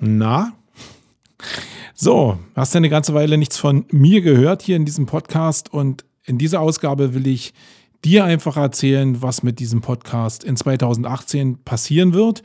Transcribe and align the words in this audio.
Na? 0.00 0.54
So, 1.94 2.38
hast 2.56 2.72
ja 2.72 2.78
eine 2.78 2.88
ganze 2.88 3.12
Weile 3.12 3.36
nichts 3.36 3.58
von 3.58 3.84
mir 3.90 4.22
gehört 4.22 4.62
hier 4.62 4.76
in 4.76 4.86
diesem 4.86 5.04
Podcast 5.04 5.72
und 5.74 6.06
in 6.24 6.38
dieser 6.38 6.60
Ausgabe 6.60 7.12
will 7.12 7.26
ich 7.26 7.52
dir 8.02 8.24
einfach 8.24 8.56
erzählen, 8.56 9.20
was 9.20 9.42
mit 9.42 9.58
diesem 9.58 9.82
Podcast 9.82 10.42
in 10.42 10.56
2018 10.56 11.58
passieren 11.64 12.14
wird. 12.14 12.42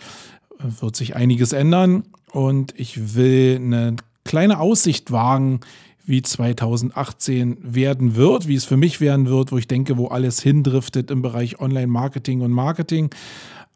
Wird 0.60 0.98
sich 0.98 1.16
einiges 1.16 1.54
ändern 1.54 2.04
und 2.34 2.74
ich 2.78 3.16
will 3.16 3.56
eine 3.56 3.96
kleine 4.26 4.60
Aussicht 4.60 5.14
wagen, 5.14 5.62
wie 6.06 6.22
2018 6.22 7.58
werden 7.62 8.18
wird, 8.18 8.50
wie 8.50 8.56
es 8.56 8.66
für 8.66 8.78
mich 8.78 9.00
werden 9.00 9.28
wird, 9.28 9.54
wo 9.54 9.58
ich 9.58 9.68
denke, 9.68 9.98
wo 9.98 10.08
alles 10.08 10.42
hindriftet 10.42 11.10
im 11.10 11.22
Bereich 11.22 11.60
Online-Marketing 11.62 12.42
und 12.42 12.52
Marketing. 12.52 13.12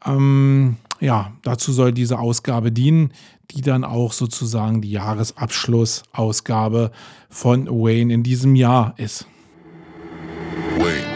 Ähm, 0.06 0.78
ja, 1.00 1.32
dazu 1.44 1.72
soll 1.72 1.94
diese 1.94 2.20
Ausgabe 2.20 2.72
dienen, 2.72 3.14
die 3.52 3.62
dann 3.62 3.84
auch 3.84 4.14
sozusagen 4.14 4.82
die 4.82 4.92
Jahresabschlussausgabe 4.92 6.92
von 7.30 7.68
Wayne 7.68 8.14
in 8.14 8.24
diesem 8.24 8.56
Jahr 8.56 8.94
ist. 8.98 9.26
Wayne. 10.78 11.09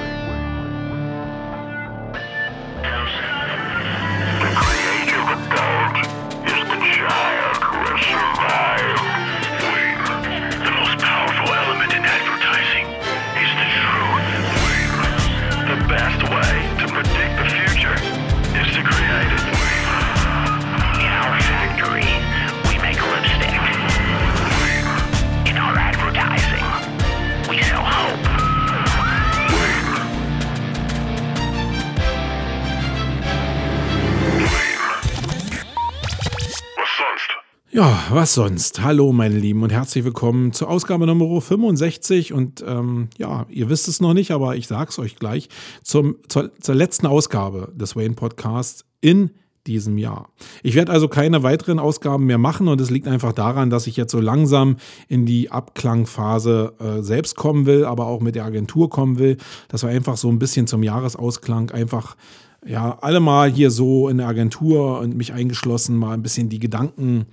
Was 38.15 38.35
sonst? 38.35 38.83
Hallo, 38.83 39.11
meine 39.11 39.39
Lieben, 39.39 39.63
und 39.63 39.71
herzlich 39.71 40.03
willkommen 40.03 40.51
zur 40.51 40.69
Ausgabe 40.69 41.07
Nummer 41.07 41.41
65. 41.41 42.31
Und 42.31 42.63
ähm, 42.67 43.07
ja, 43.17 43.47
ihr 43.49 43.69
wisst 43.69 43.87
es 43.87 44.01
noch 44.01 44.13
nicht, 44.13 44.29
aber 44.31 44.55
ich 44.55 44.67
sage 44.67 44.91
es 44.91 44.99
euch 44.99 45.15
gleich: 45.15 45.49
zum, 45.81 46.17
zur, 46.27 46.51
zur 46.59 46.75
letzten 46.75 47.07
Ausgabe 47.07 47.71
des 47.75 47.95
Wayne 47.95 48.13
Podcasts 48.13 48.85
in 49.01 49.31
diesem 49.65 49.97
Jahr. 49.97 50.29
Ich 50.61 50.75
werde 50.75 50.91
also 50.91 51.07
keine 51.07 51.41
weiteren 51.41 51.79
Ausgaben 51.79 52.25
mehr 52.25 52.37
machen 52.37 52.67
und 52.67 52.79
es 52.81 52.91
liegt 52.91 53.07
einfach 53.07 53.33
daran, 53.33 53.71
dass 53.71 53.87
ich 53.87 53.97
jetzt 53.97 54.11
so 54.11 54.19
langsam 54.19 54.77
in 55.07 55.25
die 55.25 55.49
Abklangphase 55.49 56.73
äh, 56.79 57.01
selbst 57.01 57.35
kommen 57.35 57.65
will, 57.65 57.83
aber 57.83 58.05
auch 58.05 58.21
mit 58.21 58.35
der 58.35 58.45
Agentur 58.45 58.91
kommen 58.91 59.17
will, 59.17 59.37
dass 59.69 59.81
wir 59.81 59.89
einfach 59.89 60.17
so 60.17 60.29
ein 60.29 60.37
bisschen 60.37 60.67
zum 60.67 60.83
Jahresausklang 60.83 61.71
einfach 61.71 62.15
ja 62.63 62.97
alle 63.01 63.19
mal 63.19 63.49
hier 63.49 63.71
so 63.71 64.07
in 64.07 64.17
der 64.19 64.27
Agentur 64.27 64.99
und 64.99 65.17
mich 65.17 65.33
eingeschlossen 65.33 65.97
mal 65.97 66.13
ein 66.13 66.21
bisschen 66.21 66.49
die 66.49 66.59
Gedanken 66.59 67.25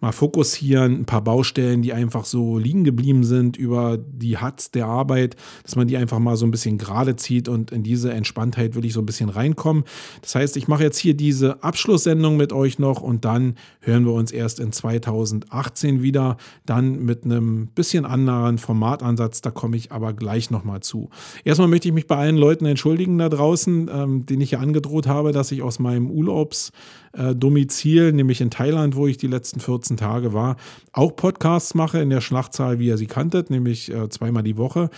mal 0.00 0.12
fokussieren, 0.12 1.00
ein 1.00 1.04
paar 1.06 1.22
Baustellen, 1.22 1.82
die 1.82 1.92
einfach 1.92 2.24
so 2.24 2.58
liegen 2.58 2.84
geblieben 2.84 3.24
sind 3.24 3.56
über 3.56 3.98
die 3.98 4.36
Hatz 4.36 4.70
der 4.70 4.86
Arbeit, 4.86 5.36
dass 5.62 5.76
man 5.76 5.88
die 5.88 5.96
einfach 5.96 6.18
mal 6.18 6.36
so 6.36 6.46
ein 6.46 6.50
bisschen 6.50 6.78
gerade 6.78 7.16
zieht 7.16 7.48
und 7.48 7.70
in 7.70 7.82
diese 7.82 8.12
Entspanntheit 8.12 8.74
will 8.74 8.84
ich 8.84 8.92
so 8.92 9.00
ein 9.00 9.06
bisschen 9.06 9.28
reinkommen. 9.28 9.84
Das 10.22 10.34
heißt, 10.34 10.56
ich 10.56 10.68
mache 10.68 10.82
jetzt 10.82 10.98
hier 10.98 11.14
diese 11.14 11.62
Abschlusssendung 11.62 12.36
mit 12.36 12.52
euch 12.52 12.78
noch 12.78 13.00
und 13.00 13.24
dann 13.24 13.54
hören 13.80 14.04
wir 14.04 14.12
uns 14.12 14.32
erst 14.32 14.60
in 14.60 14.72
2018 14.72 16.02
wieder, 16.02 16.36
dann 16.66 17.04
mit 17.04 17.24
einem 17.24 17.68
bisschen 17.68 18.04
anderen 18.04 18.58
Formatansatz, 18.58 19.40
da 19.40 19.50
komme 19.50 19.76
ich 19.76 19.92
aber 19.92 20.12
gleich 20.12 20.50
nochmal 20.50 20.80
zu. 20.80 21.08
Erstmal 21.44 21.68
möchte 21.68 21.88
ich 21.88 21.94
mich 21.94 22.06
bei 22.06 22.16
allen 22.16 22.36
Leuten 22.36 22.66
entschuldigen 22.66 23.18
da 23.18 23.28
draußen, 23.28 23.90
ähm, 23.92 24.26
denen 24.26 24.42
ich 24.42 24.52
ja 24.52 24.58
angedroht 24.58 25.06
habe, 25.06 25.32
dass 25.32 25.52
ich 25.52 25.62
aus 25.62 25.78
meinem 25.78 26.10
Urlaubs 26.10 26.72
äh, 27.16 27.34
Domizil, 27.34 28.12
nämlich 28.12 28.40
in 28.40 28.50
Thailand, 28.50 28.96
wo 28.96 29.06
ich 29.06 29.16
die 29.16 29.26
letzten 29.26 29.60
14 29.60 29.96
Tage 29.96 30.32
war, 30.32 30.56
auch 30.92 31.14
Podcasts 31.16 31.74
mache 31.74 32.00
in 32.00 32.10
der 32.10 32.20
Schlachtzahl, 32.20 32.78
wie 32.78 32.86
ihr 32.86 32.98
sie 32.98 33.06
kanntet, 33.06 33.50
nämlich 33.50 33.92
äh, 33.92 34.08
zweimal 34.08 34.42
die 34.42 34.56
Woche. 34.56 34.90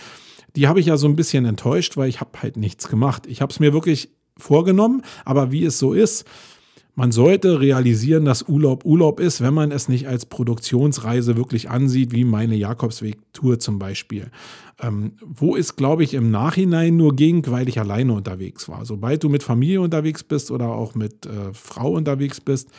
Die 0.55 0.67
habe 0.67 0.79
ich 0.79 0.87
ja 0.87 0.97
so 0.97 1.07
ein 1.07 1.15
bisschen 1.15 1.45
enttäuscht, 1.45 1.97
weil 1.97 2.09
ich 2.09 2.19
habe 2.19 2.31
halt 2.41 2.57
nichts 2.57 2.89
gemacht. 2.89 3.27
Ich 3.27 3.41
habe 3.41 3.51
es 3.51 3.59
mir 3.59 3.73
wirklich 3.73 4.09
vorgenommen, 4.37 5.03
aber 5.25 5.51
wie 5.51 5.65
es 5.65 5.79
so 5.79 5.93
ist, 5.93 6.25
man 6.99 7.13
sollte 7.13 7.61
realisieren, 7.61 8.25
dass 8.25 8.49
Urlaub 8.49 8.83
Urlaub 8.83 9.21
ist, 9.21 9.39
wenn 9.39 9.53
man 9.53 9.71
es 9.71 9.87
nicht 9.87 10.09
als 10.09 10.25
Produktionsreise 10.25 11.37
wirklich 11.37 11.69
ansieht, 11.69 12.11
wie 12.11 12.25
meine 12.25 12.55
Jakobsweg-Tour 12.57 13.57
zum 13.57 13.79
Beispiel. 13.79 14.29
Ähm, 14.81 15.13
wo 15.21 15.55
es, 15.55 15.77
glaube 15.77 16.03
ich, 16.03 16.13
im 16.13 16.29
Nachhinein 16.29 16.97
nur 16.97 17.15
ging, 17.15 17.41
weil 17.47 17.69
ich 17.69 17.79
alleine 17.79 18.11
unterwegs 18.11 18.67
war. 18.67 18.83
Sobald 18.83 19.23
du 19.23 19.29
mit 19.29 19.43
Familie 19.43 19.79
unterwegs 19.79 20.23
bist 20.23 20.51
oder 20.51 20.67
auch 20.73 20.93
mit 20.93 21.25
äh, 21.25 21.53
Frau 21.53 21.93
unterwegs 21.93 22.41
bist, 22.41 22.69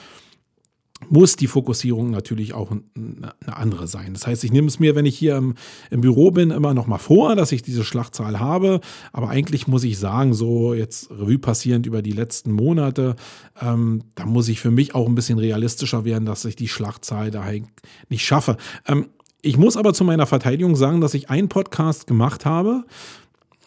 muss 1.08 1.36
die 1.36 1.46
Fokussierung 1.46 2.10
natürlich 2.10 2.52
auch 2.52 2.70
eine 2.70 3.56
andere 3.56 3.88
sein. 3.88 4.12
Das 4.12 4.26
heißt, 4.26 4.44
ich 4.44 4.52
nehme 4.52 4.68
es 4.68 4.78
mir, 4.78 4.94
wenn 4.94 5.06
ich 5.06 5.16
hier 5.18 5.36
im, 5.36 5.54
im 5.90 6.00
Büro 6.00 6.30
bin, 6.30 6.50
immer 6.50 6.74
noch 6.74 6.86
mal 6.86 6.98
vor, 6.98 7.34
dass 7.36 7.52
ich 7.52 7.62
diese 7.62 7.84
Schlachtzahl 7.84 8.38
habe. 8.38 8.80
Aber 9.12 9.30
eigentlich 9.30 9.66
muss 9.66 9.84
ich 9.84 9.98
sagen, 9.98 10.34
so 10.34 10.74
jetzt 10.74 11.10
Revue 11.10 11.38
passierend 11.38 11.86
über 11.86 12.02
die 12.02 12.12
letzten 12.12 12.52
Monate, 12.52 13.16
ähm, 13.60 14.02
da 14.14 14.26
muss 14.26 14.48
ich 14.48 14.60
für 14.60 14.70
mich 14.70 14.94
auch 14.94 15.08
ein 15.08 15.14
bisschen 15.14 15.38
realistischer 15.38 16.04
werden, 16.04 16.26
dass 16.26 16.44
ich 16.44 16.56
die 16.56 16.68
Schlachtzahl 16.68 17.30
da 17.30 17.44
nicht 18.08 18.24
schaffe. 18.24 18.56
Ähm, 18.86 19.06
ich 19.42 19.56
muss 19.56 19.76
aber 19.76 19.94
zu 19.94 20.04
meiner 20.04 20.26
Verteidigung 20.26 20.76
sagen, 20.76 21.00
dass 21.00 21.14
ich 21.14 21.30
einen 21.30 21.48
Podcast 21.48 22.06
gemacht 22.06 22.44
habe, 22.44 22.84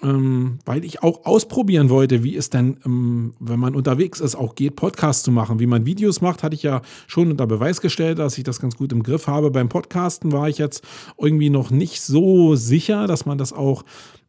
ähm, 0.03 0.59
weil 0.65 0.83
ich 0.83 1.01
auch 1.01 1.25
ausprobieren 1.25 1.89
wollte, 1.89 2.23
wie 2.23 2.35
es 2.35 2.49
denn, 2.49 2.77
ähm, 2.85 3.33
wenn 3.39 3.59
man 3.59 3.73
unterwegs 3.73 4.19
ist, 4.19 4.35
auch 4.35 4.55
geht, 4.55 4.75
Podcasts 4.75 5.23
zu 5.23 5.31
machen. 5.31 5.59
Wie 5.59 5.67
man 5.67 5.85
Videos 5.85 6.21
macht, 6.21 6.43
hatte 6.43 6.55
ich 6.55 6.63
ja 6.63 6.81
schon 7.07 7.31
unter 7.31 7.47
Beweis 7.47 7.79
gestellt, 7.79 8.19
dass 8.19 8.37
ich 8.37 8.43
das 8.43 8.59
ganz 8.59 8.75
gut 8.75 8.91
im 8.91 9.03
Griff 9.03 9.27
habe. 9.27 9.49
Beim 9.49 9.69
Podcasten 9.69 10.31
war 10.31 10.49
ich 10.49 10.57
jetzt 10.57 10.83
irgendwie 11.17 11.49
noch 11.49 11.71
nicht 11.71 12.01
so 12.01 12.55
sicher, 12.55 13.07
dass 13.07 13.25
man 13.25 13.37
das 13.37 13.53
auch 13.53 13.83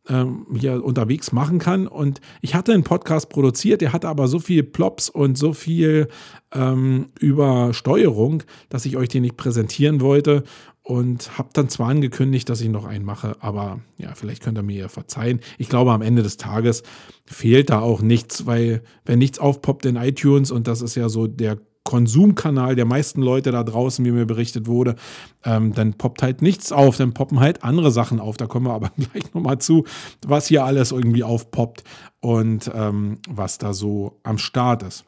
ähm, 0.08 0.46
hier 0.54 0.84
unterwegs 0.84 1.32
machen 1.32 1.58
kann. 1.58 1.86
Und 1.86 2.20
ich 2.40 2.54
hatte 2.54 2.72
einen 2.72 2.84
Podcast 2.84 3.28
produziert, 3.28 3.80
der 3.80 3.92
hatte 3.92 4.08
aber 4.08 4.28
so 4.28 4.38
viel 4.38 4.62
Plops 4.62 5.08
und 5.08 5.36
so 5.36 5.52
viel 5.52 6.08
ähm, 6.52 7.08
Übersteuerung, 7.18 8.42
dass 8.68 8.86
ich 8.86 8.96
euch 8.96 9.08
den 9.08 9.22
nicht 9.22 9.36
präsentieren 9.36 10.00
wollte 10.00 10.44
und 10.84 11.38
habe 11.38 11.48
dann 11.54 11.70
zwar 11.70 11.88
angekündigt, 11.88 12.48
dass 12.50 12.60
ich 12.60 12.68
noch 12.68 12.84
einen 12.84 13.06
mache, 13.06 13.36
aber 13.40 13.80
ja, 13.96 14.14
vielleicht 14.14 14.42
könnt 14.42 14.58
ihr 14.58 14.62
mir 14.62 14.76
ja 14.76 14.88
verzeihen. 14.88 15.40
Ich 15.56 15.70
glaube, 15.70 15.92
am 15.92 16.02
Ende 16.02 16.22
des 16.22 16.36
Tages 16.36 16.82
fehlt 17.24 17.70
da 17.70 17.80
auch 17.80 18.02
nichts, 18.02 18.44
weil 18.44 18.82
wenn 19.06 19.18
nichts 19.18 19.38
aufpoppt 19.38 19.86
in 19.86 19.96
iTunes 19.96 20.50
und 20.50 20.68
das 20.68 20.82
ist 20.82 20.94
ja 20.94 21.08
so 21.08 21.26
der 21.26 21.58
Konsumkanal 21.84 22.76
der 22.76 22.84
meisten 22.84 23.22
Leute 23.22 23.50
da 23.50 23.62
draußen, 23.62 24.04
wie 24.04 24.10
mir 24.10 24.26
berichtet 24.26 24.66
wurde, 24.66 24.96
ähm, 25.44 25.72
dann 25.72 25.94
poppt 25.94 26.22
halt 26.22 26.42
nichts 26.42 26.70
auf, 26.70 26.98
dann 26.98 27.14
poppen 27.14 27.40
halt 27.40 27.64
andere 27.64 27.90
Sachen 27.90 28.20
auf. 28.20 28.36
Da 28.36 28.46
kommen 28.46 28.66
wir 28.66 28.74
aber 28.74 28.90
gleich 28.96 29.32
nochmal 29.32 29.58
zu, 29.58 29.84
was 30.26 30.48
hier 30.48 30.64
alles 30.64 30.92
irgendwie 30.92 31.24
aufpoppt 31.24 31.82
und 32.20 32.70
ähm, 32.74 33.18
was 33.28 33.56
da 33.56 33.72
so 33.72 34.18
am 34.22 34.36
Start 34.36 34.82
ist. 34.82 35.04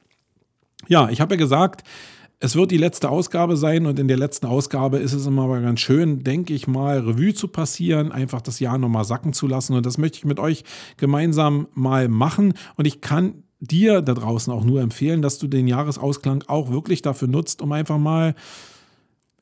Ja, 0.88 1.08
ich 1.10 1.20
habe 1.20 1.34
ja 1.34 1.38
gesagt, 1.38 1.82
es 2.38 2.54
wird 2.54 2.70
die 2.70 2.76
letzte 2.76 3.08
Ausgabe 3.08 3.56
sein 3.56 3.86
und 3.86 3.98
in 3.98 4.08
der 4.08 4.18
letzten 4.18 4.46
Ausgabe 4.46 4.98
ist 4.98 5.14
es 5.14 5.26
immer 5.26 5.44
aber 5.44 5.60
ganz 5.60 5.80
schön, 5.80 6.22
denke 6.22 6.52
ich 6.52 6.66
mal, 6.66 6.98
Revue 6.98 7.32
zu 7.32 7.48
passieren, 7.48 8.12
einfach 8.12 8.42
das 8.42 8.60
Jahr 8.60 8.76
nochmal 8.76 9.04
sacken 9.04 9.32
zu 9.32 9.46
lassen. 9.46 9.74
Und 9.74 9.86
das 9.86 9.96
möchte 9.96 10.18
ich 10.18 10.24
mit 10.26 10.38
euch 10.38 10.64
gemeinsam 10.98 11.66
mal 11.72 12.08
machen. 12.08 12.52
Und 12.76 12.86
ich 12.86 13.00
kann 13.00 13.42
dir 13.60 14.02
da 14.02 14.12
draußen 14.12 14.52
auch 14.52 14.64
nur 14.64 14.82
empfehlen, 14.82 15.22
dass 15.22 15.38
du 15.38 15.46
den 15.46 15.66
Jahresausklang 15.66 16.44
auch 16.46 16.70
wirklich 16.70 17.00
dafür 17.00 17.28
nutzt, 17.28 17.62
um 17.62 17.72
einfach 17.72 17.98
mal 17.98 18.34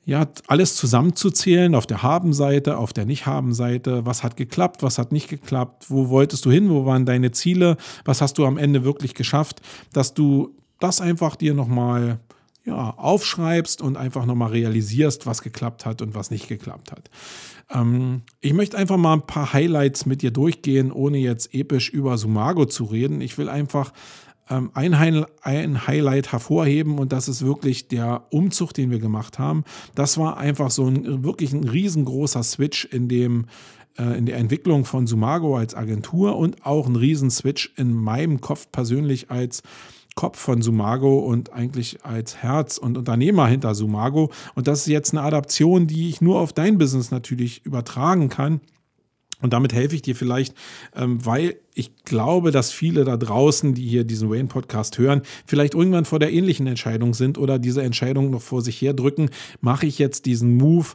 ja, 0.07 0.29
alles 0.47 0.77
zusammenzuzählen 0.77 1.75
auf 1.75 1.87
der 1.87 2.03
Haben-Seite, 2.03 2.77
auf 2.77 2.93
der 2.93 3.07
Nicht-Haben-Seite. 3.07 4.07
Was 4.07 4.23
hat 4.23 4.37
geklappt, 4.37 4.83
was 4.83 4.99
hat 4.99 5.11
nicht 5.11 5.29
geklappt, 5.29 5.87
wo 5.89 6.11
wolltest 6.11 6.45
du 6.45 6.51
hin, 6.51 6.71
wo 6.71 6.85
waren 6.85 7.07
deine 7.07 7.33
Ziele, 7.33 7.77
was 8.05 8.21
hast 8.21 8.39
du 8.39 8.45
am 8.45 8.59
Ende 8.59 8.85
wirklich 8.85 9.15
geschafft, 9.15 9.63
dass 9.93 10.15
du 10.15 10.55
das 10.79 11.01
einfach 11.01 11.35
dir 11.37 11.55
nochmal 11.55 12.21
ja, 12.65 12.91
aufschreibst 12.97 13.83
und 13.83 13.97
einfach 13.97 14.25
nochmal 14.25 14.51
realisierst, 14.51 15.27
was 15.27 15.43
geklappt 15.43 15.85
hat 15.85 16.01
und 16.01 16.15
was 16.15 16.31
nicht 16.31 16.49
geklappt 16.49 16.93
hat. 16.93 17.11
Ähm, 17.71 18.23
ich 18.41 18.55
möchte 18.55 18.77
einfach 18.79 18.97
mal 18.97 19.15
ein 19.15 19.27
paar 19.27 19.53
Highlights 19.53 20.07
mit 20.07 20.23
dir 20.23 20.31
durchgehen, 20.31 20.91
ohne 20.91 21.19
jetzt 21.19 21.55
episch 21.55 21.91
über 21.91 22.17
Sumago 22.17 22.65
zu 22.65 22.85
reden. 22.85 23.21
Ich 23.21 23.37
will 23.37 23.49
einfach 23.49 23.93
ähm, 24.49 24.71
ein, 24.75 24.99
Hi 24.99 25.25
ein 25.43 25.87
Highlight 25.87 26.33
hervorheben 26.33 26.99
und 26.99 27.13
das 27.13 27.29
ist 27.29 27.45
wirklich 27.45 27.89
der 27.89 28.27
Umzug, 28.31 28.73
den 28.73 28.91
wir 28.91 28.99
gemacht 28.99 29.39
haben. 29.39 29.65
Das 29.95 30.17
war 30.19 30.39
einfach 30.39 30.71
so 30.71 30.87
ein 30.87 31.25
wirklich 31.25 31.53
ein 31.53 31.65
riesengroßer 31.65 32.43
Switch 32.43 32.87
in 32.87 33.09
dem 33.09 33.47
äh, 33.99 34.19
in 34.19 34.27
der 34.27 34.39
Entwicklung 34.39 34.85
von 34.85 35.07
Sumago 35.07 35.57
als 35.57 35.75
Agentur 35.75 36.37
und 36.37 36.65
auch 36.65 36.87
ein 36.87 36.97
Riesenswitch 36.97 37.73
in 37.77 37.93
meinem 37.93 38.41
Kopf 38.41 38.69
persönlich 38.73 39.31
als 39.31 39.63
Kopf 40.15 40.39
von 40.39 40.63
Sumago 40.63 41.19
und 41.19 41.53
eigentlich 41.53 42.05
als 42.05 42.37
Herz 42.37 42.79
und 42.79 42.97
Unternehmer 42.97 43.47
hinter 43.47 43.75
Sumago. 43.75 44.31
Und 44.55 44.69
das 44.69 44.81
ist 44.81 44.87
jetzt 44.87 45.13
eine 45.13 45.23
Adaption, 45.23 45.87
die 45.87 46.09
ich 46.09 46.21
nur 46.21 46.39
auf 46.41 46.53
dein 46.53 46.79
Business 46.79 47.11
natürlich 47.11 47.65
übertragen 47.65 48.29
kann. 48.29 48.61
Und 49.45 49.53
damit 49.53 49.75
helfe 49.75 49.95
ich 49.95 50.01
dir 50.01 50.17
vielleicht, 50.17 50.55
ähm, 50.97 51.25
weil 51.27 51.57
ich 51.75 52.05
glaube, 52.05 52.51
dass 52.51 52.73
viele 52.73 53.05
da 53.05 53.17
draußen, 53.17 53.75
die 53.75 53.87
hier 53.87 54.05
diesen 54.05 54.31
Wayne-Podcast 54.31 54.97
hören, 54.97 55.21
vielleicht 55.45 55.75
irgendwann 55.75 56.07
vor 56.07 56.19
der 56.19 56.33
ähnlichen 56.33 56.67
Entscheidung 56.67 57.13
sind 57.13 57.37
oder 57.37 57.59
diese 57.59 57.83
Entscheidung 57.83 58.31
noch 58.31 58.41
vor 58.41 58.63
sich 58.63 58.81
her 58.81 58.95
drücken. 58.95 59.29
Mache 59.61 59.87
ich 59.87 59.99
jetzt 59.99 60.25
diesen 60.25 60.57
Move 60.57 60.87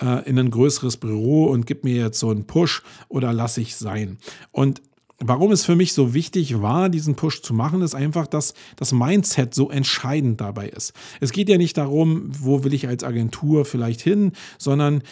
äh, 0.00 0.28
in 0.28 0.38
ein 0.38 0.50
größeres 0.50 0.98
Büro 0.98 1.46
und 1.46 1.66
gib 1.66 1.82
mir 1.82 1.96
jetzt 1.96 2.20
so 2.20 2.30
einen 2.30 2.46
Push 2.46 2.82
oder 3.08 3.32
lasse 3.32 3.60
ich 3.60 3.74
sein? 3.74 4.18
Und 4.52 4.82
Warum 5.18 5.50
es 5.50 5.64
für 5.64 5.76
mich 5.76 5.94
so 5.94 6.12
wichtig 6.12 6.60
war, 6.60 6.90
diesen 6.90 7.14
Push 7.14 7.40
zu 7.40 7.54
machen, 7.54 7.80
ist 7.80 7.94
einfach, 7.94 8.26
dass 8.26 8.52
das 8.76 8.92
Mindset 8.92 9.54
so 9.54 9.70
entscheidend 9.70 10.40
dabei 10.40 10.68
ist. 10.68 10.92
Es 11.20 11.32
geht 11.32 11.48
ja 11.48 11.56
nicht 11.56 11.78
darum, 11.78 12.28
wo 12.38 12.64
will 12.64 12.74
ich 12.74 12.86
als 12.86 13.02
Agentur 13.02 13.64
vielleicht 13.64 14.02
hin, 14.02 14.32
sondern 14.58 15.02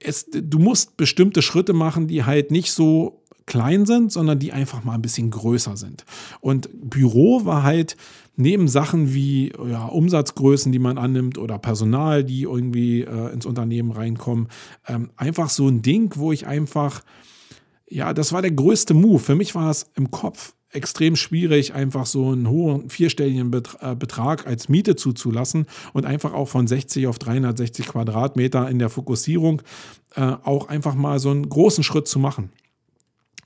es, 0.00 0.26
du 0.30 0.58
musst 0.58 0.96
bestimmte 0.96 1.42
Schritte 1.42 1.72
machen, 1.72 2.08
die 2.08 2.24
halt 2.24 2.50
nicht 2.50 2.72
so 2.72 3.22
klein 3.46 3.86
sind, 3.86 4.12
sondern 4.12 4.38
die 4.38 4.52
einfach 4.52 4.84
mal 4.84 4.94
ein 4.94 5.02
bisschen 5.02 5.30
größer 5.30 5.76
sind. 5.76 6.04
Und 6.40 6.68
Büro 6.72 7.44
war 7.44 7.62
halt 7.62 7.96
neben 8.36 8.68
Sachen 8.68 9.12
wie 9.14 9.52
ja, 9.68 9.86
Umsatzgrößen, 9.86 10.70
die 10.70 10.78
man 10.78 10.98
annimmt 10.98 11.38
oder 11.38 11.58
Personal, 11.58 12.22
die 12.22 12.42
irgendwie 12.42 13.02
äh, 13.02 13.32
ins 13.32 13.46
Unternehmen 13.46 13.90
reinkommen, 13.90 14.48
ähm, 14.86 15.10
einfach 15.16 15.50
so 15.50 15.66
ein 15.66 15.82
Ding, 15.82 16.12
wo 16.14 16.30
ich 16.30 16.46
einfach, 16.46 17.02
ja, 17.90 18.12
das 18.12 18.32
war 18.32 18.42
der 18.42 18.50
größte 18.50 18.94
Move. 18.94 19.18
Für 19.18 19.34
mich 19.34 19.54
war 19.54 19.70
es 19.70 19.90
im 19.94 20.10
Kopf 20.10 20.54
extrem 20.70 21.16
schwierig, 21.16 21.74
einfach 21.74 22.06
so 22.06 22.30
einen 22.30 22.48
hohen 22.48 22.90
vierstelligen 22.90 23.52
äh, 23.80 23.94
Betrag 23.94 24.46
als 24.46 24.68
Miete 24.68 24.96
zuzulassen 24.96 25.66
und 25.94 26.04
einfach 26.04 26.34
auch 26.34 26.48
von 26.48 26.66
60 26.66 27.06
auf 27.06 27.18
360 27.18 27.86
Quadratmeter 27.86 28.68
in 28.68 28.78
der 28.78 28.90
Fokussierung 28.90 29.62
äh, 30.14 30.20
auch 30.20 30.68
einfach 30.68 30.94
mal 30.94 31.18
so 31.18 31.30
einen 31.30 31.48
großen 31.48 31.84
Schritt 31.84 32.06
zu 32.06 32.18
machen. 32.18 32.50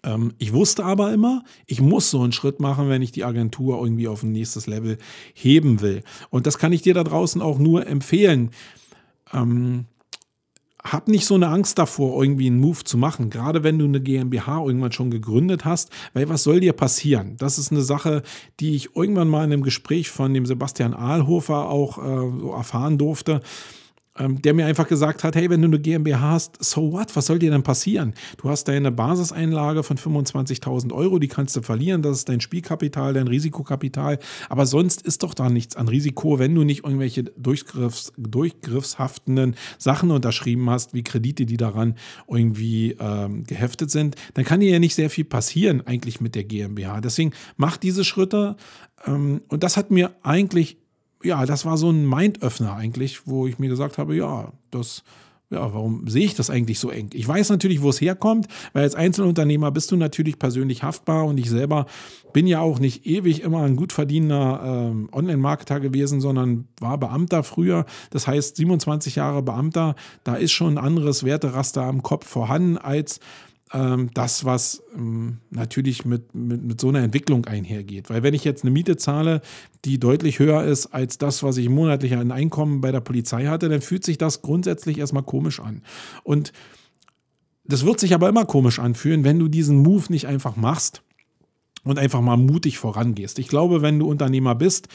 Ähm, 0.02 0.32
ich 0.38 0.52
wusste 0.52 0.84
aber 0.84 1.12
immer, 1.12 1.44
ich 1.66 1.80
muss 1.80 2.10
so 2.10 2.22
einen 2.22 2.32
Schritt 2.32 2.58
machen, 2.58 2.88
wenn 2.88 3.02
ich 3.02 3.12
die 3.12 3.24
Agentur 3.24 3.80
irgendwie 3.80 4.08
auf 4.08 4.24
ein 4.24 4.32
nächstes 4.32 4.66
Level 4.66 4.98
heben 5.32 5.80
will. 5.80 6.02
Und 6.30 6.46
das 6.48 6.58
kann 6.58 6.72
ich 6.72 6.82
dir 6.82 6.94
da 6.94 7.04
draußen 7.04 7.40
auch 7.40 7.58
nur 7.58 7.86
empfehlen. 7.86 8.50
Ähm, 9.32 9.86
hab 10.82 11.08
nicht 11.08 11.26
so 11.26 11.34
eine 11.34 11.49
Angst 11.49 11.79
davor, 11.79 12.23
irgendwie 12.23 12.49
einen 12.49 12.61
Move 12.61 12.84
zu 12.84 12.99
machen, 12.99 13.31
gerade 13.31 13.62
wenn 13.62 13.79
du 13.79 13.84
eine 13.84 14.00
GmbH 14.00 14.64
irgendwann 14.64 14.93
schon 14.93 15.11
gegründet 15.11 15.64
hast, 15.64 15.90
weil 16.12 16.29
was 16.29 16.43
soll 16.43 16.61
dir 16.61 16.73
passieren? 16.73 17.37
Das 17.38 17.58
ist 17.58 17.70
eine 17.70 17.82
Sache, 17.82 18.23
die 18.61 18.75
ich 18.75 18.96
irgendwann 18.96 19.29
mal 19.29 19.44
in 19.44 19.52
einem 19.52 19.62
Gespräch 19.62 20.11
von 20.11 20.34
dem 20.34 20.46
Sebastian 20.46 20.94
Ahlhofer 20.94 21.69
auch 21.69 21.99
äh, 21.99 22.40
so 22.40 22.52
erfahren 22.52 22.99
durfte 22.99 23.40
der 24.19 24.53
mir 24.53 24.67
einfach 24.67 24.88
gesagt 24.88 25.25
hat, 25.25 25.37
hey, 25.37 25.49
wenn 25.49 25.62
du 25.62 25.69
eine 25.69 25.81
GmbH 25.81 26.20
hast, 26.20 26.62
so 26.62 26.93
what, 26.93 27.17
was 27.17 27.26
soll 27.26 27.38
dir 27.38 27.50
denn 27.50 27.62
passieren? 27.62 28.12
Du 28.37 28.50
hast 28.50 28.64
deine 28.69 28.93
Basiseinlage 28.93 29.82
von 29.82 29.97
25.000 29.97 30.93
Euro, 30.93 31.19
die 31.19 31.29
kannst 31.29 31.56
du 31.56 31.62
verlieren, 31.62 32.03
das 32.03 32.19
ist 32.19 32.29
dein 32.29 32.43
Spielkapital, 32.43 33.14
dein 33.14 33.26
Risikokapital, 33.26 34.19
aber 34.50 34.67
sonst 34.67 35.00
ist 35.03 35.23
doch 35.23 35.32
da 35.32 35.49
nichts 35.49 35.76
an 35.76 35.88
Risiko, 35.88 36.38
wenn 36.38 36.55
du 36.55 36.62
nicht 36.62 36.85
irgendwelche 36.85 37.25
durchgriffs, 37.25 38.12
durchgriffshaftenden 38.19 39.56
Sachen 39.79 40.11
unterschrieben 40.11 40.69
hast, 40.69 40.93
wie 40.93 41.03
Kredite, 41.03 41.47
die 41.47 41.56
daran 41.56 41.94
irgendwie 42.29 42.97
ähm, 43.00 43.44
geheftet 43.44 43.91
sind, 43.91 44.17
dann 44.35 44.44
kann 44.44 44.61
dir 44.61 44.70
ja 44.70 44.79
nicht 44.79 44.94
sehr 44.94 45.09
viel 45.09 45.25
passieren 45.25 45.87
eigentlich 45.87 46.20
mit 46.20 46.35
der 46.35 46.44
GmbH. 46.44 47.00
Deswegen 47.00 47.32
mach 47.56 47.79
diese 47.79 48.05
Schritte. 48.05 48.56
Ähm, 49.06 49.41
und 49.49 49.62
das 49.62 49.76
hat 49.76 49.91
mir 49.91 50.14
eigentlich 50.23 50.81
ja, 51.22 51.46
das 51.46 51.64
war 51.64 51.76
so 51.76 51.90
ein 51.90 52.08
Mindöffner 52.08 52.74
eigentlich, 52.74 53.26
wo 53.26 53.46
ich 53.46 53.58
mir 53.58 53.69
gesagt 53.69 53.98
habe, 53.98 54.16
ja, 54.16 54.52
das, 54.70 55.02
ja, 55.50 55.72
warum 55.72 56.08
sehe 56.08 56.24
ich 56.24 56.34
das 56.34 56.50
eigentlich 56.50 56.78
so 56.78 56.90
eng? 56.90 57.10
Ich 57.12 57.26
weiß 57.26 57.50
natürlich, 57.50 57.82
wo 57.82 57.90
es 57.90 58.00
herkommt, 58.00 58.48
weil 58.72 58.84
als 58.84 58.94
Einzelunternehmer 58.94 59.70
bist 59.70 59.90
du 59.90 59.96
natürlich 59.96 60.38
persönlich 60.38 60.82
haftbar 60.82 61.26
und 61.26 61.38
ich 61.38 61.50
selber 61.50 61.86
bin 62.32 62.46
ja 62.46 62.60
auch 62.60 62.78
nicht 62.78 63.06
ewig 63.06 63.42
immer 63.42 63.62
ein 63.62 63.76
gut 63.76 63.92
verdienender 63.92 64.62
ähm, 64.64 65.08
Online-Marketer 65.12 65.80
gewesen, 65.80 66.20
sondern 66.20 66.69
war 66.80 66.98
Beamter 66.98 67.42
früher. 67.42 67.84
Das 68.10 68.26
heißt, 68.26 68.56
27 68.56 69.16
Jahre 69.16 69.42
Beamter, 69.42 69.94
da 70.25 70.34
ist 70.34 70.52
schon 70.52 70.78
ein 70.78 70.84
anderes 70.84 71.25
Werteraster 71.25 71.82
am 71.82 72.02
Kopf 72.02 72.26
vorhanden 72.26 72.78
als 72.78 73.20
das, 73.72 74.44
was 74.44 74.82
ähm, 74.94 75.38
natürlich 75.50 76.04
mit, 76.04 76.34
mit, 76.34 76.62
mit 76.62 76.80
so 76.80 76.88
einer 76.88 77.00
Entwicklung 77.00 77.46
einhergeht. 77.46 78.10
Weil 78.10 78.22
wenn 78.22 78.34
ich 78.34 78.44
jetzt 78.44 78.64
eine 78.64 78.70
Miete 78.70 78.96
zahle, 78.96 79.40
die 79.86 79.98
deutlich 79.98 80.38
höher 80.38 80.62
ist 80.64 80.88
als 80.88 81.16
das, 81.16 81.42
was 81.42 81.56
ich 81.56 81.70
monatlich 81.70 82.14
an 82.14 82.32
Einkommen 82.32 82.82
bei 82.82 82.92
der 82.92 83.00
Polizei 83.00 83.46
hatte, 83.46 83.70
dann 83.70 83.80
fühlt 83.80 84.04
sich 84.04 84.19
das 84.19 84.42
grundsätzlich 84.42 84.98
erstmal 84.98 85.22
komisch 85.22 85.58
an. 85.58 85.82
Und 86.22 86.52
das 87.64 87.86
wird 87.86 87.98
sich 87.98 88.12
aber 88.12 88.28
immer 88.28 88.44
komisch 88.44 88.78
anfühlen, 88.78 89.24
wenn 89.24 89.38
du 89.38 89.48
diesen 89.48 89.78
Move 89.78 90.04
nicht 90.10 90.26
einfach 90.26 90.56
machst 90.56 91.02
und 91.84 91.98
einfach 91.98 92.20
mal 92.20 92.36
mutig 92.36 92.76
vorangehst. 92.76 93.38
Ich 93.38 93.48
glaube, 93.48 93.80
wenn 93.80 93.98
du 93.98 94.06
Unternehmer 94.06 94.54
bist, 94.54 94.88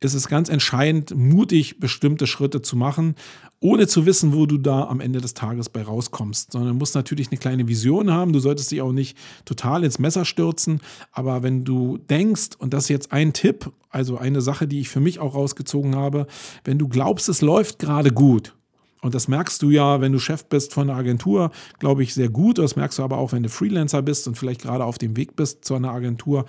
ist 0.00 0.14
es 0.14 0.28
ganz 0.28 0.48
entscheidend, 0.48 1.16
mutig 1.16 1.80
bestimmte 1.80 2.26
Schritte 2.26 2.62
zu 2.62 2.76
machen, 2.76 3.14
ohne 3.60 3.86
zu 3.86 4.04
wissen, 4.04 4.34
wo 4.34 4.46
du 4.46 4.58
da 4.58 4.84
am 4.84 5.00
Ende 5.00 5.20
des 5.20 5.34
Tages 5.34 5.68
bei 5.68 5.82
rauskommst. 5.82 6.52
Sondern 6.52 6.72
du 6.72 6.78
musst 6.78 6.94
natürlich 6.94 7.28
eine 7.28 7.38
kleine 7.38 7.68
Vision 7.68 8.10
haben. 8.10 8.32
Du 8.32 8.38
solltest 8.38 8.70
dich 8.70 8.82
auch 8.82 8.92
nicht 8.92 9.16
total 9.44 9.84
ins 9.84 9.98
Messer 9.98 10.24
stürzen. 10.24 10.80
Aber 11.12 11.42
wenn 11.42 11.64
du 11.64 11.98
denkst, 11.98 12.50
und 12.58 12.74
das 12.74 12.84
ist 12.84 12.88
jetzt 12.90 13.12
ein 13.12 13.32
Tipp, 13.32 13.72
also 13.88 14.18
eine 14.18 14.42
Sache, 14.42 14.68
die 14.68 14.80
ich 14.80 14.90
für 14.90 15.00
mich 15.00 15.18
auch 15.20 15.34
rausgezogen 15.34 15.96
habe, 15.96 16.26
wenn 16.64 16.78
du 16.78 16.88
glaubst, 16.88 17.28
es 17.28 17.40
läuft 17.40 17.78
gerade 17.78 18.10
gut, 18.10 18.55
und 19.06 19.14
das 19.14 19.28
merkst 19.28 19.62
du 19.62 19.70
ja, 19.70 20.00
wenn 20.00 20.12
du 20.12 20.18
Chef 20.18 20.44
bist 20.44 20.74
von 20.74 20.90
einer 20.90 20.98
Agentur, 20.98 21.50
glaube 21.78 22.02
ich, 22.02 22.12
sehr 22.12 22.28
gut. 22.28 22.58
Das 22.58 22.76
merkst 22.76 22.98
du 22.98 23.02
aber 23.02 23.18
auch, 23.18 23.32
wenn 23.32 23.42
du 23.42 23.48
Freelancer 23.48 24.02
bist 24.02 24.26
und 24.28 24.36
vielleicht 24.36 24.62
gerade 24.62 24.84
auf 24.84 24.98
dem 24.98 25.16
Weg 25.16 25.36
bist 25.36 25.64
zu 25.64 25.74
einer 25.74 25.92
Agentur. 25.92 26.44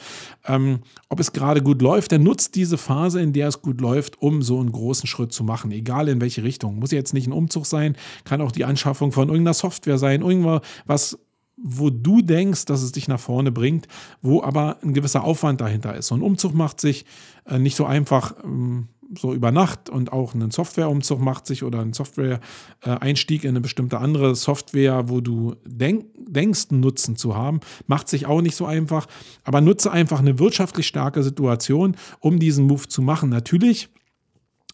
Ähm, 0.45 0.79
ob 1.09 1.19
es 1.19 1.33
gerade 1.33 1.61
gut 1.61 1.81
läuft, 1.81 2.11
dann 2.11 2.23
nutzt 2.23 2.55
diese 2.55 2.77
Phase, 2.77 3.21
in 3.21 3.31
der 3.31 3.47
es 3.47 3.61
gut 3.61 3.79
läuft, 3.79 4.21
um 4.21 4.41
so 4.41 4.59
einen 4.59 4.71
großen 4.71 5.07
Schritt 5.07 5.31
zu 5.31 5.43
machen, 5.43 5.71
egal 5.71 6.07
in 6.07 6.19
welche 6.19 6.43
Richtung. 6.43 6.79
Muss 6.79 6.91
jetzt 6.91 7.13
nicht 7.13 7.27
ein 7.27 7.33
Umzug 7.33 7.65
sein, 7.65 7.95
kann 8.25 8.41
auch 8.41 8.51
die 8.51 8.65
Anschaffung 8.65 9.11
von 9.11 9.29
irgendeiner 9.29 9.53
Software 9.53 9.97
sein, 9.97 10.21
irgendwas, 10.21 11.19
wo 11.57 11.89
du 11.89 12.21
denkst, 12.21 12.65
dass 12.65 12.81
es 12.81 12.91
dich 12.91 13.07
nach 13.07 13.19
vorne 13.19 13.51
bringt, 13.51 13.87
wo 14.21 14.43
aber 14.43 14.77
ein 14.83 14.93
gewisser 14.93 15.23
Aufwand 15.23 15.61
dahinter 15.61 15.95
ist. 15.95 16.07
So 16.07 16.15
ein 16.15 16.21
Umzug 16.21 16.53
macht 16.53 16.81
sich 16.81 17.05
äh, 17.45 17.59
nicht 17.59 17.75
so 17.75 17.85
einfach. 17.85 18.35
Ähm, 18.43 18.89
so 19.17 19.33
über 19.33 19.51
Nacht 19.51 19.89
und 19.89 20.11
auch 20.11 20.33
einen 20.33 20.51
Softwareumzug 20.51 21.19
macht 21.19 21.47
sich 21.47 21.63
oder 21.63 21.79
ein 21.79 21.93
Software-Einstieg 21.93 23.43
in 23.43 23.51
eine 23.51 23.61
bestimmte 23.61 23.99
andere 23.99 24.35
Software, 24.35 25.09
wo 25.09 25.21
du 25.21 25.55
denk, 25.65 26.05
denkst, 26.17 26.71
Nutzen 26.71 27.15
zu 27.15 27.35
haben, 27.35 27.59
macht 27.85 28.09
sich 28.09 28.25
auch 28.25 28.41
nicht 28.41 28.55
so 28.55 28.65
einfach. 28.65 29.07
Aber 29.43 29.61
nutze 29.61 29.91
einfach 29.91 30.19
eine 30.19 30.39
wirtschaftlich 30.39 30.87
starke 30.87 31.23
Situation, 31.23 31.95
um 32.19 32.39
diesen 32.39 32.65
Move 32.65 32.87
zu 32.87 33.01
machen. 33.01 33.29
Natürlich 33.29 33.89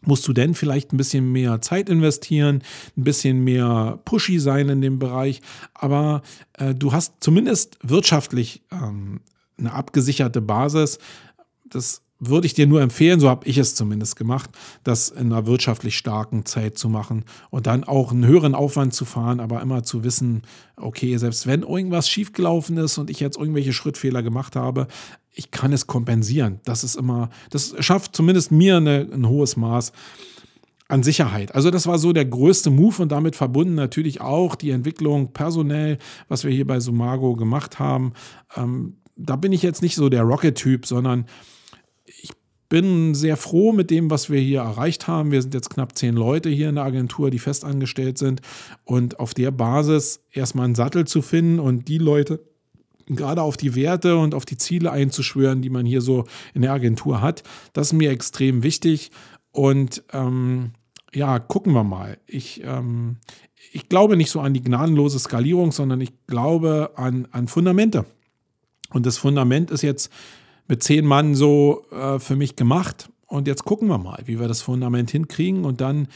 musst 0.05 0.27
du 0.27 0.33
denn 0.33 0.53
vielleicht 0.53 0.93
ein 0.93 0.97
bisschen 0.97 1.31
mehr 1.31 1.61
Zeit 1.61 1.89
investieren, 1.89 2.61
ein 2.97 3.03
bisschen 3.03 3.43
mehr 3.43 3.99
pushy 4.05 4.39
sein 4.39 4.69
in 4.69 4.81
dem 4.81 4.99
Bereich, 4.99 5.41
aber 5.73 6.21
äh, 6.53 6.75
du 6.75 6.91
hast 6.91 7.15
zumindest 7.21 7.77
wirtschaftlich 7.83 8.63
ähm, 8.71 9.21
eine 9.57 9.73
abgesicherte 9.73 10.41
Basis. 10.41 10.99
Das 11.65 12.01
würde 12.27 12.47
ich 12.47 12.53
dir 12.53 12.67
nur 12.67 12.81
empfehlen, 12.81 13.19
so 13.19 13.29
habe 13.29 13.47
ich 13.47 13.57
es 13.57 13.75
zumindest 13.75 14.15
gemacht, 14.15 14.49
das 14.83 15.09
in 15.09 15.31
einer 15.31 15.45
wirtschaftlich 15.45 15.97
starken 15.97 16.45
Zeit 16.45 16.77
zu 16.77 16.89
machen 16.89 17.25
und 17.49 17.67
dann 17.67 17.83
auch 17.83 18.11
einen 18.11 18.25
höheren 18.25 18.55
Aufwand 18.55 18.93
zu 18.93 19.05
fahren, 19.05 19.39
aber 19.39 19.61
immer 19.61 19.83
zu 19.83 20.03
wissen, 20.03 20.43
okay, 20.75 21.17
selbst 21.17 21.47
wenn 21.47 21.63
irgendwas 21.63 22.09
schiefgelaufen 22.09 22.77
ist 22.77 22.97
und 22.97 23.09
ich 23.09 23.19
jetzt 23.19 23.37
irgendwelche 23.37 23.73
Schrittfehler 23.73 24.23
gemacht 24.23 24.55
habe, 24.55 24.87
ich 25.33 25.51
kann 25.51 25.73
es 25.73 25.87
kompensieren. 25.87 26.59
Das 26.63 26.83
ist 26.83 26.95
immer, 26.95 27.29
das 27.49 27.75
schafft 27.79 28.15
zumindest 28.15 28.51
mir 28.51 28.77
eine, 28.77 29.07
ein 29.11 29.27
hohes 29.27 29.55
Maß 29.57 29.91
an 30.87 31.01
Sicherheit. 31.01 31.55
Also 31.55 31.71
das 31.71 31.87
war 31.87 31.97
so 31.97 32.13
der 32.13 32.25
größte 32.25 32.69
Move 32.69 33.01
und 33.01 33.11
damit 33.11 33.35
verbunden 33.35 33.75
natürlich 33.75 34.21
auch 34.21 34.55
die 34.55 34.69
Entwicklung 34.69 35.33
personell, 35.33 35.97
was 36.27 36.43
wir 36.43 36.51
hier 36.51 36.67
bei 36.67 36.79
Sumago 36.79 37.35
gemacht 37.35 37.79
haben. 37.79 38.13
Ähm, 38.55 38.97
da 39.15 39.35
bin 39.35 39.51
ich 39.51 39.63
jetzt 39.63 39.81
nicht 39.81 39.95
so 39.95 40.09
der 40.09 40.23
Rocket-Typ, 40.23 40.85
sondern 40.85 41.25
bin 42.73 43.13
sehr 43.13 43.37
froh 43.37 43.71
mit 43.71 43.91
dem, 43.91 44.09
was 44.09 44.31
wir 44.31 44.39
hier 44.39 44.61
erreicht 44.61 45.05
haben. 45.05 45.31
Wir 45.31 45.43
sind 45.43 45.53
jetzt 45.53 45.69
knapp 45.69 45.95
zehn 45.95 46.15
Leute 46.15 46.49
hier 46.49 46.69
in 46.69 46.75
der 46.75 46.85
Agentur, 46.85 47.29
die 47.29 47.37
festangestellt 47.37 48.17
sind. 48.17 48.41
Und 48.83 49.19
auf 49.19 49.35
der 49.35 49.51
Basis 49.51 50.25
erstmal 50.31 50.65
einen 50.65 50.73
Sattel 50.73 51.05
zu 51.05 51.21
finden 51.21 51.59
und 51.59 51.87
die 51.87 51.99
Leute 51.99 52.39
gerade 53.05 53.43
auf 53.43 53.57
die 53.57 53.75
Werte 53.75 54.17
und 54.17 54.33
auf 54.33 54.45
die 54.45 54.57
Ziele 54.57 54.91
einzuschwören, 54.91 55.61
die 55.61 55.69
man 55.69 55.85
hier 55.85 56.01
so 56.01 56.25
in 56.55 56.63
der 56.63 56.73
Agentur 56.73 57.21
hat, 57.21 57.43
das 57.73 57.89
ist 57.89 57.93
mir 57.93 58.09
extrem 58.09 58.63
wichtig. 58.63 59.11
Und 59.51 60.01
ähm, 60.11 60.71
ja, 61.13 61.37
gucken 61.37 61.73
wir 61.73 61.83
mal. 61.83 62.17
Ich, 62.25 62.63
ähm, 62.65 63.17
ich 63.71 63.87
glaube 63.87 64.17
nicht 64.17 64.31
so 64.31 64.39
an 64.39 64.55
die 64.55 64.63
gnadenlose 64.63 65.19
Skalierung, 65.19 65.71
sondern 65.71 66.01
ich 66.01 66.25
glaube 66.25 66.93
an, 66.95 67.27
an 67.29 67.47
Fundamente. 67.47 68.07
Und 68.89 69.05
das 69.05 69.19
Fundament 69.19 69.69
ist 69.69 69.83
jetzt 69.83 70.11
mit 70.67 70.83
zehn 70.83 71.05
Mann 71.05 71.35
so 71.35 71.85
äh, 71.91 72.19
für 72.19 72.35
mich 72.35 72.55
gemacht. 72.55 73.09
Und 73.27 73.47
jetzt 73.47 73.65
gucken 73.65 73.87
wir 73.87 73.97
mal, 73.97 74.21
wie 74.25 74.39
wir 74.39 74.47
das 74.47 74.61
Fundament 74.61 75.11
hinkriegen 75.11 75.65
und 75.65 75.81
dann 75.81 76.07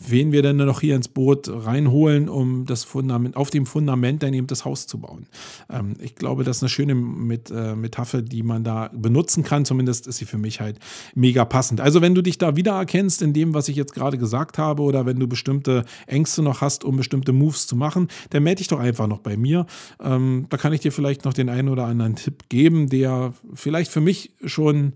wen 0.00 0.32
wir 0.32 0.42
denn 0.42 0.56
noch 0.56 0.80
hier 0.80 0.96
ins 0.96 1.08
Boot 1.08 1.48
reinholen, 1.48 2.28
um 2.28 2.64
das 2.64 2.84
Fundament, 2.84 3.36
auf 3.36 3.50
dem 3.50 3.66
Fundament 3.66 4.22
dann 4.22 4.32
eben 4.32 4.46
das 4.46 4.64
Haus 4.64 4.86
zu 4.86 4.98
bauen. 4.98 5.26
Ähm, 5.70 5.94
ich 6.00 6.14
glaube, 6.14 6.42
das 6.42 6.58
ist 6.58 6.62
eine 6.62 6.70
schöne 6.70 6.94
Met, 6.94 7.50
äh, 7.50 7.76
Metapher, 7.76 8.22
die 8.22 8.42
man 8.42 8.64
da 8.64 8.90
benutzen 8.94 9.44
kann. 9.44 9.64
Zumindest 9.64 10.06
ist 10.06 10.16
sie 10.16 10.24
für 10.24 10.38
mich 10.38 10.60
halt 10.60 10.78
mega 11.14 11.44
passend. 11.44 11.80
Also, 11.80 12.00
wenn 12.00 12.14
du 12.14 12.22
dich 12.22 12.38
da 12.38 12.56
wiedererkennst 12.56 13.20
in 13.22 13.32
dem, 13.32 13.52
was 13.52 13.68
ich 13.68 13.76
jetzt 13.76 13.94
gerade 13.94 14.16
gesagt 14.16 14.58
habe, 14.58 14.82
oder 14.82 15.04
wenn 15.04 15.20
du 15.20 15.28
bestimmte 15.28 15.84
Ängste 16.06 16.42
noch 16.42 16.62
hast, 16.62 16.84
um 16.84 16.96
bestimmte 16.96 17.32
Moves 17.32 17.66
zu 17.66 17.76
machen, 17.76 18.08
dann 18.30 18.42
melde 18.42 18.58
dich 18.58 18.68
doch 18.68 18.80
einfach 18.80 19.06
noch 19.06 19.20
bei 19.20 19.36
mir. 19.36 19.66
Ähm, 20.02 20.46
da 20.48 20.56
kann 20.56 20.72
ich 20.72 20.80
dir 20.80 20.92
vielleicht 20.92 21.24
noch 21.24 21.34
den 21.34 21.50
einen 21.50 21.68
oder 21.68 21.84
anderen 21.84 22.16
Tipp 22.16 22.48
geben, 22.48 22.88
der 22.88 23.34
vielleicht 23.54 23.92
für 23.92 24.00
mich 24.00 24.32
schon 24.44 24.94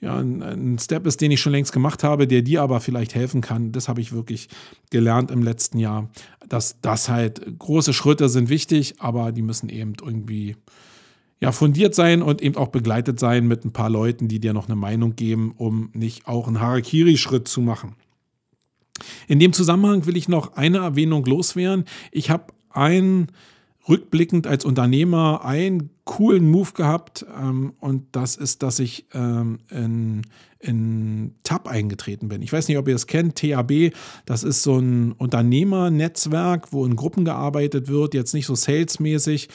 ja, 0.00 0.18
ein, 0.18 0.42
ein, 0.42 0.78
Step 0.78 1.06
ist, 1.06 1.20
den 1.20 1.30
ich 1.30 1.40
schon 1.40 1.52
längst 1.52 1.72
gemacht 1.72 2.04
habe, 2.04 2.26
der 2.26 2.42
dir 2.42 2.62
aber 2.62 2.80
vielleicht 2.80 3.14
helfen 3.14 3.40
kann. 3.40 3.72
Das 3.72 3.88
habe 3.88 4.00
ich 4.00 4.12
wirklich 4.12 4.48
gelernt 4.90 5.30
im 5.30 5.42
letzten 5.42 5.78
Jahr, 5.78 6.10
dass 6.48 6.80
das 6.82 7.08
halt 7.08 7.58
große 7.58 7.92
Schritte 7.92 8.28
sind 8.28 8.48
wichtig, 8.48 8.94
aber 8.98 9.32
die 9.32 9.42
müssen 9.42 9.68
eben 9.68 9.94
irgendwie 10.00 10.56
ja, 11.40 11.52
fundiert 11.52 11.94
sein 11.94 12.22
und 12.22 12.40
eben 12.42 12.56
auch 12.56 12.68
begleitet 12.68 13.20
sein 13.20 13.46
mit 13.46 13.64
ein 13.64 13.72
paar 13.72 13.90
Leuten, 13.90 14.28
die 14.28 14.40
dir 14.40 14.52
noch 14.52 14.66
eine 14.66 14.76
Meinung 14.76 15.16
geben, 15.16 15.54
um 15.56 15.90
nicht 15.92 16.26
auch 16.26 16.46
einen 16.46 16.60
Harakiri-Schritt 16.60 17.48
zu 17.48 17.60
machen. 17.60 17.94
In 19.28 19.38
dem 19.38 19.52
Zusammenhang 19.52 20.06
will 20.06 20.16
ich 20.16 20.28
noch 20.28 20.54
eine 20.54 20.78
Erwähnung 20.78 21.24
loswerden. 21.26 21.84
Ich 22.10 22.30
habe 22.30 22.52
ein 22.70 23.28
rückblickend 23.88 24.46
als 24.46 24.64
Unternehmer 24.64 25.44
einen 25.44 25.90
coolen 26.04 26.50
Move 26.50 26.72
gehabt 26.72 27.26
ähm, 27.36 27.74
und 27.80 28.04
das 28.12 28.36
ist, 28.36 28.62
dass 28.62 28.78
ich 28.78 29.06
ähm, 29.12 29.58
in, 29.70 30.22
in 30.58 31.34
TAB 31.42 31.68
eingetreten 31.68 32.28
bin. 32.28 32.42
Ich 32.42 32.52
weiß 32.52 32.68
nicht, 32.68 32.78
ob 32.78 32.88
ihr 32.88 32.94
es 32.94 33.06
kennt, 33.06 33.36
TAB, 33.36 33.92
das 34.24 34.42
ist 34.42 34.62
so 34.62 34.78
ein 34.78 35.12
Unternehmernetzwerk, 35.12 36.72
wo 36.72 36.84
in 36.84 36.96
Gruppen 36.96 37.24
gearbeitet 37.24 37.88
wird, 37.88 38.14
jetzt 38.14 38.34
nicht 38.34 38.46
so 38.46 38.54
salesmäßig, 38.54 39.48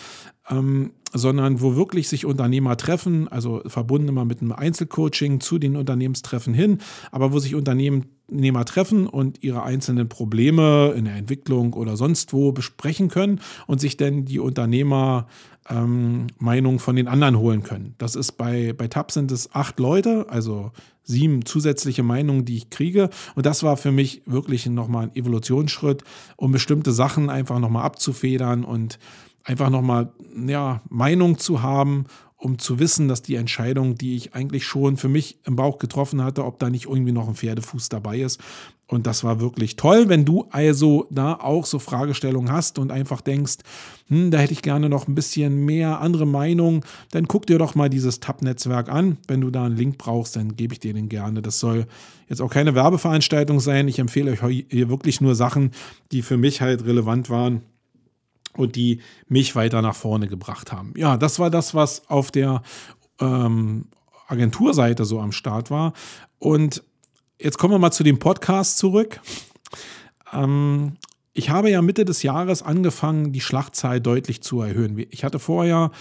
ähm, 0.49 0.91
sondern 1.13 1.61
wo 1.61 1.75
wirklich 1.75 2.07
sich 2.07 2.25
Unternehmer 2.25 2.77
treffen, 2.77 3.27
also 3.27 3.61
verbunden 3.67 4.07
immer 4.07 4.25
mit 4.25 4.41
einem 4.41 4.53
Einzelcoaching 4.53 5.39
zu 5.39 5.59
den 5.59 5.75
Unternehmenstreffen 5.75 6.53
hin, 6.53 6.79
aber 7.11 7.33
wo 7.33 7.39
sich 7.39 7.53
Unternehmer 7.53 8.65
treffen 8.65 9.07
und 9.07 9.43
ihre 9.43 9.63
einzelnen 9.63 10.09
Probleme 10.09 10.93
in 10.95 11.05
der 11.05 11.15
Entwicklung 11.15 11.73
oder 11.73 11.97
sonst 11.97 12.33
wo 12.33 12.51
besprechen 12.51 13.09
können 13.09 13.41
und 13.67 13.81
sich 13.81 13.97
dann 13.97 14.25
die 14.25 14.39
Unternehmer 14.39 15.27
ähm, 15.69 16.27
Meinung 16.39 16.79
von 16.79 16.95
den 16.95 17.07
anderen 17.07 17.37
holen 17.37 17.63
können. 17.63 17.95
Das 17.97 18.15
ist 18.15 18.33
bei, 18.33 18.73
bei 18.73 18.87
TAP 18.87 19.11
sind 19.11 19.31
es 19.31 19.53
acht 19.53 19.79
Leute, 19.79 20.27
also 20.29 20.71
sieben 21.03 21.45
zusätzliche 21.45 22.03
Meinungen, 22.03 22.45
die 22.45 22.57
ich 22.57 22.69
kriege. 22.69 23.09
Und 23.35 23.45
das 23.45 23.63
war 23.63 23.77
für 23.77 23.91
mich 23.91 24.21
wirklich 24.25 24.65
nochmal 24.65 25.05
ein 25.07 25.15
Evolutionsschritt, 25.15 26.03
um 26.37 26.51
bestimmte 26.51 26.91
Sachen 26.91 27.29
einfach 27.29 27.59
nochmal 27.59 27.83
abzufedern 27.83 28.63
und 28.63 28.97
einfach 29.43 29.69
nochmal 29.69 30.11
ja, 30.47 30.81
Meinung 30.89 31.37
zu 31.37 31.61
haben, 31.61 32.05
um 32.41 32.57
zu 32.57 32.79
wissen, 32.79 33.07
dass 33.07 33.21
die 33.21 33.35
Entscheidung, 33.35 33.95
die 33.95 34.15
ich 34.15 34.33
eigentlich 34.33 34.65
schon 34.65 34.97
für 34.97 35.09
mich 35.09 35.37
im 35.45 35.55
Bauch 35.55 35.77
getroffen 35.77 36.23
hatte, 36.23 36.43
ob 36.43 36.57
da 36.57 36.71
nicht 36.71 36.85
irgendwie 36.85 37.11
noch 37.11 37.27
ein 37.27 37.35
Pferdefuß 37.35 37.89
dabei 37.89 38.19
ist. 38.19 38.41
Und 38.87 39.07
das 39.07 39.23
war 39.23 39.39
wirklich 39.39 39.75
toll. 39.75 40.09
Wenn 40.09 40.25
du 40.25 40.47
also 40.49 41.07
da 41.11 41.35
auch 41.35 41.65
so 41.65 41.79
Fragestellungen 41.79 42.51
hast 42.51 42.79
und 42.79 42.91
einfach 42.91 43.21
denkst, 43.21 43.57
hm, 44.07 44.31
da 44.31 44.39
hätte 44.39 44.53
ich 44.53 44.63
gerne 44.63 44.89
noch 44.89 45.07
ein 45.07 45.15
bisschen 45.15 45.65
mehr 45.65 46.01
andere 46.01 46.25
Meinung, 46.25 46.83
dann 47.11 47.27
guck 47.27 47.45
dir 47.45 47.59
doch 47.59 47.75
mal 47.75 47.89
dieses 47.89 48.19
Tab-Netzwerk 48.19 48.89
an. 48.89 49.17
Wenn 49.27 49.39
du 49.39 49.51
da 49.51 49.65
einen 49.65 49.77
Link 49.77 49.97
brauchst, 49.99 50.35
dann 50.35 50.55
gebe 50.57 50.73
ich 50.73 50.79
dir 50.79 50.93
den 50.93 51.09
gerne. 51.09 51.41
Das 51.41 51.59
soll 51.59 51.85
jetzt 52.27 52.41
auch 52.41 52.49
keine 52.49 52.75
Werbeveranstaltung 52.75 53.59
sein. 53.59 53.87
Ich 53.87 53.99
empfehle 53.99 54.31
euch 54.31 54.65
hier 54.69 54.89
wirklich 54.89 55.21
nur 55.21 55.35
Sachen, 55.35 55.71
die 56.11 56.23
für 56.23 56.37
mich 56.37 56.59
halt 56.59 56.85
relevant 56.85 57.29
waren 57.29 57.61
und 58.57 58.75
die 58.75 59.01
mich 59.27 59.55
weiter 59.55 59.81
nach 59.81 59.95
vorne 59.95 60.27
gebracht 60.27 60.71
haben. 60.71 60.93
Ja, 60.95 61.17
das 61.17 61.39
war 61.39 61.49
das, 61.49 61.73
was 61.73 62.07
auf 62.09 62.31
der 62.31 62.61
ähm, 63.19 63.85
Agenturseite 64.27 65.05
so 65.05 65.19
am 65.19 65.31
Start 65.31 65.71
war. 65.71 65.93
Und 66.39 66.83
jetzt 67.39 67.57
kommen 67.57 67.73
wir 67.73 67.79
mal 67.79 67.91
zu 67.91 68.03
dem 68.03 68.19
Podcast 68.19 68.77
zurück. 68.77 69.21
Ähm, 70.33 70.97
ich 71.33 71.49
habe 71.49 71.69
ja 71.69 71.81
Mitte 71.81 72.05
des 72.05 72.23
Jahres 72.23 72.61
angefangen, 72.61 73.31
die 73.31 73.41
Schlachtzahl 73.41 74.01
deutlich 74.01 74.41
zu 74.41 74.61
erhöhen. 74.61 75.05
Ich 75.11 75.23
hatte 75.23 75.39
vorher 75.39 75.91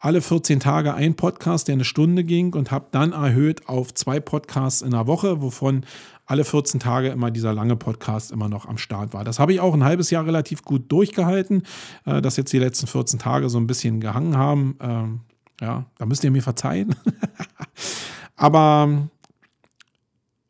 alle 0.00 0.22
14 0.22 0.60
Tage 0.60 0.94
ein 0.94 1.14
Podcast, 1.14 1.68
der 1.68 1.74
eine 1.74 1.84
Stunde 1.84 2.24
ging 2.24 2.54
und 2.54 2.70
habe 2.70 2.86
dann 2.90 3.12
erhöht 3.12 3.68
auf 3.68 3.92
zwei 3.92 4.18
Podcasts 4.18 4.80
in 4.80 4.92
der 4.92 5.06
Woche, 5.06 5.42
wovon 5.42 5.84
alle 6.24 6.44
14 6.44 6.80
Tage 6.80 7.08
immer 7.08 7.30
dieser 7.30 7.52
lange 7.52 7.76
Podcast 7.76 8.32
immer 8.32 8.48
noch 8.48 8.66
am 8.66 8.78
Start 8.78 9.12
war. 9.12 9.24
Das 9.24 9.38
habe 9.38 9.52
ich 9.52 9.60
auch 9.60 9.74
ein 9.74 9.84
halbes 9.84 10.10
Jahr 10.10 10.24
relativ 10.24 10.62
gut 10.62 10.90
durchgehalten, 10.90 11.64
äh, 12.06 12.22
dass 12.22 12.38
jetzt 12.38 12.52
die 12.52 12.58
letzten 12.58 12.86
14 12.86 13.18
Tage 13.18 13.50
so 13.50 13.58
ein 13.58 13.66
bisschen 13.66 14.00
gehangen 14.00 14.36
haben. 14.38 14.76
Ähm, 14.80 15.20
ja, 15.60 15.84
da 15.98 16.06
müsst 16.06 16.24
ihr 16.24 16.30
mir 16.30 16.42
verzeihen. 16.42 16.94
Aber 18.36 19.10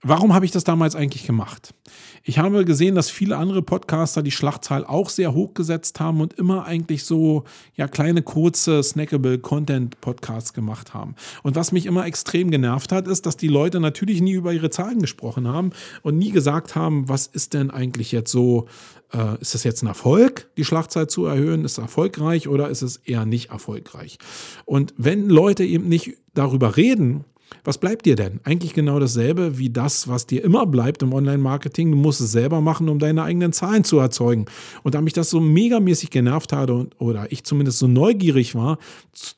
warum 0.02 0.35
habe 0.35 0.45
ich 0.45 0.50
das 0.50 0.64
damals 0.64 0.95
eigentlich 0.95 1.26
gemacht? 1.26 1.75
Ich 2.23 2.38
habe 2.38 2.64
gesehen, 2.64 2.95
dass 2.95 3.11
viele 3.11 3.37
andere 3.37 3.62
Podcaster 3.62 4.23
die 4.23 4.30
Schlachtzahl 4.30 4.85
auch 4.85 5.09
sehr 5.09 5.35
hoch 5.35 5.54
gesetzt 5.54 6.00
haben 6.00 6.21
und 6.21 6.35
immer 6.35 6.64
eigentlich 6.64 7.04
so 7.04 7.45
ja 7.75 7.88
kleine 7.88 8.23
kurze 8.23 8.83
snackable 8.83 9.38
Content 9.38 10.00
Podcasts 10.00 10.52
gemacht 10.52 10.95
haben. 10.95 11.14
Und 11.42 11.57
was 11.57 11.73
mich 11.73 11.87
immer 11.87 12.07
extrem 12.07 12.50
genervt 12.50 12.92
hat, 12.92 13.09
ist, 13.09 13.26
dass 13.26 13.37
die 13.37 13.49
Leute 13.49 13.80
natürlich 13.80 14.21
nie 14.21 14.33
über 14.33 14.52
ihre 14.52 14.71
Zahlen 14.71 15.00
gesprochen 15.00 15.49
haben 15.49 15.71
und 16.02 16.19
nie 16.19 16.30
gesagt 16.30 16.75
haben, 16.75 17.09
was 17.09 17.26
ist 17.26 17.54
denn 17.54 17.71
eigentlich 17.71 18.12
jetzt 18.12 18.30
so 18.30 18.66
äh, 19.12 19.40
ist 19.40 19.54
das 19.54 19.64
jetzt 19.64 19.83
ein 19.83 19.88
Erfolg, 19.88 20.49
die 20.57 20.64
Schlachtzahl 20.64 21.09
zu 21.09 21.26
erhöhen? 21.26 21.64
Ist 21.64 21.73
es 21.73 21.78
erfolgreich 21.78 22.49
oder 22.49 22.69
ist 22.69 22.83
es 22.83 22.97
eher 22.99 23.26
nicht 23.26 23.50
erfolgreich? 23.50 24.19
Und 24.64 24.95
wenn 24.97 25.28
Leute 25.28 25.64
eben 25.64 25.88
nicht 25.88 26.16
darüber 26.35 26.76
reden, 26.76 27.25
was 27.64 27.78
bleibt 27.78 28.07
dir 28.07 28.16
denn? 28.16 28.40
Eigentlich 28.45 28.73
genau 28.73 28.99
dasselbe 28.99 29.59
wie 29.59 29.71
das, 29.71 30.09
was 30.09 30.26
dir 30.26 30.42
immer 30.45 30.66
bleibt 30.66 31.02
im 31.02 31.12
Online-Marketing. 31.12 31.90
Du 31.90 31.97
musst 31.97 32.21
es 32.21 32.33
selber 32.33 32.61
machen, 32.61 32.88
um 32.88 32.99
deine 32.99 33.23
eigenen 33.23 33.52
Zahlen 33.52 33.85
zu 33.85 33.99
erzeugen. 33.99 34.47
Und 34.83 34.95
da 34.95 35.00
mich 35.00 35.12
das 35.12 35.30
so 35.30 35.40
megamäßig 35.40 36.11
genervt 36.11 36.52
hatte 36.52 36.75
und, 36.75 37.00
oder 37.00 37.30
ich 37.30 37.45
zumindest 37.45 37.78
so 37.78 37.88
neugierig 37.88 38.54
war, 38.54 38.78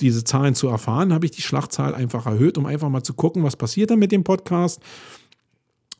diese 0.00 0.24
Zahlen 0.24 0.54
zu 0.54 0.68
erfahren, 0.68 1.12
habe 1.12 1.26
ich 1.26 1.32
die 1.32 1.42
Schlachtzahl 1.42 1.94
einfach 1.94 2.26
erhöht, 2.26 2.58
um 2.58 2.66
einfach 2.66 2.88
mal 2.88 3.02
zu 3.02 3.14
gucken, 3.14 3.42
was 3.42 3.56
passiert 3.56 3.90
dann 3.90 3.98
mit 3.98 4.12
dem 4.12 4.24
Podcast, 4.24 4.80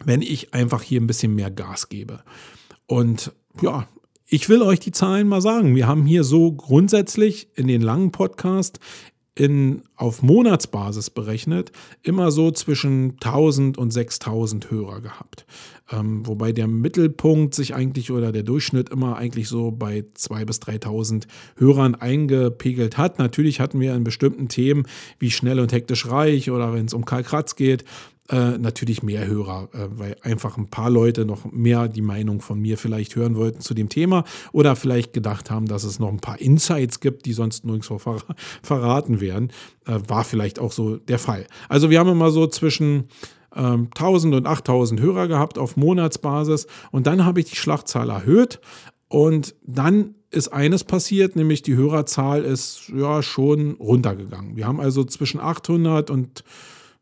wenn 0.04 0.23
ich 0.23 0.54
einfach 0.54 0.83
hier 0.83 1.00
ein 1.00 1.07
bisschen 1.07 1.35
mehr 1.35 1.50
Gas 1.50 1.88
gebe. 1.88 2.21
Und 2.87 3.33
ja, 3.61 3.88
ich 4.26 4.49
will 4.49 4.62
euch 4.62 4.81
die 4.81 4.92
Zahlen 4.92 5.28
mal 5.28 5.42
sagen. 5.42 5.76
Wir 5.76 5.87
haben 5.87 6.07
hier 6.07 6.25
so 6.25 6.52
grundsätzlich 6.52 7.49
in 7.54 7.66
den 7.66 7.83
langen 7.83 8.12
Podcast 8.12 8.81
in, 9.35 9.83
auf 9.97 10.23
Monatsbasis 10.23 11.09
berechnet 11.09 11.73
immer 12.03 12.31
so 12.31 12.51
zwischen 12.51 13.12
1000 13.12 13.79
und 13.79 13.91
6000 13.91 14.71
Hörer 14.71 15.01
gehabt. 15.01 15.47
Ähm, 15.91 16.27
wobei 16.27 16.53
der 16.53 16.67
Mittelpunkt 16.67 17.55
sich 17.55 17.75
eigentlich 17.75 18.11
oder 18.11 18.31
der 18.31 18.43
Durchschnitt 18.43 18.91
immer 18.91 19.17
eigentlich 19.17 19.49
so 19.49 19.71
bei 19.71 20.05
2.000 20.17 20.45
bis 20.45 20.59
3.000 20.59 21.27
Hörern 21.57 21.95
eingepegelt 21.95 22.99
hat. 22.99 23.19
Natürlich 23.19 23.61
hatten 23.61 23.81
wir 23.81 23.95
in 23.95 24.05
bestimmten 24.05 24.49
Themen 24.49 24.85
wie 25.19 25.31
schnell 25.31 25.61
und 25.61 25.73
hektisch 25.73 26.07
reich 26.07 26.51
oder 26.51 26.75
wenn 26.75 26.87
es 26.87 26.95
um 26.95 27.07
Karl 27.07 27.23
Kratz 27.23 27.57
geht, 27.57 27.85
äh, 28.33 28.57
natürlich 28.57 29.03
mehr 29.03 29.27
Hörer, 29.27 29.69
äh, 29.73 29.89
weil 29.91 30.17
einfach 30.23 30.57
ein 30.57 30.69
paar 30.69 30.89
Leute 30.89 31.27
noch 31.27 31.53
mehr 31.53 31.87
die 31.87 32.01
Meinung 32.01 32.41
von 32.41 32.59
mir 32.59 32.79
vielleicht 32.79 33.15
hören 33.15 33.37
wollten 33.37 33.61
zu 33.61 33.75
dem 33.75 33.91
Thema 33.91 34.25
oder 34.53 34.75
vielleicht 34.75 35.12
gedacht 35.12 35.51
haben, 35.51 35.67
dass 35.67 35.85
es 35.85 35.99
noch 35.99 36.09
ein 36.09 36.21
paar 36.21 36.41
Insights 36.41 37.01
gibt, 37.01 37.27
die 37.27 37.35
sonst 37.35 37.67
nirgendwo 37.67 37.99
ver 37.99 38.17
verraten 38.62 39.21
werden. 39.21 39.53
Äh, 39.87 39.99
war 40.09 40.25
vielleicht 40.25 40.59
auch 40.61 40.73
so 40.73 40.97
der 40.97 41.19
Fall. 41.19 41.47
Also 41.69 41.91
wir 41.91 41.99
haben 41.99 42.09
immer 42.09 42.31
so 42.31 42.47
zwischen 42.47 43.09
1000 43.51 44.33
ähm, 44.33 44.39
und 44.39 44.47
8000 44.47 45.01
Hörer 45.01 45.29
gehabt 45.29 45.59
auf 45.59 45.77
Monatsbasis 45.77 46.67
und 46.91 47.07
dann 47.07 47.27
habe 47.27 47.41
ich 47.41 47.51
die 47.51 47.57
Schlachtzahl 47.57 48.09
erhöht 48.09 48.61
und 49.09 49.55
dann 49.67 50.15
ist 50.31 50.49
eines 50.49 50.85
passiert, 50.85 51.37
nämlich 51.37 51.61
die 51.61 51.77
Hörerzahl 51.77 52.45
ist 52.45 52.89
ja 52.89 53.23
schon 53.23 53.73
runtergegangen. 53.73 54.57
Wir 54.57 54.67
haben 54.67 54.81
also 54.81 55.05
zwischen 55.05 55.39
800 55.39 56.09
und 56.09 56.45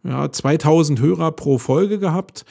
ja, 0.05 0.31
2000 0.31 1.01
Hörer 1.01 1.33
pro 1.33 1.59
Folge 1.59 1.99
gehabt. 1.99 2.45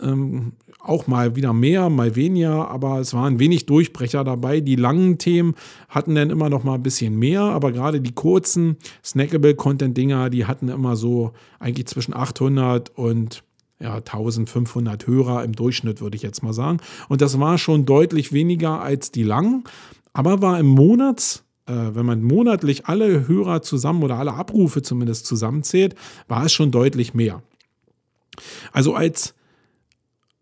Ähm, 0.00 0.52
auch 0.80 1.06
mal 1.06 1.36
wieder 1.36 1.52
mehr, 1.52 1.90
mal 1.90 2.16
weniger, 2.16 2.68
aber 2.68 2.98
es 2.98 3.14
waren 3.14 3.38
wenig 3.38 3.66
Durchbrecher 3.66 4.24
dabei. 4.24 4.60
Die 4.60 4.74
langen 4.74 5.18
Themen 5.18 5.54
hatten 5.88 6.14
dann 6.14 6.30
immer 6.30 6.48
noch 6.50 6.64
mal 6.64 6.74
ein 6.74 6.82
bisschen 6.82 7.16
mehr, 7.18 7.42
aber 7.42 7.70
gerade 7.72 8.00
die 8.00 8.12
kurzen 8.12 8.76
snackable 9.04 9.54
Content 9.54 9.96
Dinger, 9.96 10.28
die 10.28 10.46
hatten 10.46 10.68
immer 10.68 10.96
so 10.96 11.32
eigentlich 11.60 11.86
zwischen 11.86 12.14
800 12.14 12.90
und 12.90 13.44
ja, 13.80 13.96
1500 13.96 15.06
Hörer 15.06 15.44
im 15.44 15.52
Durchschnitt, 15.52 16.00
würde 16.00 16.16
ich 16.16 16.22
jetzt 16.22 16.42
mal 16.42 16.52
sagen. 16.52 16.78
Und 17.08 17.20
das 17.20 17.38
war 17.38 17.58
schon 17.58 17.84
deutlich 17.84 18.32
weniger 18.32 18.80
als 18.80 19.10
die 19.10 19.24
langen, 19.24 19.64
aber 20.12 20.40
war 20.40 20.58
im 20.58 20.66
Monats 20.66 21.44
wenn 21.66 22.06
man 22.06 22.22
monatlich 22.22 22.86
alle 22.86 23.28
Hörer 23.28 23.62
zusammen 23.62 24.02
oder 24.02 24.18
alle 24.18 24.34
Abrufe 24.34 24.82
zumindest 24.82 25.26
zusammenzählt, 25.26 25.94
war 26.28 26.46
es 26.46 26.52
schon 26.52 26.70
deutlich 26.70 27.14
mehr. 27.14 27.42
Also 28.72 28.94
als, 28.94 29.34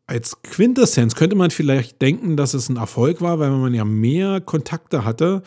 als 0.06 0.42
Quintessenz 0.42 1.14
könnte 1.14 1.36
man 1.36 1.50
vielleicht 1.50 2.00
denken, 2.00 2.36
dass 2.36 2.54
es 2.54 2.68
ein 2.68 2.76
Erfolg 2.76 3.20
war, 3.20 3.38
weil 3.38 3.50
man 3.50 3.74
ja 3.74 3.84
mehr 3.84 4.40
Kontakte 4.40 5.04
hatte 5.04 5.42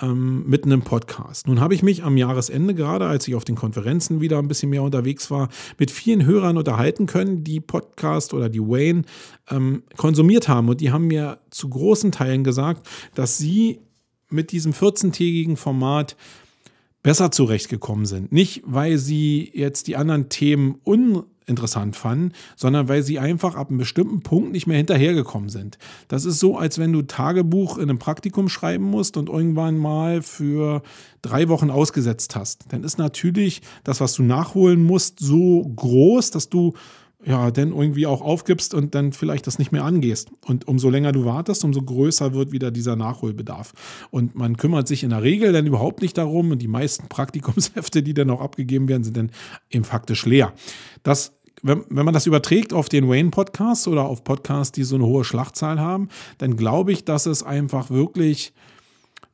ähm, 0.00 0.44
mit 0.46 0.64
einem 0.64 0.82
Podcast. 0.82 1.46
Nun 1.46 1.60
habe 1.60 1.74
ich 1.74 1.82
mich 1.82 2.02
am 2.02 2.16
Jahresende 2.16 2.74
gerade, 2.74 3.06
als 3.06 3.28
ich 3.28 3.34
auf 3.34 3.44
den 3.44 3.56
Konferenzen 3.56 4.20
wieder 4.20 4.38
ein 4.38 4.48
bisschen 4.48 4.70
mehr 4.70 4.82
unterwegs 4.82 5.30
war, 5.30 5.48
mit 5.78 5.90
vielen 5.90 6.24
Hörern 6.24 6.56
unterhalten 6.56 7.06
können, 7.06 7.44
die 7.44 7.60
Podcast 7.60 8.34
oder 8.34 8.48
die 8.48 8.60
Wayne 8.60 9.02
ähm, 9.50 9.82
konsumiert 9.96 10.48
haben. 10.48 10.68
Und 10.68 10.80
die 10.80 10.90
haben 10.90 11.06
mir 11.06 11.38
zu 11.50 11.68
großen 11.68 12.12
Teilen 12.12 12.44
gesagt, 12.44 12.88
dass 13.14 13.38
sie 13.38 13.80
mit 14.32 14.52
diesem 14.52 14.72
14-tägigen 14.72 15.56
Format 15.56 16.16
besser 17.02 17.30
zurechtgekommen 17.30 18.06
sind. 18.06 18.32
Nicht, 18.32 18.62
weil 18.64 18.98
sie 18.98 19.50
jetzt 19.54 19.88
die 19.88 19.96
anderen 19.96 20.28
Themen 20.28 20.76
uninteressant 20.84 21.96
fanden, 21.96 22.32
sondern 22.56 22.88
weil 22.88 23.02
sie 23.02 23.18
einfach 23.18 23.56
ab 23.56 23.70
einem 23.70 23.78
bestimmten 23.78 24.22
Punkt 24.22 24.52
nicht 24.52 24.66
mehr 24.66 24.76
hinterhergekommen 24.76 25.48
sind. 25.48 25.78
Das 26.06 26.24
ist 26.24 26.38
so, 26.38 26.56
als 26.56 26.78
wenn 26.78 26.92
du 26.92 27.02
Tagebuch 27.02 27.76
in 27.76 27.90
einem 27.90 27.98
Praktikum 27.98 28.48
schreiben 28.48 28.84
musst 28.84 29.16
und 29.16 29.28
irgendwann 29.28 29.78
mal 29.78 30.22
für 30.22 30.82
drei 31.22 31.48
Wochen 31.48 31.70
ausgesetzt 31.70 32.36
hast. 32.36 32.66
Dann 32.72 32.84
ist 32.84 32.98
natürlich 32.98 33.62
das, 33.82 34.00
was 34.00 34.14
du 34.14 34.22
nachholen 34.22 34.84
musst, 34.84 35.18
so 35.18 35.64
groß, 35.74 36.30
dass 36.30 36.48
du 36.48 36.74
ja, 37.24 37.50
dann 37.50 37.72
irgendwie 37.72 38.06
auch 38.06 38.20
aufgibst 38.20 38.74
und 38.74 38.94
dann 38.94 39.12
vielleicht 39.12 39.46
das 39.46 39.58
nicht 39.58 39.72
mehr 39.72 39.84
angehst. 39.84 40.30
Und 40.44 40.66
umso 40.66 40.90
länger 40.90 41.12
du 41.12 41.24
wartest, 41.24 41.64
umso 41.64 41.82
größer 41.82 42.34
wird 42.34 42.52
wieder 42.52 42.70
dieser 42.70 42.96
Nachholbedarf. 42.96 43.72
Und 44.10 44.34
man 44.34 44.56
kümmert 44.56 44.88
sich 44.88 45.04
in 45.04 45.10
der 45.10 45.22
Regel 45.22 45.52
dann 45.52 45.66
überhaupt 45.66 46.02
nicht 46.02 46.18
darum 46.18 46.50
und 46.50 46.60
die 46.60 46.68
meisten 46.68 47.06
Praktikumshefte, 47.08 48.02
die 48.02 48.14
dann 48.14 48.30
auch 48.30 48.40
abgegeben 48.40 48.88
werden, 48.88 49.04
sind 49.04 49.16
dann 49.16 49.30
eben 49.70 49.84
faktisch 49.84 50.26
leer. 50.26 50.52
Das 51.02 51.32
wenn, 51.64 51.84
wenn 51.90 52.04
man 52.04 52.14
das 52.14 52.26
überträgt 52.26 52.72
auf 52.72 52.88
den 52.88 53.08
Wayne-Podcast 53.08 53.86
oder 53.86 54.04
auf 54.04 54.24
Podcasts, 54.24 54.72
die 54.72 54.82
so 54.82 54.96
eine 54.96 55.06
hohe 55.06 55.22
Schlachtzahl 55.22 55.78
haben, 55.78 56.08
dann 56.38 56.56
glaube 56.56 56.90
ich, 56.90 57.04
dass 57.04 57.26
es 57.26 57.44
einfach 57.44 57.88
wirklich 57.88 58.52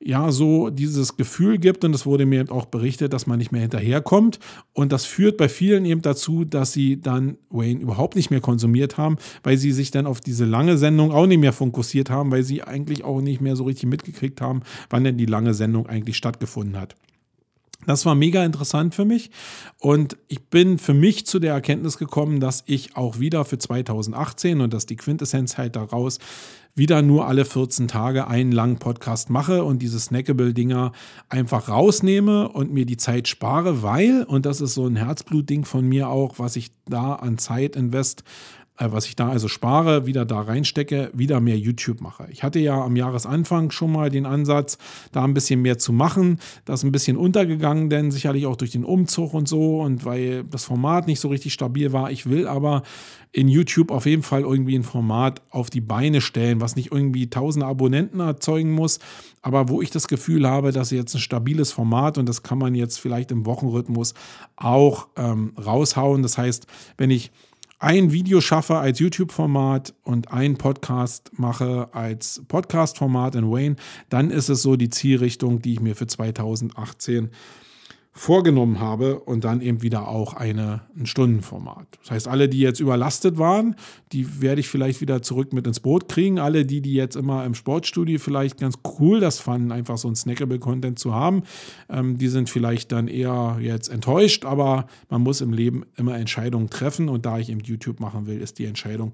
ja 0.00 0.30
so 0.30 0.70
dieses 0.70 1.16
Gefühl 1.16 1.58
gibt 1.58 1.84
und 1.84 1.94
es 1.94 2.06
wurde 2.06 2.26
mir 2.26 2.50
auch 2.50 2.66
berichtet, 2.66 3.12
dass 3.12 3.26
man 3.26 3.38
nicht 3.38 3.52
mehr 3.52 3.62
hinterherkommt 3.62 4.38
und 4.72 4.92
das 4.92 5.04
führt 5.04 5.36
bei 5.36 5.48
vielen 5.48 5.84
eben 5.84 6.02
dazu, 6.02 6.44
dass 6.44 6.72
sie 6.72 7.00
dann 7.00 7.36
Wayne 7.50 7.80
überhaupt 7.80 8.14
nicht 8.14 8.30
mehr 8.30 8.40
konsumiert 8.40 8.96
haben, 8.96 9.16
weil 9.42 9.56
sie 9.56 9.72
sich 9.72 9.90
dann 9.90 10.06
auf 10.06 10.20
diese 10.20 10.44
lange 10.44 10.78
Sendung 10.78 11.10
auch 11.10 11.26
nicht 11.26 11.40
mehr 11.40 11.52
fokussiert 11.52 12.10
haben, 12.10 12.30
weil 12.30 12.44
sie 12.44 12.62
eigentlich 12.62 13.04
auch 13.04 13.20
nicht 13.20 13.40
mehr 13.40 13.56
so 13.56 13.64
richtig 13.64 13.88
mitgekriegt 13.88 14.40
haben, 14.40 14.62
wann 14.88 15.04
denn 15.04 15.18
die 15.18 15.26
lange 15.26 15.54
Sendung 15.54 15.86
eigentlich 15.86 16.16
stattgefunden 16.16 16.80
hat. 16.80 16.94
Das 17.88 18.04
war 18.04 18.14
mega 18.14 18.44
interessant 18.44 18.94
für 18.94 19.06
mich. 19.06 19.30
Und 19.78 20.18
ich 20.28 20.44
bin 20.50 20.78
für 20.78 20.92
mich 20.92 21.24
zu 21.24 21.38
der 21.38 21.54
Erkenntnis 21.54 21.96
gekommen, 21.96 22.38
dass 22.38 22.62
ich 22.66 22.96
auch 22.98 23.18
wieder 23.18 23.46
für 23.46 23.56
2018 23.56 24.60
und 24.60 24.74
dass 24.74 24.84
die 24.84 24.96
Quintessenz 24.96 25.56
halt 25.56 25.74
daraus 25.74 26.18
wieder 26.74 27.00
nur 27.00 27.26
alle 27.26 27.46
14 27.46 27.88
Tage 27.88 28.28
einen 28.28 28.52
langen 28.52 28.78
Podcast 28.78 29.30
mache 29.30 29.64
und 29.64 29.78
diese 29.78 29.98
Snackable-Dinger 29.98 30.92
einfach 31.30 31.70
rausnehme 31.70 32.50
und 32.50 32.74
mir 32.74 32.84
die 32.84 32.98
Zeit 32.98 33.26
spare, 33.26 33.82
weil, 33.82 34.22
und 34.24 34.44
das 34.44 34.60
ist 34.60 34.74
so 34.74 34.86
ein 34.86 34.96
Herzblutding 34.96 35.64
von 35.64 35.88
mir 35.88 36.10
auch, 36.10 36.38
was 36.38 36.56
ich 36.56 36.70
da 36.84 37.14
an 37.14 37.38
Zeit 37.38 37.74
invest 37.74 38.22
was 38.78 39.06
ich 39.06 39.16
da 39.16 39.28
also 39.28 39.48
spare, 39.48 40.06
wieder 40.06 40.24
da 40.24 40.40
reinstecke, 40.40 41.10
wieder 41.12 41.40
mehr 41.40 41.58
YouTube 41.58 42.00
mache. 42.00 42.28
Ich 42.30 42.42
hatte 42.42 42.58
ja 42.60 42.80
am 42.80 42.96
Jahresanfang 42.96 43.70
schon 43.70 43.92
mal 43.92 44.10
den 44.10 44.26
Ansatz, 44.26 44.78
da 45.12 45.24
ein 45.24 45.34
bisschen 45.34 45.62
mehr 45.62 45.78
zu 45.78 45.92
machen. 45.92 46.38
Das 46.64 46.80
ist 46.80 46.84
ein 46.84 46.92
bisschen 46.92 47.16
untergegangen, 47.16 47.90
denn 47.90 48.10
sicherlich 48.10 48.46
auch 48.46 48.56
durch 48.56 48.70
den 48.70 48.84
Umzug 48.84 49.34
und 49.34 49.48
so 49.48 49.80
und 49.80 50.04
weil 50.04 50.44
das 50.44 50.64
Format 50.64 51.06
nicht 51.06 51.20
so 51.20 51.28
richtig 51.28 51.52
stabil 51.52 51.92
war. 51.92 52.10
Ich 52.10 52.26
will 52.26 52.46
aber 52.46 52.82
in 53.32 53.48
YouTube 53.48 53.90
auf 53.90 54.06
jeden 54.06 54.22
Fall 54.22 54.40
irgendwie 54.40 54.76
ein 54.76 54.84
Format 54.84 55.42
auf 55.50 55.70
die 55.70 55.80
Beine 55.80 56.20
stellen, 56.20 56.60
was 56.60 56.76
nicht 56.76 56.92
irgendwie 56.92 57.28
tausende 57.28 57.66
Abonnenten 57.66 58.20
erzeugen 58.20 58.72
muss, 58.72 59.00
aber 59.42 59.68
wo 59.68 59.82
ich 59.82 59.90
das 59.90 60.08
Gefühl 60.08 60.48
habe, 60.48 60.72
dass 60.72 60.90
jetzt 60.90 61.14
ein 61.14 61.20
stabiles 61.20 61.72
Format 61.72 62.16
und 62.16 62.28
das 62.28 62.42
kann 62.42 62.58
man 62.58 62.74
jetzt 62.74 62.98
vielleicht 62.98 63.30
im 63.30 63.44
Wochenrhythmus 63.44 64.14
auch 64.56 65.08
ähm, 65.16 65.52
raushauen. 65.58 66.22
Das 66.22 66.38
heißt, 66.38 66.66
wenn 66.96 67.10
ich 67.10 67.30
ein 67.78 68.12
Video 68.12 68.40
schaffe 68.40 68.76
als 68.76 68.98
YouTube-Format 68.98 69.94
und 70.02 70.32
ein 70.32 70.56
Podcast 70.56 71.30
mache 71.38 71.88
als 71.92 72.42
Podcast-Format 72.48 73.36
in 73.36 73.50
Wayne, 73.50 73.76
dann 74.08 74.30
ist 74.30 74.48
es 74.48 74.62
so 74.62 74.76
die 74.76 74.90
Zielrichtung, 74.90 75.62
die 75.62 75.74
ich 75.74 75.80
mir 75.80 75.94
für 75.94 76.06
2018 76.06 77.30
vorgenommen 78.18 78.80
habe 78.80 79.20
und 79.20 79.44
dann 79.44 79.60
eben 79.60 79.80
wieder 79.80 80.08
auch 80.08 80.34
eine, 80.34 80.80
ein 80.98 81.06
Stundenformat. 81.06 81.86
Das 82.02 82.10
heißt, 82.10 82.28
alle, 82.28 82.48
die 82.48 82.58
jetzt 82.58 82.80
überlastet 82.80 83.38
waren, 83.38 83.76
die 84.10 84.42
werde 84.42 84.60
ich 84.60 84.68
vielleicht 84.68 85.00
wieder 85.00 85.22
zurück 85.22 85.52
mit 85.52 85.68
ins 85.68 85.78
Boot 85.78 86.08
kriegen. 86.08 86.40
Alle, 86.40 86.66
die, 86.66 86.80
die 86.80 86.94
jetzt 86.94 87.14
immer 87.14 87.44
im 87.44 87.54
Sportstudio 87.54 88.18
vielleicht 88.18 88.58
ganz 88.58 88.74
cool 88.98 89.20
das 89.20 89.38
fanden, 89.38 89.70
einfach 89.70 89.98
so 89.98 90.08
ein 90.08 90.16
Snackable-Content 90.16 90.98
zu 90.98 91.14
haben, 91.14 91.44
ähm, 91.88 92.18
die 92.18 92.26
sind 92.26 92.50
vielleicht 92.50 92.90
dann 92.90 93.06
eher 93.06 93.58
jetzt 93.60 93.88
enttäuscht, 93.88 94.44
aber 94.44 94.88
man 95.08 95.22
muss 95.22 95.40
im 95.40 95.52
Leben 95.52 95.84
immer 95.96 96.18
Entscheidungen 96.18 96.70
treffen 96.70 97.08
und 97.08 97.24
da 97.24 97.38
ich 97.38 97.50
eben 97.50 97.60
YouTube 97.60 98.00
machen 98.00 98.26
will, 98.26 98.40
ist 98.40 98.58
die 98.58 98.64
Entscheidung 98.64 99.12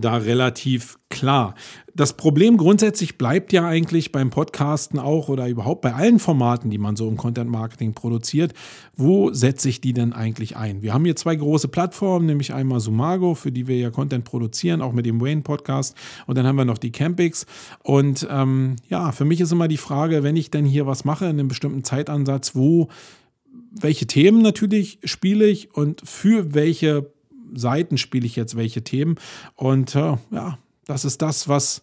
da 0.00 0.16
relativ 0.16 0.98
klar. 1.08 1.54
Das 1.94 2.16
Problem 2.16 2.58
grundsätzlich 2.58 3.16
bleibt 3.16 3.52
ja 3.52 3.66
eigentlich 3.66 4.12
beim 4.12 4.30
Podcasten 4.30 4.98
auch 4.98 5.28
oder 5.28 5.48
überhaupt 5.48 5.80
bei 5.80 5.94
allen 5.94 6.18
Formaten, 6.18 6.70
die 6.70 6.78
man 6.78 6.96
so 6.96 7.08
im 7.08 7.16
Content 7.16 7.50
Marketing 7.50 7.94
produziert. 7.94 8.52
Wo 8.94 9.32
setze 9.32 9.68
ich 9.68 9.80
die 9.80 9.94
denn 9.94 10.12
eigentlich 10.12 10.56
ein? 10.56 10.82
Wir 10.82 10.92
haben 10.92 11.04
hier 11.04 11.16
zwei 11.16 11.36
große 11.36 11.68
Plattformen, 11.68 12.26
nämlich 12.26 12.52
einmal 12.52 12.80
Sumago, 12.80 13.34
für 13.34 13.50
die 13.50 13.66
wir 13.66 13.78
ja 13.78 13.90
Content 13.90 14.24
produzieren, 14.24 14.82
auch 14.82 14.92
mit 14.92 15.06
dem 15.06 15.20
Wayne 15.20 15.42
Podcast. 15.42 15.96
Und 16.26 16.36
dann 16.36 16.46
haben 16.46 16.56
wir 16.56 16.66
noch 16.66 16.78
die 16.78 16.92
Campix. 16.92 17.46
Und 17.82 18.26
ähm, 18.30 18.76
ja, 18.88 19.12
für 19.12 19.24
mich 19.24 19.40
ist 19.40 19.52
immer 19.52 19.68
die 19.68 19.78
Frage, 19.78 20.22
wenn 20.22 20.36
ich 20.36 20.50
denn 20.50 20.66
hier 20.66 20.86
was 20.86 21.04
mache 21.04 21.24
in 21.24 21.32
einem 21.32 21.48
bestimmten 21.48 21.84
Zeitansatz, 21.84 22.54
wo 22.54 22.88
welche 23.78 24.06
Themen 24.06 24.42
natürlich 24.42 24.98
spiele 25.04 25.46
ich 25.46 25.74
und 25.74 26.02
für 26.04 26.54
welche 26.54 27.10
Seiten 27.54 27.98
spiele 27.98 28.26
ich 28.26 28.36
jetzt 28.36 28.56
welche 28.56 28.82
Themen. 28.82 29.16
Und 29.54 29.94
äh, 29.94 30.16
ja, 30.30 30.58
das 30.86 31.04
ist 31.04 31.22
das, 31.22 31.48
was 31.48 31.82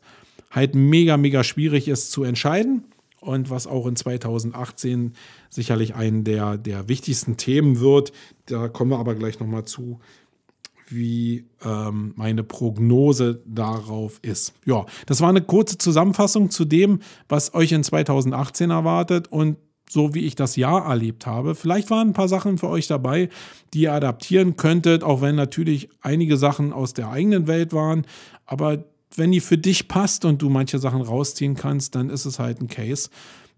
halt 0.52 0.76
mega, 0.76 1.18
mega 1.18 1.44
schwierig 1.44 1.88
ist 1.88 2.12
zu 2.12 2.24
entscheiden 2.24 2.86
und 3.20 3.50
was 3.50 3.68
auch 3.68 3.88
in 3.88 3.96
2018 3.96 5.14
sicherlich 5.50 5.96
ein 5.96 6.24
der, 6.24 6.58
der 6.58 6.88
wichtigsten 6.88 7.38
Themen 7.38 7.80
wird. 7.80 8.12
Da 8.46 8.68
kommen 8.68 8.92
wir 8.92 9.00
aber 9.00 9.16
gleich 9.16 9.40
nochmal 9.40 9.66
zu, 9.66 10.00
wie 10.88 11.46
ähm, 11.64 12.14
meine 12.16 12.44
Prognose 12.44 13.42
darauf 13.46 14.20
ist. 14.22 14.54
Ja, 14.66 14.86
das 15.06 15.22
war 15.22 15.30
eine 15.30 15.42
kurze 15.42 15.78
Zusammenfassung 15.78 16.52
zu 16.52 16.66
dem, 16.66 17.00
was 17.28 17.54
euch 17.54 17.72
in 17.72 17.84
2018 17.84 18.70
erwartet 18.70 19.28
und 19.30 19.58
so 19.94 20.16
wie 20.16 20.22
ich 20.22 20.36
das 20.36 20.56
Jahr 20.56 20.88
erlebt 20.88 21.28
habe. 21.28 21.54
Vielleicht 21.54 21.92
waren 21.92 22.10
ein 22.10 22.14
paar 22.14 22.28
Sachen 22.28 22.58
für 22.58 22.68
euch 22.68 22.88
dabei, 22.88 23.30
die 23.74 23.82
ihr 23.82 23.94
adaptieren 23.94 24.58
könntet, 24.58 25.04
auch 25.04 25.22
wenn 25.22 25.36
natürlich 25.36 25.90
einige 26.02 26.36
Sachen 26.36 26.74
aus 26.74 26.94
der 26.94 27.10
eigenen 27.10 27.46
Welt 27.46 27.74
waren. 27.74 28.06
Aber 28.48 28.84
wenn 29.16 29.32
die 29.32 29.40
für 29.40 29.58
dich 29.58 29.88
passt 29.88 30.26
und 30.26 30.42
du 30.42 30.50
manche 30.50 30.80
Sachen 30.80 31.02
rausziehen 31.02 31.54
kannst, 31.54 31.94
dann 31.94 32.10
ist 32.10 32.26
es 32.26 32.40
halt 32.40 32.60
ein 32.60 32.68
Case, 32.68 33.12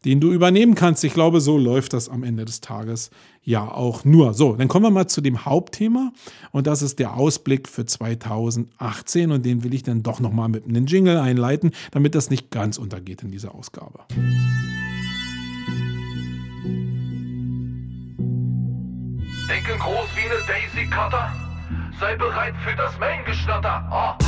den 0.03 0.19
du 0.19 0.33
übernehmen 0.33 0.75
kannst. 0.75 1.05
Ich 1.05 1.13
glaube, 1.13 1.39
so 1.39 1.57
läuft 1.57 1.93
das 1.93 2.09
am 2.09 2.23
Ende 2.23 2.43
des 2.43 2.59
Tages 2.59 3.11
ja 3.41 3.71
auch 3.71 4.03
nur. 4.03 4.33
So, 4.33 4.57
dann 4.57 4.67
kommen 4.67 4.83
wir 4.83 4.91
mal 4.91 5.07
zu 5.07 5.21
dem 5.21 5.45
Hauptthema 5.45 6.11
und 6.51 6.67
das 6.67 6.81
ist 6.81 6.99
der 6.99 7.15
Ausblick 7.15 7.69
für 7.69 7.85
2018 7.85 9.31
und 9.31 9.45
den 9.45 9.63
will 9.63 9.73
ich 9.73 9.83
dann 9.83 10.03
doch 10.03 10.19
nochmal 10.19 10.49
mit 10.49 10.67
einem 10.67 10.85
Jingle 10.85 11.17
einleiten, 11.17 11.71
damit 11.91 12.13
das 12.13 12.29
nicht 12.29 12.51
ganz 12.51 12.77
untergeht 12.77 13.23
in 13.23 13.31
dieser 13.31 13.55
Ausgabe. 13.55 14.01
Denken 19.65 19.79
groß 19.79 20.07
wie 20.15 20.29
eine 20.29 20.41
Daisy 20.45 20.87
Cutter. 20.87 21.33
Sei 21.99 22.15
bereit 22.15 22.53
für 22.63 22.75
das 22.75 22.97
Main-Geschnatter. 22.99 23.89
Oh. 23.91 24.23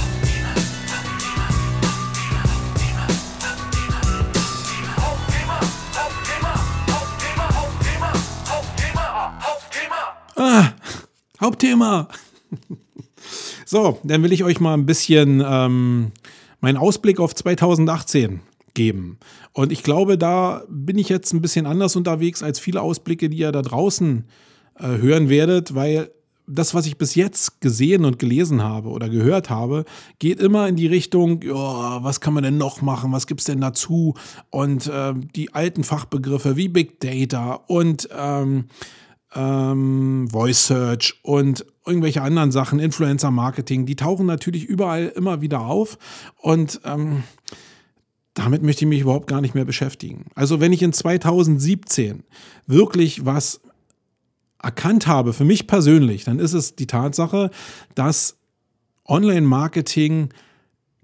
Ah, 10.36 10.74
Hauptthema. 11.40 12.08
so, 13.66 14.00
dann 14.04 14.24
will 14.24 14.32
ich 14.32 14.44
euch 14.44 14.60
mal 14.60 14.74
ein 14.74 14.86
bisschen 14.88 15.44
ähm, 15.46 16.14
meinen 16.62 16.78
Ausblick 16.78 17.20
auf 17.20 17.36
2018 17.36 18.40
geben. 18.74 19.20
Und 19.54 19.72
ich 19.72 19.84
glaube, 19.84 20.18
da 20.18 20.64
bin 20.68 20.98
ich 20.98 21.10
jetzt 21.10 21.34
ein 21.34 21.42
bisschen 21.42 21.68
anders 21.68 21.96
unterwegs 21.96 22.42
als 22.42 22.60
viele 22.60 22.82
Ausblicke, 22.82 23.30
die 23.30 23.38
ihr 23.38 23.52
da 23.52 23.62
draußen 23.62 24.20
äh, 24.22 24.24
hören 24.80 25.30
werdet, 25.30 25.76
weil 25.76 26.12
das, 26.48 26.74
was 26.74 26.86
ich 26.86 26.98
bis 26.98 27.16
jetzt 27.16 27.60
gesehen 27.60 28.06
und 28.06 28.20
gelesen 28.20 28.64
habe 28.64 28.90
oder 28.90 29.10
gehört 29.10 29.50
habe, 29.50 29.84
geht 30.18 30.40
immer 30.40 30.68
in 30.68 30.78
die 30.78 30.88
Richtung, 30.88 31.42
ja, 31.42 32.04
was 32.04 32.22
kann 32.22 32.34
man 32.34 32.44
denn 32.44 32.58
noch 32.58 32.82
machen, 32.82 33.12
was 33.12 33.28
gibt 33.28 33.42
es 33.42 33.46
denn 33.46 33.60
dazu? 33.60 34.16
Und 34.50 34.88
äh, 34.88 35.14
die 35.36 35.54
alten 35.54 35.84
Fachbegriffe 35.84 36.56
wie 36.56 36.70
Big 36.70 37.02
Data 37.02 37.54
und 37.68 38.08
ähm, 38.18 38.66
ähm, 39.36 40.30
Voice 40.32 40.68
Search 40.68 41.20
und 41.22 41.66
irgendwelche 41.86 42.22
anderen 42.22 42.52
Sachen, 42.52 42.80
Influencer 42.80 43.32
Marketing, 43.32 43.86
die 43.86 43.98
tauchen 43.98 44.26
natürlich 44.26 44.64
überall 44.64 45.08
immer 45.08 45.42
wieder 45.42 45.62
auf 45.62 45.98
und 46.38 46.80
ähm, 46.86 47.24
damit 48.34 48.62
möchte 48.62 48.86
ich 48.86 48.90
mich 48.90 49.02
überhaupt 49.02 49.28
gar 49.28 49.42
nicht 49.42 49.56
mehr 49.56 49.66
beschäftigen. 49.66 50.28
Also 50.36 50.60
wenn 50.62 50.72
ich 50.72 50.84
in 50.84 50.94
2017 50.94 52.24
wirklich 52.68 53.26
was 53.26 53.62
erkannt 54.62 55.08
habe, 55.08 55.34
für 55.34 55.46
mich 55.46 55.68
persönlich, 55.68 56.24
dann 56.24 56.40
ist 56.40 56.54
es 56.54 56.76
die 56.76 56.88
Tatsache, 56.88 57.52
dass 57.96 58.38
Online-Marketing 59.06 60.30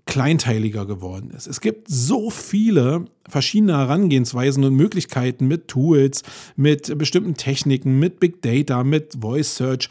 kleinteiliger 0.05 0.85
geworden 0.85 1.31
ist. 1.31 1.47
Es 1.47 1.61
gibt 1.61 1.87
so 1.87 2.29
viele 2.29 3.05
verschiedene 3.27 3.77
Herangehensweisen 3.77 4.63
und 4.65 4.75
Möglichkeiten 4.75 5.47
mit 5.47 5.69
Tools, 5.69 6.23
mit 6.55 6.97
bestimmten 6.97 7.35
Techniken, 7.35 7.99
mit 7.99 8.19
Big 8.19 8.41
Data, 8.41 8.83
mit 8.83 9.17
Voice 9.21 9.55
Search, 9.55 9.89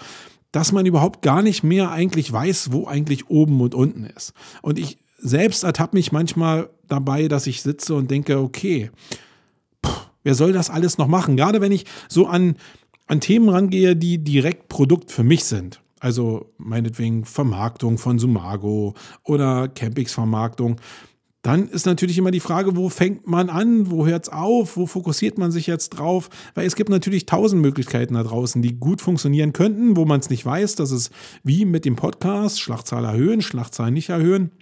dass 0.50 0.70
man 0.70 0.84
überhaupt 0.84 1.22
gar 1.22 1.40
nicht 1.40 1.62
mehr 1.62 1.90
eigentlich 1.90 2.30
weiß, 2.30 2.72
wo 2.72 2.86
eigentlich 2.86 3.30
oben 3.30 3.60
und 3.62 3.74
unten 3.74 4.04
ist. 4.04 4.34
Und 4.60 4.78
ich 4.78 4.98
selbst 5.16 5.64
ertappe 5.64 5.96
mich 5.96 6.12
manchmal 6.12 6.68
dabei, 6.88 7.28
dass 7.28 7.46
ich 7.46 7.62
sitze 7.62 7.94
und 7.94 8.10
denke, 8.10 8.38
okay, 8.38 8.90
pff, 9.84 10.08
wer 10.24 10.34
soll 10.34 10.52
das 10.52 10.68
alles 10.68 10.98
noch 10.98 11.08
machen? 11.08 11.38
Gerade 11.38 11.62
wenn 11.62 11.72
ich 11.72 11.86
so 12.08 12.26
an, 12.26 12.56
an 13.06 13.20
Themen 13.20 13.48
rangehe, 13.48 13.96
die 13.96 14.18
direkt 14.18 14.68
Produkt 14.68 15.10
für 15.10 15.24
mich 15.24 15.44
sind. 15.44 15.80
Also 16.00 16.52
meinetwegen 16.58 17.24
Vermarktung 17.24 17.98
von 17.98 18.18
Sumago 18.18 18.94
oder 19.24 19.68
Campix-Vermarktung. 19.68 20.80
Dann 21.42 21.68
ist 21.68 21.86
natürlich 21.86 22.18
immer 22.18 22.30
die 22.30 22.40
Frage, 22.40 22.76
wo 22.76 22.88
fängt 22.88 23.26
man 23.26 23.50
an, 23.50 23.90
wo 23.90 24.06
hört 24.06 24.24
es 24.24 24.32
auf, 24.32 24.76
wo 24.76 24.86
fokussiert 24.86 25.38
man 25.38 25.50
sich 25.50 25.66
jetzt 25.66 25.90
drauf? 25.90 26.30
Weil 26.54 26.66
es 26.66 26.76
gibt 26.76 26.88
natürlich 26.88 27.26
tausend 27.26 27.60
Möglichkeiten 27.62 28.14
da 28.14 28.22
draußen, 28.22 28.62
die 28.62 28.78
gut 28.78 29.00
funktionieren 29.00 29.52
könnten, 29.52 29.96
wo 29.96 30.04
man 30.04 30.20
es 30.20 30.30
nicht 30.30 30.46
weiß. 30.46 30.76
Das 30.76 30.92
ist 30.92 31.10
wie 31.42 31.64
mit 31.64 31.84
dem 31.84 31.96
Podcast, 31.96 32.60
Schlachtzahl 32.60 33.04
erhöhen, 33.04 33.42
Schlachtzahl 33.42 33.90
nicht 33.90 34.08
erhöhen. 34.08 34.52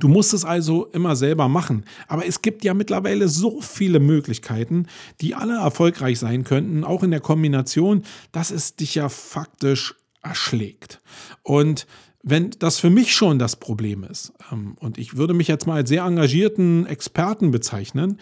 Du 0.00 0.08
musst 0.08 0.34
es 0.34 0.44
also 0.44 0.86
immer 0.86 1.16
selber 1.16 1.48
machen. 1.48 1.84
Aber 2.08 2.26
es 2.26 2.42
gibt 2.42 2.64
ja 2.64 2.74
mittlerweile 2.74 3.28
so 3.28 3.60
viele 3.60 4.00
Möglichkeiten, 4.00 4.86
die 5.20 5.34
alle 5.34 5.56
erfolgreich 5.56 6.18
sein 6.18 6.44
könnten, 6.44 6.84
auch 6.84 7.02
in 7.02 7.10
der 7.10 7.20
Kombination, 7.20 8.02
dass 8.32 8.50
es 8.50 8.76
dich 8.76 8.94
ja 8.94 9.08
faktisch 9.08 9.94
erschlägt. 10.22 11.00
Und 11.42 11.86
wenn 12.22 12.50
das 12.58 12.80
für 12.80 12.90
mich 12.90 13.14
schon 13.14 13.38
das 13.38 13.56
Problem 13.56 14.02
ist, 14.02 14.32
ähm, 14.50 14.76
und 14.80 14.98
ich 14.98 15.16
würde 15.16 15.34
mich 15.34 15.48
jetzt 15.48 15.66
mal 15.66 15.76
als 15.76 15.88
sehr 15.88 16.04
engagierten 16.04 16.84
Experten 16.86 17.52
bezeichnen, 17.52 18.18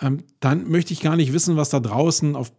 ähm, 0.00 0.24
dann 0.40 0.70
möchte 0.70 0.94
ich 0.94 1.00
gar 1.00 1.16
nicht 1.16 1.32
wissen, 1.32 1.56
was 1.56 1.68
da 1.68 1.78
draußen 1.78 2.34
auf 2.34 2.50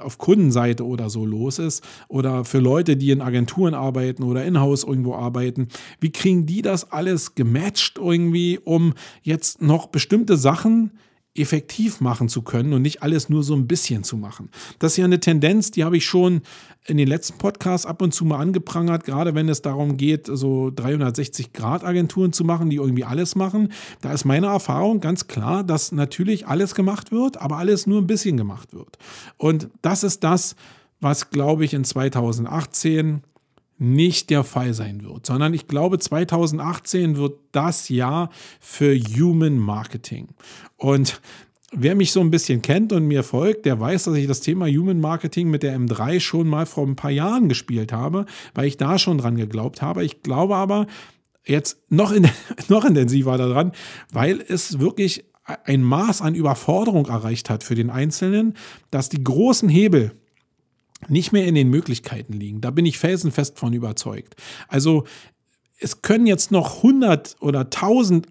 auf 0.00 0.18
Kundenseite 0.18 0.84
oder 0.86 1.10
so 1.10 1.24
los 1.24 1.58
ist 1.58 1.84
oder 2.08 2.44
für 2.44 2.58
Leute, 2.58 2.96
die 2.96 3.10
in 3.10 3.20
Agenturen 3.20 3.74
arbeiten 3.74 4.22
oder 4.22 4.44
in-house 4.44 4.84
irgendwo 4.84 5.14
arbeiten, 5.14 5.68
wie 6.00 6.10
kriegen 6.10 6.46
die 6.46 6.62
das 6.62 6.92
alles 6.92 7.34
gematcht 7.34 7.98
irgendwie, 7.98 8.58
um 8.62 8.94
jetzt 9.22 9.62
noch 9.62 9.86
bestimmte 9.86 10.36
Sachen 10.36 10.92
effektiv 11.38 12.00
machen 12.00 12.28
zu 12.28 12.42
können 12.42 12.72
und 12.72 12.82
nicht 12.82 13.02
alles 13.02 13.28
nur 13.28 13.42
so 13.42 13.54
ein 13.54 13.66
bisschen 13.66 14.04
zu 14.04 14.16
machen. 14.16 14.50
Das 14.78 14.92
ist 14.92 14.96
ja 14.98 15.04
eine 15.04 15.20
Tendenz, 15.20 15.70
die 15.70 15.84
habe 15.84 15.96
ich 15.96 16.04
schon 16.04 16.42
in 16.86 16.96
den 16.96 17.08
letzten 17.08 17.38
Podcasts 17.38 17.86
ab 17.86 18.00
und 18.02 18.12
zu 18.12 18.24
mal 18.24 18.38
angeprangert, 18.38 19.04
gerade 19.04 19.34
wenn 19.34 19.48
es 19.48 19.62
darum 19.62 19.96
geht, 19.96 20.26
so 20.26 20.68
360-Grad-Agenturen 20.74 22.32
zu 22.32 22.44
machen, 22.44 22.70
die 22.70 22.76
irgendwie 22.76 23.04
alles 23.04 23.36
machen. 23.36 23.72
Da 24.00 24.12
ist 24.12 24.24
meine 24.24 24.46
Erfahrung 24.46 25.00
ganz 25.00 25.26
klar, 25.26 25.64
dass 25.64 25.92
natürlich 25.92 26.46
alles 26.46 26.74
gemacht 26.74 27.12
wird, 27.12 27.40
aber 27.40 27.58
alles 27.58 27.86
nur 27.86 28.00
ein 28.00 28.06
bisschen 28.06 28.36
gemacht 28.36 28.72
wird. 28.72 28.98
Und 29.36 29.68
das 29.82 30.02
ist 30.02 30.24
das, 30.24 30.56
was, 31.00 31.30
glaube 31.30 31.64
ich, 31.64 31.74
in 31.74 31.84
2018 31.84 33.22
nicht 33.78 34.30
der 34.30 34.44
Fall 34.44 34.74
sein 34.74 35.04
wird, 35.04 35.26
sondern 35.26 35.54
ich 35.54 35.68
glaube, 35.68 35.98
2018 35.98 37.16
wird 37.16 37.38
das 37.52 37.88
Jahr 37.88 38.30
für 38.60 38.96
Human 38.96 39.56
Marketing. 39.58 40.28
Und 40.76 41.20
wer 41.72 41.94
mich 41.94 42.12
so 42.12 42.20
ein 42.20 42.30
bisschen 42.30 42.62
kennt 42.62 42.92
und 42.92 43.06
mir 43.06 43.22
folgt, 43.22 43.66
der 43.66 43.78
weiß, 43.78 44.04
dass 44.04 44.16
ich 44.16 44.26
das 44.26 44.40
Thema 44.40 44.66
Human 44.66 45.00
Marketing 45.00 45.48
mit 45.48 45.62
der 45.62 45.78
M3 45.78 46.20
schon 46.20 46.48
mal 46.48 46.66
vor 46.66 46.86
ein 46.86 46.96
paar 46.96 47.10
Jahren 47.10 47.48
gespielt 47.48 47.92
habe, 47.92 48.26
weil 48.54 48.66
ich 48.66 48.76
da 48.76 48.98
schon 48.98 49.18
dran 49.18 49.36
geglaubt 49.36 49.82
habe. 49.82 50.04
Ich 50.04 50.22
glaube 50.22 50.56
aber 50.56 50.86
jetzt 51.44 51.78
noch, 51.88 52.12
in, 52.12 52.28
noch 52.68 52.84
intensiver 52.84 53.38
daran, 53.38 53.72
weil 54.12 54.44
es 54.46 54.80
wirklich 54.80 55.24
ein 55.64 55.82
Maß 55.82 56.20
an 56.20 56.34
Überforderung 56.34 57.06
erreicht 57.06 57.48
hat 57.48 57.64
für 57.64 57.74
den 57.74 57.90
Einzelnen, 57.90 58.54
dass 58.90 59.08
die 59.08 59.22
großen 59.22 59.68
Hebel, 59.68 60.12
nicht 61.06 61.32
mehr 61.32 61.46
in 61.46 61.54
den 61.54 61.68
Möglichkeiten 61.68 62.32
liegen. 62.32 62.60
Da 62.60 62.70
bin 62.70 62.86
ich 62.86 62.98
felsenfest 62.98 63.58
von 63.58 63.72
überzeugt. 63.72 64.34
Also 64.66 65.04
es 65.78 66.02
können 66.02 66.26
jetzt 66.26 66.50
noch 66.50 66.78
100 66.78 67.36
oder 67.40 67.60
1000 67.60 68.26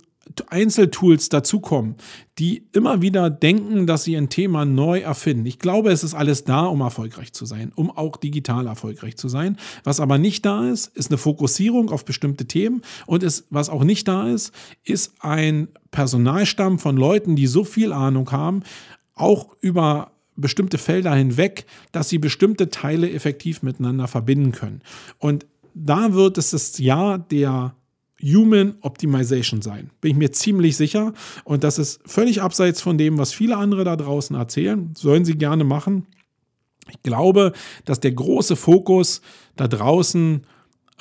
Einzeltools 0.49 1.30
dazukommen, 1.30 1.95
die 2.38 2.67
immer 2.73 3.01
wieder 3.01 3.30
denken, 3.30 3.88
dass 3.88 4.03
sie 4.03 4.15
ein 4.17 4.30
Thema 4.30 4.65
neu 4.65 4.99
erfinden. 4.99 5.45
Ich 5.45 5.60
glaube, 5.60 5.91
es 5.91 6.03
ist 6.03 6.13
alles 6.13 6.43
da, 6.43 6.65
um 6.65 6.82
erfolgreich 6.82 7.34
zu 7.34 7.45
sein, 7.45 7.71
um 7.75 7.89
auch 7.91 8.17
digital 8.17 8.67
erfolgreich 8.67 9.17
zu 9.17 9.30
sein. 9.30 9.58
Was 9.84 9.99
aber 9.99 10.17
nicht 10.17 10.45
da 10.45 10.69
ist, 10.69 10.95
ist 10.95 11.12
eine 11.12 11.17
Fokussierung 11.17 11.89
auf 11.89 12.06
bestimmte 12.06 12.45
Themen 12.45 12.82
und 13.06 13.23
ist, 13.23 13.45
was 13.49 13.69
auch 13.69 13.84
nicht 13.84 14.08
da 14.08 14.27
ist, 14.27 14.53
ist 14.84 15.13
ein 15.19 15.69
Personalstamm 15.91 16.80
von 16.80 16.97
Leuten, 16.97 17.36
die 17.36 17.47
so 17.47 17.63
viel 17.63 17.93
Ahnung 17.93 18.32
haben, 18.32 18.63
auch 19.15 19.56
über 19.62 20.12
bestimmte 20.38 20.78
Felder 20.78 21.13
hinweg, 21.13 21.65
dass 21.91 22.10
sie 22.10 22.19
bestimmte 22.19 22.69
Teile 22.69 23.12
effektiv 23.12 23.63
miteinander 23.63 24.08
verbinden 24.08 24.52
können. 24.52 24.82
Und 25.17 25.45
da 25.73 26.13
wird 26.13 26.38
es 26.38 26.52
das 26.52 26.78
Jahr 26.78 27.19
der 27.19 27.76
Human 28.21 28.76
Optimization 28.82 29.62
sein. 29.62 29.91
Bin 30.02 30.12
ich 30.12 30.17
mir 30.17 30.32
ziemlich 30.32 30.76
sicher. 30.76 31.13
Und 31.43 31.63
das 31.63 31.78
ist 31.78 32.00
völlig 32.06 32.41
abseits 32.41 32.82
von 32.82 32.97
dem, 32.97 33.17
was 33.17 33.34
viele 33.34 33.58
andere 33.58 33.84
da 33.84 33.95
draußen 33.95 34.36
erzählen. 34.36 34.93
Sollen 34.95 35.26
sie 35.26 35.38
gerne 35.38 35.63
machen. 35.63 36.08
Ich 36.89 37.04
glaube, 37.04 37.54
dass 37.86 38.00
der 38.00 38.13
große 38.13 38.56
Fokus 38.56 39.21
da 39.56 39.67
draußen 39.67 40.47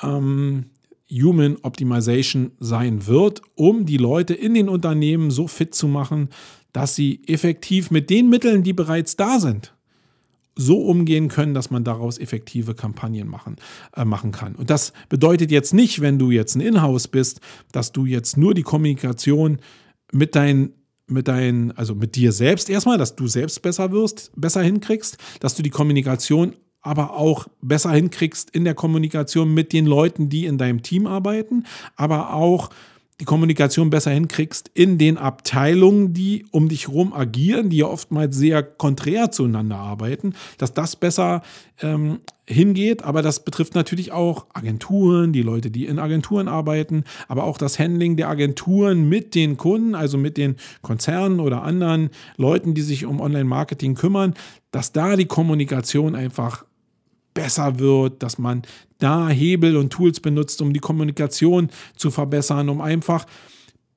ähm, 0.03 0.65
Human 1.09 1.57
Optimization 1.61 2.51
sein 2.59 3.07
wird, 3.07 3.41
um 3.55 3.85
die 3.85 3.97
Leute 3.97 4.33
in 4.33 4.53
den 4.53 4.67
Unternehmen 4.67 5.31
so 5.31 5.47
fit 5.47 5.73
zu 5.73 5.87
machen, 5.87 6.29
dass 6.77 6.93
sie 6.93 7.21
effektiv 7.25 7.89
mit 7.89 8.11
den 8.11 8.29
Mitteln, 8.29 8.61
die 8.61 8.71
bereits 8.71 9.15
da 9.15 9.39
sind, 9.39 9.73
so 10.55 10.83
umgehen 10.83 11.27
können, 11.27 11.55
dass 11.55 11.71
man 11.71 11.83
daraus 11.83 12.19
effektive 12.19 12.75
Kampagnen 12.75 13.27
machen, 13.27 13.55
äh, 13.95 14.05
machen 14.05 14.31
kann. 14.31 14.53
Und 14.53 14.69
das 14.69 14.93
bedeutet 15.09 15.49
jetzt 15.49 15.73
nicht, 15.73 16.01
wenn 16.01 16.19
du 16.19 16.29
jetzt 16.29 16.53
ein 16.53 16.61
Inhouse 16.61 17.07
bist, 17.07 17.41
dass 17.71 17.93
du 17.93 18.05
jetzt 18.05 18.37
nur 18.37 18.53
die 18.53 18.61
Kommunikation 18.61 19.57
mit 20.11 20.35
deinen 20.35 20.73
mit 21.07 21.27
deinen, 21.27 21.71
also 21.71 21.95
mit 21.95 22.15
dir 22.15 22.31
selbst 22.31 22.69
erstmal, 22.69 22.99
dass 22.99 23.15
du 23.15 23.25
selbst 23.27 23.63
besser 23.63 23.91
wirst, 23.91 24.29
besser 24.35 24.61
hinkriegst, 24.61 25.17
dass 25.39 25.55
du 25.55 25.63
die 25.63 25.71
Kommunikation 25.71 26.53
aber 26.81 27.15
auch 27.15 27.47
besser 27.59 27.91
hinkriegst 27.91 28.51
in 28.51 28.65
der 28.65 28.75
Kommunikation 28.75 29.51
mit 29.51 29.73
den 29.73 29.87
Leuten, 29.87 30.29
die 30.29 30.45
in 30.45 30.59
deinem 30.59 30.83
Team 30.83 31.07
arbeiten, 31.07 31.63
aber 31.95 32.35
auch 32.35 32.69
die 33.19 33.25
Kommunikation 33.25 33.89
besser 33.89 34.11
hinkriegst 34.11 34.69
in 34.75 34.99
den 34.99 35.17
Abteilungen, 35.17 36.13
die 36.13 36.45
um 36.51 36.69
dich 36.69 36.87
herum 36.87 37.13
agieren, 37.13 37.69
die 37.69 37.77
ja 37.77 37.87
oftmals 37.87 38.35
sehr 38.35 38.61
konträr 38.61 39.31
zueinander 39.31 39.77
arbeiten, 39.77 40.33
dass 40.59 40.73
das 40.73 40.95
besser 40.95 41.41
ähm, 41.81 42.19
hingeht. 42.47 43.03
Aber 43.03 43.23
das 43.23 43.43
betrifft 43.43 43.73
natürlich 43.73 44.11
auch 44.11 44.45
Agenturen, 44.53 45.33
die 45.33 45.41
Leute, 45.41 45.71
die 45.71 45.87
in 45.87 45.97
Agenturen 45.97 46.47
arbeiten, 46.47 47.05
aber 47.27 47.45
auch 47.45 47.57
das 47.57 47.79
Handling 47.79 48.17
der 48.17 48.29
Agenturen 48.29 49.09
mit 49.09 49.33
den 49.33 49.57
Kunden, 49.57 49.95
also 49.95 50.19
mit 50.19 50.37
den 50.37 50.55
Konzernen 50.83 51.39
oder 51.39 51.63
anderen 51.63 52.11
Leuten, 52.37 52.75
die 52.75 52.81
sich 52.81 53.05
um 53.05 53.19
Online-Marketing 53.19 53.95
kümmern, 53.95 54.35
dass 54.69 54.91
da 54.91 55.15
die 55.15 55.25
Kommunikation 55.25 56.13
einfach 56.13 56.66
besser 57.37 57.77
wird, 57.77 58.23
dass 58.23 58.39
man 58.39 58.63
da 58.97 59.29
Hebel 59.29 59.77
und 59.77 59.93
Tools 59.93 60.19
benutzt, 60.19 60.59
um 60.59 60.73
die 60.73 60.79
Kommunikation 60.79 61.69
zu 61.95 62.09
verbessern, 62.09 62.67
um 62.67 62.81
einfach 62.81 63.27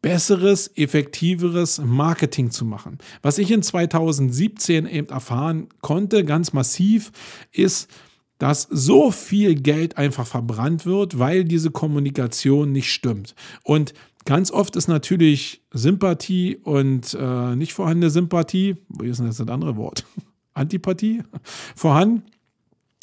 besseres, 0.03 0.71
effektiveres 0.77 1.81
Marketing 1.83 2.51
zu 2.51 2.67
machen. 2.67 2.99
Was 3.23 3.39
ich 3.39 3.51
in 3.51 3.63
2017 3.63 4.85
eben 4.85 5.09
erfahren 5.09 5.69
konnte, 5.81 6.23
ganz 6.27 6.53
massiv, 6.53 7.13
ist, 7.51 7.89
dass 8.37 8.69
so 8.71 9.11
viel 9.11 9.55
Geld 9.55 9.97
einfach 9.97 10.27
verbrannt 10.27 10.85
wird, 10.85 11.19
weil 11.19 11.45
diese 11.45 11.71
Kommunikation 11.71 12.73
nicht 12.73 12.93
stimmt. 12.93 13.35
Und 13.65 13.95
ganz 14.27 14.51
oft 14.51 14.77
ist 14.77 14.89
natürlich 14.89 15.63
Sympathie 15.73 16.59
und 16.63 17.17
äh, 17.19 17.57
nicht 17.57 17.73
vorhandene 17.73 18.11
Sympathie, 18.11 18.77
wo 18.91 19.05
ist 19.05 19.19
denn 19.19 19.29
das, 19.29 19.39
das 19.39 19.49
andere 19.49 19.79
Wort? 19.79 20.05
Antipathie 20.53 21.23
vorhanden. 21.75 22.23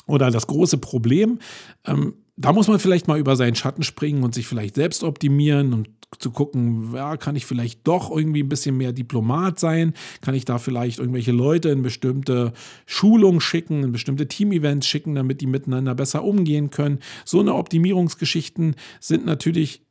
Oder 0.08 0.32
das 0.32 0.48
große 0.48 0.78
Problem. 0.78 1.40
Ähm, 1.86 2.16
da 2.38 2.54
muss 2.54 2.68
man 2.68 2.80
vielleicht 2.80 3.08
mal 3.08 3.20
über 3.20 3.36
seinen 3.36 3.56
Schatten 3.56 3.84
springen 3.84 4.24
und 4.24 4.34
sich 4.34 4.48
vielleicht 4.48 4.76
selbst 4.76 5.04
optimieren 5.04 5.74
und 5.74 5.90
zu 6.20 6.32
gucken, 6.32 6.94
ja, 6.94 7.18
kann 7.18 7.36
ich 7.36 7.46
vielleicht 7.46 7.86
doch 7.86 8.16
irgendwie 8.16 8.44
ein 8.44 8.50
bisschen 8.50 8.78
mehr 8.78 8.94
Diplomat 8.94 9.60
sein? 9.60 9.94
Kann 10.22 10.36
ich 10.36 10.46
da 10.46 10.58
vielleicht 10.58 11.00
irgendwelche 11.00 11.32
Leute 11.32 11.70
in 11.70 11.82
bestimmte 11.82 12.54
Schulungen 12.86 13.42
schicken, 13.42 13.84
in 13.84 13.92
bestimmte 13.92 14.28
Team-Events 14.28 14.88
schicken, 14.88 15.16
damit 15.16 15.42
die 15.42 15.48
miteinander 15.48 15.96
besser 15.96 16.24
umgehen 16.24 16.70
können? 16.70 17.00
So 17.26 17.40
eine 17.40 17.56
Optimierungsgeschichten 17.56 18.76
sind 19.02 19.26
natürlich 19.26 19.82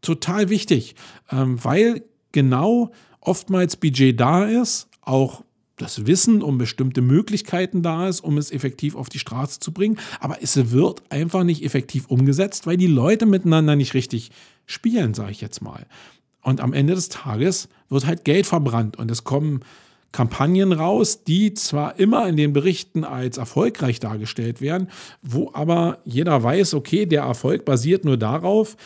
total 0.00 0.48
wichtig, 0.48 0.94
ähm, 1.30 1.62
weil 1.62 2.04
genau 2.32 2.92
oftmals 3.20 3.76
Budget 3.76 4.18
da 4.18 4.44
ist, 4.44 4.88
auch 5.02 5.44
das 5.76 6.06
Wissen 6.06 6.42
um 6.42 6.58
bestimmte 6.58 7.02
Möglichkeiten 7.02 7.82
da 7.82 8.08
ist, 8.08 8.20
um 8.20 8.38
es 8.38 8.50
effektiv 8.50 8.96
auf 8.96 9.08
die 9.08 9.18
Straße 9.18 9.60
zu 9.60 9.72
bringen. 9.72 9.98
Aber 10.20 10.38
es 10.42 10.70
wird 10.70 11.02
einfach 11.10 11.44
nicht 11.44 11.62
effektiv 11.64 12.06
umgesetzt, 12.06 12.66
weil 12.66 12.76
die 12.76 12.86
Leute 12.86 13.26
miteinander 13.26 13.76
nicht 13.76 13.94
richtig 13.94 14.30
spielen, 14.64 15.14
sage 15.14 15.32
ich 15.32 15.40
jetzt 15.40 15.60
mal. 15.60 15.86
Und 16.42 16.60
am 16.60 16.72
Ende 16.72 16.94
des 16.94 17.08
Tages 17.08 17.68
wird 17.88 18.06
halt 18.06 18.24
Geld 18.24 18.46
verbrannt 18.46 18.96
und 18.96 19.10
es 19.10 19.24
kommen 19.24 19.60
Kampagnen 20.12 20.72
raus, 20.72 21.24
die 21.24 21.52
zwar 21.52 21.98
immer 21.98 22.26
in 22.26 22.36
den 22.36 22.54
Berichten 22.54 23.04
als 23.04 23.36
erfolgreich 23.36 24.00
dargestellt 24.00 24.62
werden, 24.62 24.88
wo 25.20 25.50
aber 25.52 25.98
jeder 26.04 26.42
weiß, 26.42 26.72
okay, 26.72 27.04
der 27.04 27.22
Erfolg 27.22 27.66
basiert 27.66 28.04
nur 28.04 28.16
darauf, 28.16 28.76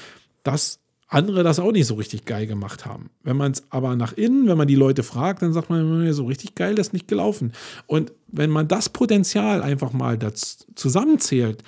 dass 0.43 0.80
andere 1.11 1.43
das 1.43 1.59
auch 1.59 1.73
nicht 1.73 1.87
so 1.87 1.97
richtig 1.97 2.25
geil 2.25 2.47
gemacht 2.47 2.87
haben. 2.87 3.11
Wenn 3.25 3.37
man 3.37 3.53
es 3.53 3.65
aber 3.71 3.97
nach 3.97 4.13
innen, 4.13 4.47
wenn 4.49 4.57
man 4.57 4.69
die 4.69 4.77
Leute 4.77 5.03
fragt, 5.03 5.43
dann 5.43 5.53
sagt 5.53 5.69
man, 5.69 6.13
so 6.13 6.25
richtig 6.25 6.55
geil 6.55 6.77
das 6.77 6.89
ist 6.89 6.93
nicht 6.93 7.09
gelaufen. 7.09 7.53
Und 7.87 8.13
wenn 8.29 8.49
man 8.49 8.69
das 8.69 8.89
Potenzial 8.89 9.61
einfach 9.61 9.93
mal 9.93 10.17
das 10.17 10.67
zusammenzählt, 10.77 11.65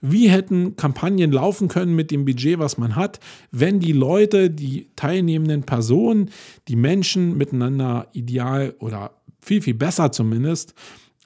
wie 0.00 0.28
hätten 0.28 0.76
Kampagnen 0.76 1.32
laufen 1.32 1.66
können 1.68 1.96
mit 1.96 2.12
dem 2.12 2.24
Budget, 2.24 2.60
was 2.60 2.78
man 2.78 2.94
hat, 2.94 3.18
wenn 3.50 3.80
die 3.80 3.92
Leute, 3.92 4.50
die 4.50 4.88
teilnehmenden 4.94 5.64
Personen, 5.64 6.30
die 6.68 6.76
Menschen 6.76 7.36
miteinander 7.36 8.06
ideal 8.12 8.74
oder 8.78 9.12
viel, 9.40 9.62
viel 9.62 9.74
besser 9.74 10.12
zumindest 10.12 10.74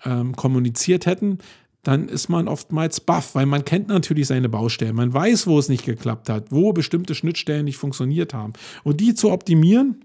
ähm, 0.04 0.34
kommuniziert 0.34 1.04
hätten, 1.04 1.38
dann 1.82 2.08
ist 2.08 2.28
man 2.28 2.48
oftmals 2.48 3.00
baff, 3.00 3.34
weil 3.34 3.46
man 3.46 3.64
kennt 3.64 3.88
natürlich 3.88 4.26
seine 4.26 4.48
Baustellen. 4.48 4.96
Man 4.96 5.12
weiß, 5.12 5.46
wo 5.46 5.58
es 5.58 5.68
nicht 5.68 5.84
geklappt 5.84 6.28
hat, 6.28 6.52
wo 6.52 6.72
bestimmte 6.72 7.14
Schnittstellen 7.14 7.64
nicht 7.64 7.78
funktioniert 7.78 8.34
haben. 8.34 8.52
Und 8.84 9.00
die 9.00 9.14
zu 9.14 9.30
optimieren, 9.30 10.04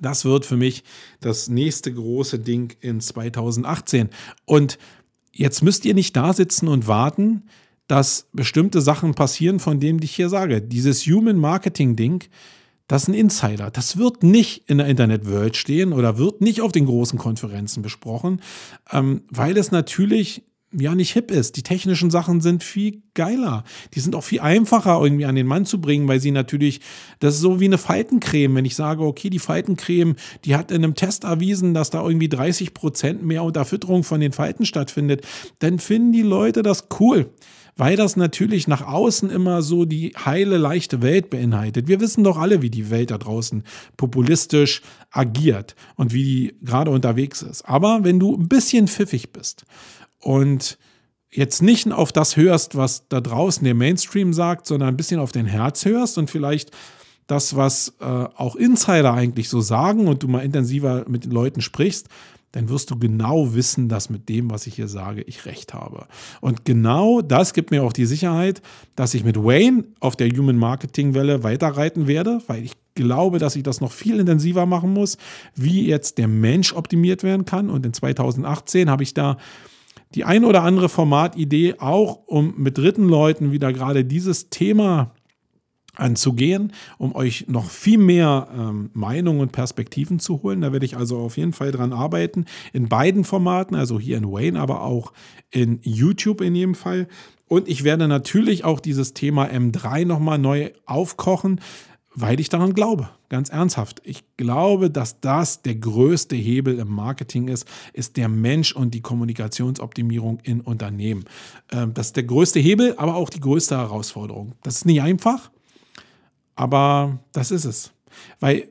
das 0.00 0.24
wird 0.24 0.44
für 0.44 0.56
mich 0.56 0.82
das 1.20 1.48
nächste 1.48 1.92
große 1.92 2.40
Ding 2.40 2.76
in 2.80 3.00
2018. 3.00 4.08
Und 4.44 4.78
jetzt 5.32 5.62
müsst 5.62 5.84
ihr 5.84 5.94
nicht 5.94 6.16
da 6.16 6.32
sitzen 6.32 6.66
und 6.68 6.88
warten, 6.88 7.44
dass 7.86 8.26
bestimmte 8.32 8.80
Sachen 8.80 9.14
passieren, 9.14 9.60
von 9.60 9.78
denen 9.78 10.00
ich 10.02 10.14
hier 10.14 10.28
sage. 10.28 10.62
Dieses 10.62 11.02
Human 11.06 11.36
Marketing 11.36 11.96
Ding, 11.96 12.24
das 12.88 13.02
ist 13.02 13.08
ein 13.08 13.14
Insider. 13.14 13.70
Das 13.70 13.96
wird 13.96 14.22
nicht 14.22 14.68
in 14.68 14.78
der 14.78 14.88
Internet 14.88 15.26
World 15.26 15.56
stehen 15.56 15.92
oder 15.92 16.18
wird 16.18 16.40
nicht 16.40 16.60
auf 16.60 16.72
den 16.72 16.86
großen 16.86 17.18
Konferenzen 17.18 17.82
besprochen, 17.82 18.40
ähm, 18.90 19.22
weil 19.30 19.56
es 19.56 19.70
natürlich 19.70 20.42
ja 20.80 20.94
nicht 20.94 21.12
hip 21.12 21.30
ist. 21.30 21.56
Die 21.56 21.62
technischen 21.62 22.10
Sachen 22.10 22.40
sind 22.40 22.62
viel 22.62 23.02
geiler. 23.14 23.64
Die 23.94 24.00
sind 24.00 24.14
auch 24.14 24.24
viel 24.24 24.40
einfacher 24.40 25.00
irgendwie 25.02 25.24
an 25.24 25.34
den 25.34 25.46
Mann 25.46 25.66
zu 25.66 25.80
bringen, 25.80 26.08
weil 26.08 26.20
sie 26.20 26.30
natürlich, 26.30 26.80
das 27.20 27.34
ist 27.34 27.40
so 27.40 27.60
wie 27.60 27.66
eine 27.66 27.78
Faltencreme. 27.78 28.54
Wenn 28.54 28.64
ich 28.64 28.76
sage, 28.76 29.04
okay, 29.04 29.30
die 29.30 29.38
Faltencreme, 29.38 30.16
die 30.44 30.56
hat 30.56 30.70
in 30.70 30.84
einem 30.84 30.94
Test 30.94 31.24
erwiesen, 31.24 31.74
dass 31.74 31.90
da 31.90 32.04
irgendwie 32.04 32.28
30 32.28 32.74
Prozent 32.74 33.22
mehr 33.22 33.42
Unterfütterung 33.42 34.04
von 34.04 34.20
den 34.20 34.32
Falten 34.32 34.66
stattfindet, 34.66 35.26
dann 35.60 35.78
finden 35.78 36.12
die 36.12 36.22
Leute 36.22 36.62
das 36.62 36.88
cool 37.00 37.30
weil 37.76 37.96
das 37.96 38.16
natürlich 38.16 38.68
nach 38.68 38.86
außen 38.86 39.30
immer 39.30 39.62
so 39.62 39.84
die 39.84 40.12
heile, 40.24 40.58
leichte 40.58 41.02
Welt 41.02 41.30
beinhaltet. 41.30 41.88
Wir 41.88 42.00
wissen 42.00 42.24
doch 42.24 42.38
alle, 42.38 42.62
wie 42.62 42.70
die 42.70 42.90
Welt 42.90 43.10
da 43.10 43.18
draußen 43.18 43.64
populistisch 43.96 44.82
agiert 45.10 45.74
und 45.96 46.12
wie 46.12 46.24
die 46.24 46.54
gerade 46.62 46.90
unterwegs 46.90 47.42
ist. 47.42 47.62
Aber 47.62 48.04
wenn 48.04 48.20
du 48.20 48.36
ein 48.36 48.48
bisschen 48.48 48.88
pfiffig 48.88 49.32
bist 49.32 49.64
und 50.24 50.78
jetzt 51.30 51.60
nicht 51.60 51.92
auf 51.92 52.12
das 52.12 52.36
hörst, 52.36 52.76
was 52.76 53.08
da 53.08 53.20
draußen 53.20 53.62
der 53.62 53.74
Mainstream 53.74 54.32
sagt, 54.32 54.66
sondern 54.66 54.88
ein 54.88 54.96
bisschen 54.96 55.20
auf 55.20 55.32
dein 55.32 55.44
Herz 55.44 55.84
hörst 55.84 56.16
und 56.16 56.30
vielleicht 56.30 56.70
das, 57.26 57.56
was 57.56 57.94
äh, 58.00 58.04
auch 58.04 58.56
Insider 58.56 59.12
eigentlich 59.12 59.50
so 59.50 59.60
sagen 59.60 60.06
und 60.08 60.22
du 60.22 60.28
mal 60.28 60.40
intensiver 60.40 61.04
mit 61.08 61.24
den 61.24 61.30
Leuten 61.30 61.60
sprichst, 61.60 62.08
dann 62.52 62.70
wirst 62.70 62.90
du 62.90 62.98
genau 62.98 63.52
wissen, 63.52 63.88
dass 63.88 64.08
mit 64.08 64.28
dem, 64.28 64.50
was 64.50 64.66
ich 64.66 64.76
hier 64.76 64.88
sage, 64.88 65.22
ich 65.22 65.44
recht 65.44 65.74
habe. 65.74 66.06
Und 66.40 66.64
genau 66.64 67.20
das 67.20 67.52
gibt 67.52 67.70
mir 67.70 67.82
auch 67.82 67.92
die 67.92 68.06
Sicherheit, 68.06 68.62
dass 68.96 69.12
ich 69.12 69.24
mit 69.24 69.36
Wayne 69.36 69.84
auf 70.00 70.16
der 70.16 70.30
Human 70.30 70.56
Marketing 70.56 71.12
Welle 71.14 71.42
weiterreiten 71.42 72.06
werde, 72.06 72.40
weil 72.46 72.64
ich 72.64 72.72
glaube, 72.94 73.38
dass 73.38 73.56
ich 73.56 73.62
das 73.62 73.80
noch 73.80 73.92
viel 73.92 74.20
intensiver 74.20 74.64
machen 74.66 74.92
muss, 74.92 75.18
wie 75.54 75.86
jetzt 75.86 76.16
der 76.16 76.28
Mensch 76.28 76.72
optimiert 76.72 77.24
werden 77.24 77.44
kann. 77.44 77.68
Und 77.68 77.84
in 77.84 77.92
2018 77.92 78.88
habe 78.88 79.02
ich 79.02 79.12
da 79.12 79.36
die 80.14 80.24
ein 80.24 80.44
oder 80.44 80.62
andere 80.62 80.88
Formatidee, 80.88 81.76
auch 81.78 82.20
um 82.26 82.54
mit 82.56 82.78
dritten 82.78 83.08
Leuten 83.08 83.52
wieder 83.52 83.72
gerade 83.72 84.04
dieses 84.04 84.48
Thema 84.50 85.12
anzugehen, 85.96 86.72
um 86.98 87.14
euch 87.14 87.46
noch 87.48 87.70
viel 87.70 87.98
mehr 87.98 88.48
ähm, 88.56 88.90
Meinungen 88.94 89.40
und 89.40 89.52
Perspektiven 89.52 90.18
zu 90.18 90.42
holen. 90.42 90.60
Da 90.60 90.72
werde 90.72 90.86
ich 90.86 90.96
also 90.96 91.18
auf 91.18 91.36
jeden 91.36 91.52
Fall 91.52 91.70
dran 91.70 91.92
arbeiten, 91.92 92.46
in 92.72 92.88
beiden 92.88 93.24
Formaten, 93.24 93.76
also 93.76 94.00
hier 94.00 94.16
in 94.16 94.30
Wayne, 94.30 94.58
aber 94.58 94.82
auch 94.82 95.12
in 95.50 95.78
YouTube 95.82 96.40
in 96.40 96.54
jedem 96.54 96.74
Fall. 96.74 97.06
Und 97.46 97.68
ich 97.68 97.84
werde 97.84 98.08
natürlich 98.08 98.64
auch 98.64 98.80
dieses 98.80 99.14
Thema 99.14 99.46
M3 99.46 100.04
nochmal 100.04 100.38
neu 100.38 100.70
aufkochen 100.86 101.60
weil 102.14 102.40
ich 102.40 102.48
daran 102.48 102.74
glaube, 102.74 103.08
ganz 103.34 103.48
ernsthaft. 103.48 104.00
Ich 104.04 104.22
glaube, 104.36 104.90
dass 104.90 105.20
das 105.20 105.60
der 105.62 105.74
größte 105.74 106.36
Hebel 106.36 106.78
im 106.78 106.86
Marketing 106.86 107.48
ist, 107.48 107.66
ist 107.92 108.16
der 108.16 108.28
Mensch 108.28 108.72
und 108.72 108.94
die 108.94 109.00
Kommunikationsoptimierung 109.00 110.38
in 110.44 110.60
Unternehmen. 110.60 111.24
Ähm, 111.72 111.92
das 111.94 112.06
ist 112.06 112.16
der 112.16 112.22
größte 112.22 112.60
Hebel, 112.60 112.94
aber 112.96 113.16
auch 113.16 113.30
die 113.30 113.40
größte 113.40 113.76
Herausforderung. 113.76 114.52
Das 114.62 114.76
ist 114.76 114.86
nicht 114.86 115.02
einfach, 115.02 115.50
aber 116.54 117.18
das 117.32 117.50
ist 117.50 117.64
es. 117.64 117.90
Weil 118.38 118.68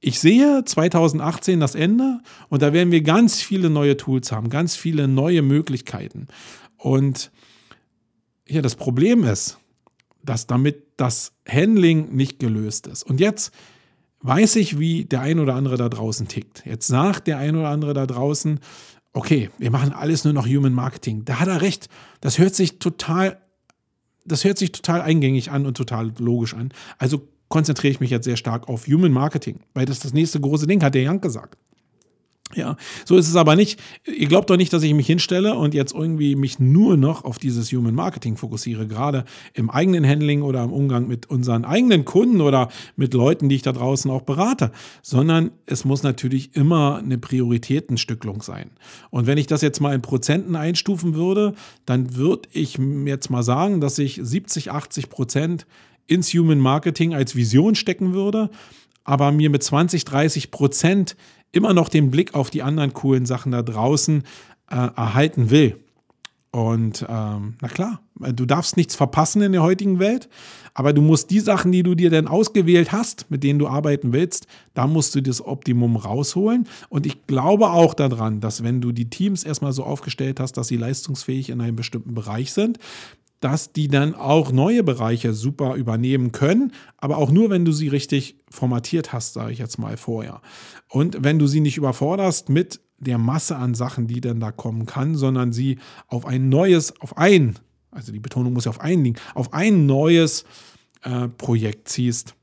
ich 0.00 0.20
sehe 0.20 0.64
2018 0.64 1.60
das 1.60 1.74
Ende 1.74 2.20
und 2.48 2.62
da 2.62 2.72
werden 2.72 2.90
wir 2.90 3.02
ganz 3.02 3.42
viele 3.42 3.68
neue 3.68 3.98
Tools 3.98 4.32
haben, 4.32 4.48
ganz 4.48 4.74
viele 4.74 5.06
neue 5.06 5.42
Möglichkeiten. 5.42 6.28
Und 6.78 7.30
hier 8.46 8.62
das 8.62 8.74
Problem 8.74 9.22
ist, 9.24 9.58
dass 10.22 10.46
damit 10.46 10.94
das 10.96 11.34
Handling 11.46 12.16
nicht 12.16 12.38
gelöst 12.38 12.86
ist. 12.86 13.02
Und 13.02 13.20
jetzt 13.20 13.52
weiß 14.20 14.56
ich, 14.56 14.78
wie 14.78 15.04
der 15.04 15.20
ein 15.20 15.38
oder 15.38 15.54
andere 15.54 15.76
da 15.76 15.88
draußen 15.88 16.28
tickt. 16.28 16.64
Jetzt 16.66 16.86
sagt 16.86 17.26
der 17.26 17.38
ein 17.38 17.56
oder 17.56 17.68
andere 17.68 17.94
da 17.94 18.06
draußen, 18.06 18.60
okay, 19.12 19.50
wir 19.58 19.70
machen 19.70 19.92
alles 19.92 20.24
nur 20.24 20.32
noch 20.32 20.46
Human 20.46 20.72
Marketing. 20.72 21.24
Da 21.24 21.40
hat 21.40 21.48
er 21.48 21.60
recht. 21.60 21.88
Das 22.20 22.38
hört 22.38 22.54
sich 22.54 22.78
total, 22.78 23.38
das 24.24 24.44
hört 24.44 24.58
sich 24.58 24.72
total 24.72 25.00
eingängig 25.00 25.50
an 25.50 25.66
und 25.66 25.76
total 25.76 26.12
logisch 26.18 26.54
an. 26.54 26.72
Also 26.98 27.28
konzentriere 27.48 27.92
ich 27.92 28.00
mich 28.00 28.10
jetzt 28.10 28.24
sehr 28.24 28.36
stark 28.36 28.68
auf 28.68 28.86
Human 28.86 29.12
Marketing, 29.12 29.60
weil 29.74 29.86
das 29.86 30.00
das 30.00 30.12
nächste 30.12 30.40
große 30.40 30.66
Ding 30.66 30.82
hat 30.82 30.94
der 30.94 31.02
Jank 31.02 31.22
gesagt. 31.22 31.56
Ja, 32.54 32.76
so 33.04 33.16
ist 33.16 33.28
es 33.28 33.36
aber 33.36 33.56
nicht. 33.56 33.78
Ihr 34.06 34.26
glaubt 34.26 34.48
doch 34.48 34.56
nicht, 34.56 34.72
dass 34.72 34.82
ich 34.82 34.94
mich 34.94 35.06
hinstelle 35.06 35.54
und 35.54 35.74
jetzt 35.74 35.94
irgendwie 35.94 36.34
mich 36.34 36.58
nur 36.58 36.96
noch 36.96 37.24
auf 37.24 37.38
dieses 37.38 37.70
Human 37.72 37.94
Marketing 37.94 38.38
fokussiere, 38.38 38.86
gerade 38.86 39.24
im 39.52 39.68
eigenen 39.68 40.06
Handling 40.06 40.40
oder 40.40 40.64
im 40.64 40.72
Umgang 40.72 41.08
mit 41.08 41.28
unseren 41.28 41.66
eigenen 41.66 42.06
Kunden 42.06 42.40
oder 42.40 42.70
mit 42.96 43.12
Leuten, 43.12 43.50
die 43.50 43.56
ich 43.56 43.62
da 43.62 43.72
draußen 43.72 44.10
auch 44.10 44.22
berate, 44.22 44.72
sondern 45.02 45.50
es 45.66 45.84
muss 45.84 46.02
natürlich 46.02 46.56
immer 46.56 46.96
eine 46.96 47.18
Prioritätenstücklung 47.18 48.40
sein. 48.40 48.70
Und 49.10 49.26
wenn 49.26 49.36
ich 49.36 49.46
das 49.46 49.60
jetzt 49.60 49.80
mal 49.80 49.94
in 49.94 50.00
Prozenten 50.00 50.56
einstufen 50.56 51.14
würde, 51.14 51.54
dann 51.84 52.16
würde 52.16 52.48
ich 52.52 52.78
jetzt 53.04 53.28
mal 53.30 53.42
sagen, 53.42 53.82
dass 53.82 53.98
ich 53.98 54.20
70, 54.22 54.70
80 54.70 55.10
Prozent 55.10 55.66
ins 56.06 56.32
Human 56.32 56.58
Marketing 56.58 57.14
als 57.14 57.36
Vision 57.36 57.74
stecken 57.74 58.14
würde, 58.14 58.48
aber 59.04 59.32
mir 59.32 59.50
mit 59.50 59.62
20, 59.62 60.04
30 60.04 60.50
Prozent 60.50 61.16
immer 61.52 61.74
noch 61.74 61.88
den 61.88 62.10
Blick 62.10 62.34
auf 62.34 62.50
die 62.50 62.62
anderen 62.62 62.92
coolen 62.92 63.26
Sachen 63.26 63.52
da 63.52 63.62
draußen 63.62 64.22
äh, 64.70 64.74
erhalten 64.74 65.50
will. 65.50 65.76
Und 66.50 67.04
ähm, 67.08 67.54
na 67.60 67.68
klar, 67.68 68.00
du 68.14 68.46
darfst 68.46 68.76
nichts 68.76 68.94
verpassen 68.94 69.42
in 69.42 69.52
der 69.52 69.62
heutigen 69.62 69.98
Welt, 69.98 70.30
aber 70.72 70.94
du 70.94 71.02
musst 71.02 71.30
die 71.30 71.40
Sachen, 71.40 71.72
die 71.72 71.82
du 71.82 71.94
dir 71.94 72.08
denn 72.08 72.26
ausgewählt 72.26 72.90
hast, 72.90 73.30
mit 73.30 73.44
denen 73.44 73.58
du 73.58 73.68
arbeiten 73.68 74.12
willst, 74.12 74.46
da 74.72 74.86
musst 74.86 75.14
du 75.14 75.20
das 75.20 75.44
Optimum 75.44 75.96
rausholen. 75.96 76.66
Und 76.88 77.04
ich 77.04 77.26
glaube 77.26 77.70
auch 77.70 77.92
daran, 77.92 78.40
dass 78.40 78.62
wenn 78.62 78.80
du 78.80 78.92
die 78.92 79.10
Teams 79.10 79.44
erstmal 79.44 79.72
so 79.72 79.84
aufgestellt 79.84 80.40
hast, 80.40 80.54
dass 80.54 80.68
sie 80.68 80.76
leistungsfähig 80.76 81.50
in 81.50 81.60
einem 81.60 81.76
bestimmten 81.76 82.14
Bereich 82.14 82.52
sind, 82.52 82.78
dass 83.40 83.72
die 83.72 83.88
dann 83.88 84.14
auch 84.14 84.52
neue 84.52 84.82
Bereiche 84.82 85.32
super 85.32 85.74
übernehmen 85.74 86.32
können, 86.32 86.72
aber 86.96 87.18
auch 87.18 87.30
nur, 87.30 87.50
wenn 87.50 87.64
du 87.64 87.72
sie 87.72 87.88
richtig 87.88 88.36
formatiert 88.50 89.12
hast, 89.12 89.34
sage 89.34 89.52
ich 89.52 89.58
jetzt 89.58 89.78
mal 89.78 89.96
vorher. 89.96 90.40
Und 90.88 91.22
wenn 91.22 91.38
du 91.38 91.46
sie 91.46 91.60
nicht 91.60 91.76
überforderst 91.76 92.48
mit 92.48 92.80
der 92.98 93.18
Masse 93.18 93.56
an 93.56 93.74
Sachen, 93.74 94.08
die 94.08 94.20
dann 94.20 94.40
da 94.40 94.50
kommen 94.50 94.86
kann, 94.86 95.14
sondern 95.14 95.52
sie 95.52 95.78
auf 96.08 96.26
ein 96.26 96.48
neues, 96.48 97.00
auf 97.00 97.16
ein, 97.16 97.58
also 97.90 98.12
die 98.12 98.18
Betonung 98.18 98.52
muss 98.52 98.64
ja 98.64 98.70
auf 98.70 98.80
ein 98.80 99.04
liegen, 99.04 99.20
auf 99.34 99.52
ein 99.52 99.86
neues 99.86 100.44
äh, 101.02 101.28
Projekt 101.28 101.88
ziehst, 101.88 102.34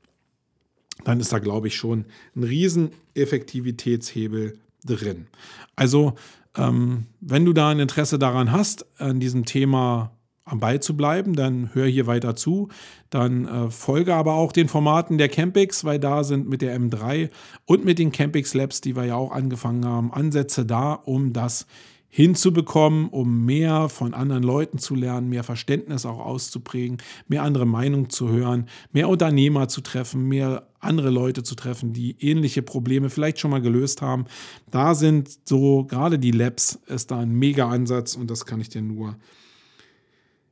dann 1.04 1.20
ist 1.20 1.32
da, 1.32 1.38
glaube 1.38 1.68
ich, 1.68 1.76
schon 1.76 2.06
ein 2.34 2.42
riesen 2.42 2.90
Effektivitätshebel 3.14 4.58
drin. 4.84 5.26
Also, 5.76 6.14
ähm, 6.56 7.06
wenn 7.20 7.44
du 7.44 7.52
da 7.52 7.68
ein 7.68 7.80
Interesse 7.80 8.18
daran 8.18 8.50
hast, 8.50 8.86
an 8.98 9.20
diesem 9.20 9.44
Thema 9.44 10.15
am 10.46 10.60
Ball 10.60 10.80
zu 10.80 10.96
bleiben, 10.96 11.34
dann 11.34 11.74
hör 11.74 11.86
hier 11.86 12.06
weiter 12.06 12.36
zu. 12.36 12.68
Dann 13.10 13.46
äh, 13.46 13.70
folge 13.70 14.14
aber 14.14 14.34
auch 14.34 14.52
den 14.52 14.68
Formaten 14.68 15.18
der 15.18 15.28
Campix, 15.28 15.84
weil 15.84 15.98
da 15.98 16.24
sind 16.24 16.48
mit 16.48 16.62
der 16.62 16.78
M3 16.78 17.30
und 17.66 17.84
mit 17.84 17.98
den 17.98 18.12
Campix 18.12 18.54
Labs, 18.54 18.80
die 18.80 18.96
wir 18.96 19.04
ja 19.04 19.16
auch 19.16 19.32
angefangen 19.32 19.84
haben, 19.84 20.12
Ansätze 20.12 20.64
da, 20.64 20.94
um 20.94 21.32
das 21.32 21.66
hinzubekommen, 22.08 23.08
um 23.08 23.44
mehr 23.44 23.88
von 23.88 24.14
anderen 24.14 24.44
Leuten 24.44 24.78
zu 24.78 24.94
lernen, 24.94 25.28
mehr 25.28 25.42
Verständnis 25.42 26.06
auch 26.06 26.20
auszuprägen, 26.20 26.98
mehr 27.28 27.42
andere 27.42 27.66
Meinungen 27.66 28.08
zu 28.08 28.30
hören, 28.30 28.68
mehr 28.92 29.08
Unternehmer 29.08 29.68
zu 29.68 29.80
treffen, 29.80 30.26
mehr 30.28 30.66
andere 30.78 31.10
Leute 31.10 31.42
zu 31.42 31.56
treffen, 31.56 31.92
die 31.92 32.16
ähnliche 32.20 32.62
Probleme 32.62 33.10
vielleicht 33.10 33.40
schon 33.40 33.50
mal 33.50 33.60
gelöst 33.60 34.00
haben. 34.00 34.26
Da 34.70 34.94
sind 34.94 35.28
so 35.44 35.84
gerade 35.84 36.18
die 36.18 36.30
Labs 36.30 36.78
ist 36.86 37.10
da 37.10 37.18
ein 37.18 37.32
mega 37.32 37.68
Ansatz 37.68 38.14
und 38.14 38.30
das 38.30 38.46
kann 38.46 38.60
ich 38.60 38.68
dir 38.68 38.82
nur 38.82 39.16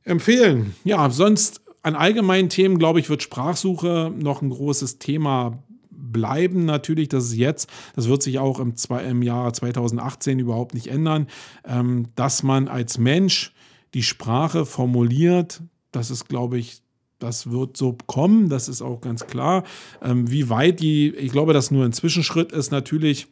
empfehlen. 0.05 0.75
Ja, 0.83 1.09
sonst 1.09 1.61
an 1.81 1.95
allgemeinen 1.95 2.49
Themen, 2.49 2.79
glaube 2.79 2.99
ich, 2.99 3.09
wird 3.09 3.21
Sprachsuche 3.21 4.11
noch 4.17 4.41
ein 4.41 4.49
großes 4.49 4.97
Thema 4.97 5.63
bleiben 5.89 6.65
natürlich, 6.65 7.09
das 7.09 7.25
ist 7.25 7.35
jetzt, 7.35 7.69
das 7.95 8.07
wird 8.07 8.23
sich 8.23 8.39
auch 8.39 8.59
im, 8.59 8.73
im 9.07 9.21
Jahr 9.21 9.51
2018 9.51 10.39
überhaupt 10.39 10.73
nicht 10.73 10.87
ändern, 10.87 11.27
ähm, 11.65 12.07
dass 12.15 12.41
man 12.41 12.67
als 12.69 12.97
Mensch 12.97 13.53
die 13.93 14.03
Sprache 14.03 14.65
formuliert, 14.65 15.61
das 15.91 16.11
ist, 16.11 16.27
glaube 16.27 16.57
ich, 16.57 16.81
das 17.19 17.51
wird 17.51 17.77
so 17.77 17.97
kommen, 18.07 18.49
das 18.49 18.67
ist 18.69 18.81
auch 18.81 19.01
ganz 19.01 19.27
klar. 19.27 19.63
Ähm, 20.01 20.29
wie 20.29 20.49
weit 20.49 20.79
die, 20.79 21.09
ich 21.15 21.31
glaube, 21.31 21.53
dass 21.53 21.71
nur 21.71 21.85
ein 21.85 21.93
Zwischenschritt 21.93 22.51
ist 22.51 22.71
natürlich, 22.71 23.27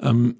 ähm, 0.00 0.36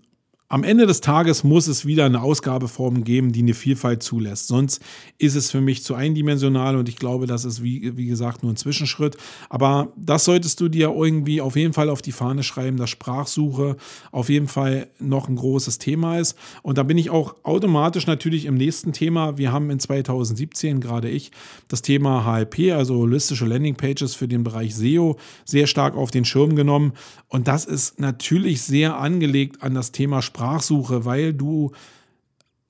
am 0.53 0.65
Ende 0.65 0.85
des 0.89 1.01
Tages 1.01 1.45
muss 1.45 1.69
es 1.69 1.87
wieder 1.87 2.07
eine 2.07 2.21
Ausgabeform 2.23 3.05
geben, 3.05 3.31
die 3.31 3.43
eine 3.43 3.55
Vielfalt 3.55 4.03
zulässt. 4.03 4.49
Sonst 4.49 4.83
ist 5.17 5.37
es 5.37 5.49
für 5.49 5.61
mich 5.61 5.85
zu 5.85 5.95
eindimensional 5.95 6.75
und 6.75 6.89
ich 6.89 6.97
glaube, 6.97 7.29
das 7.29 7.45
ist 7.45 7.63
wie, 7.63 7.97
wie 7.97 8.07
gesagt 8.07 8.43
nur 8.43 8.53
ein 8.53 8.57
Zwischenschritt. 8.57 9.17
Aber 9.49 9.93
das 9.95 10.25
solltest 10.25 10.61
du 10.61 10.69
dir 10.69 10.93
irgendwie 10.93 11.41
auf 11.41 11.55
jeden 11.55 11.73
Fall 11.73 11.89
auf 11.89 12.03
die 12.03 12.11
Fahne 12.11 12.43
schreiben, 12.43 12.79
dass 12.79 12.91
Sprachsuche 12.91 13.77
auf 14.11 14.29
jeden 14.29 14.49
Fall 14.49 14.89
noch 14.99 15.29
ein 15.29 15.37
großes 15.37 15.79
Thema 15.79 16.19
ist. 16.19 16.37
Und 16.63 16.79
da 16.79 16.83
bin 16.83 16.99
ich 16.99 17.11
auch 17.11 17.37
automatisch 17.45 18.09
natürlich 18.09 18.47
im 18.47 18.57
nächsten 18.57 18.93
Thema. 18.93 19.39
Wir 19.39 19.53
haben 19.53 19.71
in 19.71 19.79
2017, 19.79 20.81
gerade 20.81 21.09
ich, 21.09 21.31
das 21.69 21.81
Thema 21.81 22.25
HLP, 22.25 22.73
also 22.73 22.97
holistische 22.97 23.47
Landingpages 23.47 24.17
für 24.17 24.27
den 24.27 24.43
Bereich 24.43 24.75
SEO, 24.75 25.17
sehr 25.45 25.69
stark 25.69 25.95
auf 25.95 26.11
den 26.11 26.25
Schirm 26.25 26.57
genommen. 26.57 26.95
Und 27.29 27.47
das 27.47 27.67
ist 27.67 28.01
natürlich 28.01 28.63
sehr 28.63 28.97
angelegt 28.97 29.63
an 29.63 29.75
das 29.75 29.93
Thema 29.93 30.23
Sprachsuche. 30.23 30.40
Sprachsuche, 30.41 31.05
weil 31.05 31.35
du 31.35 31.73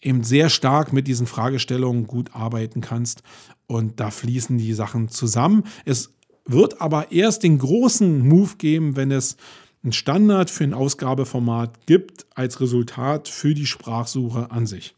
eben 0.01 0.25
sehr 0.25 0.49
stark 0.49 0.93
mit 0.93 1.07
diesen 1.07 1.29
Fragestellungen 1.29 2.09
gut 2.09 2.35
arbeiten 2.35 2.81
kannst 2.81 3.23
und 3.69 4.01
da 4.01 4.11
fließen 4.11 4.59
die 4.59 4.73
Sachen 4.73 5.09
zusammen. 5.09 5.63
Es 5.85 6.13
wird 6.47 6.81
aber 6.81 7.13
erst 7.13 7.45
den 7.45 7.59
großen 7.59 8.27
Move 8.27 8.57
geben, 8.59 8.97
wenn 8.97 9.13
es 9.13 9.37
einen 9.85 9.93
Standard 9.93 10.51
für 10.51 10.65
ein 10.65 10.75
Ausgabeformat 10.75 11.87
gibt 11.87 12.27
als 12.35 12.61
Resultat 12.61 13.29
für 13.29 13.55
die 13.55 13.67
Sprachsuche 13.67 14.51
an 14.51 14.67
sich. 14.67 14.97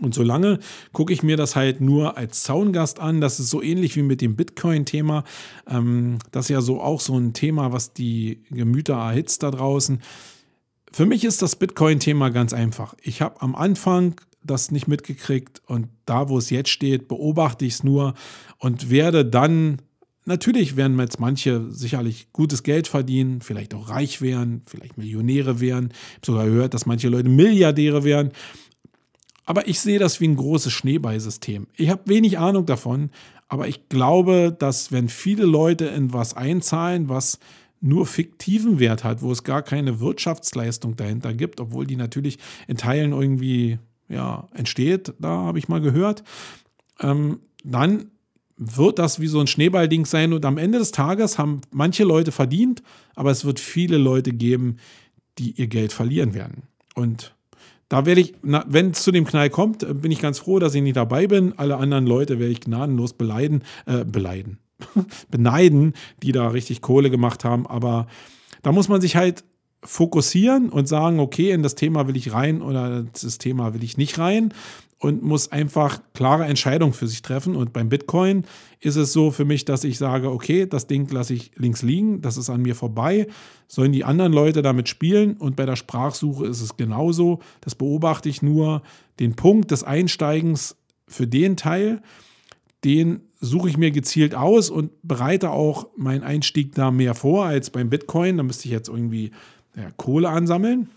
Und 0.00 0.14
solange 0.14 0.60
gucke 0.92 1.12
ich 1.12 1.24
mir 1.24 1.36
das 1.36 1.56
halt 1.56 1.80
nur 1.80 2.16
als 2.16 2.44
Zaungast 2.44 3.00
an. 3.00 3.20
Das 3.20 3.40
ist 3.40 3.50
so 3.50 3.62
ähnlich 3.62 3.96
wie 3.96 4.02
mit 4.02 4.20
dem 4.20 4.36
Bitcoin-Thema. 4.36 5.24
Ähm, 5.68 6.18
das 6.30 6.46
ist 6.46 6.50
ja 6.50 6.60
so 6.60 6.80
auch 6.80 7.00
so 7.00 7.18
ein 7.18 7.32
Thema, 7.32 7.72
was 7.72 7.92
die 7.92 8.42
Gemüter 8.50 8.94
erhitzt 8.94 9.42
da 9.42 9.50
draußen. 9.50 10.00
Für 10.94 11.06
mich 11.06 11.24
ist 11.24 11.42
das 11.42 11.56
Bitcoin-Thema 11.56 12.28
ganz 12.28 12.52
einfach. 12.52 12.94
Ich 13.02 13.20
habe 13.20 13.42
am 13.42 13.56
Anfang 13.56 14.14
das 14.44 14.70
nicht 14.70 14.86
mitgekriegt 14.86 15.60
und 15.66 15.88
da, 16.06 16.28
wo 16.28 16.38
es 16.38 16.50
jetzt 16.50 16.68
steht, 16.68 17.08
beobachte 17.08 17.64
ich 17.64 17.72
es 17.72 17.82
nur 17.82 18.14
und 18.58 18.90
werde 18.90 19.24
dann, 19.24 19.82
natürlich 20.24 20.76
werden 20.76 20.96
jetzt 21.00 21.18
manche 21.18 21.68
sicherlich 21.72 22.28
gutes 22.32 22.62
Geld 22.62 22.86
verdienen, 22.86 23.40
vielleicht 23.40 23.74
auch 23.74 23.88
reich 23.88 24.22
werden, 24.22 24.62
vielleicht 24.66 24.96
Millionäre 24.96 25.58
werden. 25.58 25.88
Ich 25.90 26.14
habe 26.18 26.26
sogar 26.26 26.44
gehört, 26.44 26.74
dass 26.74 26.86
manche 26.86 27.08
Leute 27.08 27.28
Milliardäre 27.28 28.04
werden. 28.04 28.30
Aber 29.46 29.66
ich 29.66 29.80
sehe 29.80 29.98
das 29.98 30.20
wie 30.20 30.28
ein 30.28 30.36
großes 30.36 30.72
Schneeballsystem. 30.72 31.66
Ich 31.74 31.90
habe 31.90 32.02
wenig 32.04 32.38
Ahnung 32.38 32.66
davon, 32.66 33.10
aber 33.48 33.66
ich 33.66 33.88
glaube, 33.88 34.54
dass 34.56 34.92
wenn 34.92 35.08
viele 35.08 35.44
Leute 35.44 35.86
in 35.86 36.12
was 36.12 36.34
einzahlen, 36.34 37.08
was 37.08 37.40
nur 37.84 38.06
fiktiven 38.06 38.78
Wert 38.78 39.04
hat, 39.04 39.20
wo 39.20 39.30
es 39.30 39.44
gar 39.44 39.62
keine 39.62 40.00
Wirtschaftsleistung 40.00 40.96
dahinter 40.96 41.34
gibt, 41.34 41.60
obwohl 41.60 41.86
die 41.86 41.96
natürlich 41.96 42.38
in 42.66 42.78
Teilen 42.78 43.12
irgendwie 43.12 43.78
ja, 44.08 44.48
entsteht, 44.54 45.12
da 45.18 45.28
habe 45.28 45.58
ich 45.58 45.68
mal 45.68 45.80
gehört, 45.80 46.24
ähm, 47.00 47.40
dann 47.62 48.06
wird 48.56 48.98
das 48.98 49.20
wie 49.20 49.26
so 49.26 49.40
ein 49.40 49.46
Schneeballding 49.46 50.06
sein 50.06 50.32
und 50.32 50.44
am 50.44 50.58
Ende 50.58 50.78
des 50.78 50.92
Tages 50.92 51.38
haben 51.38 51.60
manche 51.72 52.04
Leute 52.04 52.32
verdient, 52.32 52.82
aber 53.14 53.30
es 53.30 53.44
wird 53.44 53.60
viele 53.60 53.98
Leute 53.98 54.32
geben, 54.32 54.76
die 55.38 55.50
ihr 55.52 55.66
Geld 55.66 55.92
verlieren 55.92 56.34
werden. 56.34 56.62
Und 56.94 57.34
da 57.88 58.06
werde 58.06 58.20
ich, 58.20 58.34
wenn 58.42 58.90
es 58.92 59.02
zu 59.02 59.12
dem 59.12 59.26
Knall 59.26 59.50
kommt, 59.50 59.86
bin 60.00 60.10
ich 60.10 60.20
ganz 60.20 60.38
froh, 60.38 60.58
dass 60.58 60.74
ich 60.74 60.82
nicht 60.82 60.96
dabei 60.96 61.26
bin. 61.26 61.58
Alle 61.58 61.76
anderen 61.76 62.06
Leute 62.06 62.38
werde 62.38 62.52
ich 62.52 62.60
gnadenlos 62.60 63.12
beleiden, 63.12 63.62
äh, 63.86 64.04
beleiden, 64.04 64.58
beneiden, 65.30 65.94
die 66.22 66.32
da 66.32 66.48
richtig 66.48 66.80
Kohle 66.80 67.10
gemacht 67.10 67.44
haben. 67.44 67.66
Aber 67.66 68.06
da 68.62 68.72
muss 68.72 68.88
man 68.88 69.00
sich 69.00 69.16
halt 69.16 69.44
fokussieren 69.82 70.70
und 70.70 70.88
sagen, 70.88 71.20
okay, 71.20 71.50
in 71.50 71.62
das 71.62 71.74
Thema 71.74 72.08
will 72.08 72.16
ich 72.16 72.32
rein 72.32 72.62
oder 72.62 73.02
das 73.02 73.38
Thema 73.38 73.74
will 73.74 73.84
ich 73.84 73.98
nicht 73.98 74.18
rein 74.18 74.54
und 75.04 75.22
muss 75.22 75.52
einfach 75.52 76.00
klare 76.14 76.46
Entscheidungen 76.46 76.94
für 76.94 77.06
sich 77.06 77.20
treffen. 77.20 77.56
Und 77.56 77.74
beim 77.74 77.90
Bitcoin 77.90 78.44
ist 78.80 78.96
es 78.96 79.12
so 79.12 79.30
für 79.30 79.44
mich, 79.44 79.66
dass 79.66 79.84
ich 79.84 79.98
sage, 79.98 80.30
okay, 80.30 80.66
das 80.66 80.86
Ding 80.86 81.10
lasse 81.10 81.34
ich 81.34 81.50
links 81.56 81.82
liegen, 81.82 82.22
das 82.22 82.38
ist 82.38 82.48
an 82.48 82.62
mir 82.62 82.74
vorbei, 82.74 83.26
sollen 83.68 83.92
die 83.92 84.04
anderen 84.04 84.32
Leute 84.32 84.62
damit 84.62 84.88
spielen. 84.88 85.36
Und 85.36 85.56
bei 85.56 85.66
der 85.66 85.76
Sprachsuche 85.76 86.46
ist 86.46 86.62
es 86.62 86.78
genauso. 86.78 87.40
Das 87.60 87.74
beobachte 87.74 88.30
ich 88.30 88.40
nur 88.40 88.82
den 89.20 89.36
Punkt 89.36 89.70
des 89.70 89.84
Einsteigens 89.84 90.76
für 91.06 91.26
den 91.26 91.58
Teil, 91.58 92.00
den 92.84 93.22
suche 93.40 93.68
ich 93.68 93.76
mir 93.76 93.90
gezielt 93.90 94.34
aus 94.34 94.70
und 94.70 94.90
bereite 95.02 95.50
auch 95.50 95.88
meinen 95.96 96.22
Einstieg 96.22 96.74
da 96.74 96.90
mehr 96.90 97.14
vor 97.14 97.46
als 97.46 97.70
beim 97.70 97.90
Bitcoin. 97.90 98.36
Da 98.36 98.42
müsste 98.42 98.66
ich 98.66 98.72
jetzt 98.72 98.88
irgendwie 98.88 99.32
ja, 99.76 99.90
Kohle 99.96 100.28
ansammeln. 100.28 100.88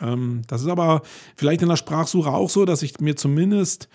Ähm, 0.00 0.42
das 0.48 0.62
ist 0.62 0.68
aber 0.68 1.02
vielleicht 1.34 1.62
in 1.62 1.68
der 1.68 1.76
Sprachsuche 1.76 2.32
auch 2.32 2.50
so, 2.50 2.64
dass 2.64 2.82
ich 2.82 3.00
mir 3.00 3.16
zumindest 3.16 3.88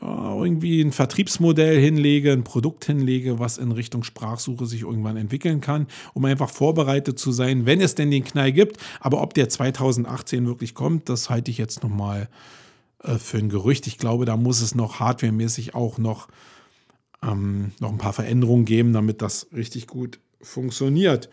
äh, 0.00 0.04
irgendwie 0.04 0.82
ein 0.82 0.92
Vertriebsmodell 0.92 1.80
hinlege, 1.80 2.32
ein 2.32 2.44
Produkt 2.44 2.84
hinlege, 2.84 3.38
was 3.38 3.58
in 3.58 3.72
Richtung 3.72 4.02
Sprachsuche 4.02 4.66
sich 4.66 4.82
irgendwann 4.82 5.16
entwickeln 5.16 5.60
kann, 5.60 5.86
um 6.12 6.24
einfach 6.24 6.50
vorbereitet 6.50 7.18
zu 7.18 7.32
sein, 7.32 7.66
wenn 7.66 7.80
es 7.80 7.94
denn 7.94 8.10
den 8.10 8.24
Knall 8.24 8.52
gibt. 8.52 8.78
Aber 9.00 9.22
ob 9.22 9.34
der 9.34 9.48
2018 9.48 10.46
wirklich 10.46 10.74
kommt, 10.74 11.08
das 11.08 11.30
halte 11.30 11.50
ich 11.50 11.58
jetzt 11.58 11.82
nochmal 11.82 12.28
äh, 13.06 13.18
für 13.18 13.38
ein 13.38 13.48
Gerücht. 13.48 13.86
Ich 13.86 13.98
glaube, 13.98 14.24
da 14.24 14.36
muss 14.36 14.60
es 14.60 14.74
noch 14.74 15.00
hardwaremäßig 15.00 15.74
auch 15.74 15.98
noch, 15.98 16.28
ähm, 17.22 17.72
noch 17.80 17.90
ein 17.90 17.98
paar 17.98 18.12
Veränderungen 18.12 18.64
geben, 18.64 18.92
damit 18.92 19.22
das 19.22 19.46
richtig 19.54 19.86
gut 19.86 20.18
funktioniert. 20.40 21.28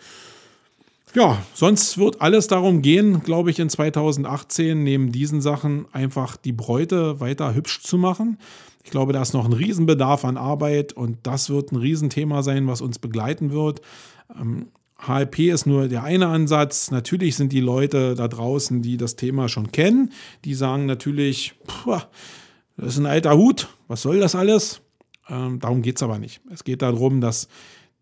Ja, 1.16 1.38
sonst 1.54 2.00
wird 2.00 2.22
alles 2.22 2.48
darum 2.48 2.82
gehen, 2.82 3.22
glaube 3.22 3.52
ich, 3.52 3.60
in 3.60 3.70
2018 3.70 4.84
neben 4.84 5.12
diesen 5.12 5.42
Sachen 5.42 5.86
einfach 5.92 6.38
die 6.38 6.54
Bräute 6.54 7.20
weiter 7.20 7.54
hübsch 7.54 7.84
zu 7.84 8.00
machen. 8.00 8.40
Ich 8.84 8.90
glaube, 8.90 9.14
da 9.14 9.22
ist 9.22 9.34
noch 9.34 9.46
ein 9.46 9.54
Riesenbedarf 9.54 10.26
an 10.26 10.38
Arbeit 10.38 10.94
und 10.94 11.20
das 11.24 11.50
wird 11.52 11.72
ein 11.72 11.76
Riesenthema 11.76 12.42
sein, 12.42 12.68
was 12.68 12.82
uns 12.82 12.98
begleiten 12.98 13.52
wird. 13.52 13.82
HLP 15.08 15.52
ist 15.52 15.66
nur 15.66 15.88
der 15.88 16.04
eine 16.04 16.28
Ansatz. 16.28 16.92
Natürlich 16.92 17.36
sind 17.36 17.52
die 17.52 17.60
Leute 17.60 18.16
da 18.16 18.28
draußen, 18.28 18.82
die 18.82 18.98
das 18.98 19.16
Thema 19.16 19.50
schon 19.50 19.72
kennen, 19.72 20.12
die 20.46 20.54
sagen 20.54 20.86
natürlich, 20.86 21.56
das 22.78 22.94
ist 22.94 23.00
ein 23.00 23.06
alter 23.06 23.38
Hut, 23.38 23.68
was 23.88 24.02
soll 24.02 24.20
das 24.20 24.36
alles? 24.36 24.82
Ähm, 25.30 25.60
darum 25.60 25.82
geht 25.82 25.98
es 25.98 26.04
aber 26.04 26.20
nicht. 26.20 26.42
Es 26.52 26.64
geht 26.64 26.82
darum, 26.82 27.22
dass 27.22 27.48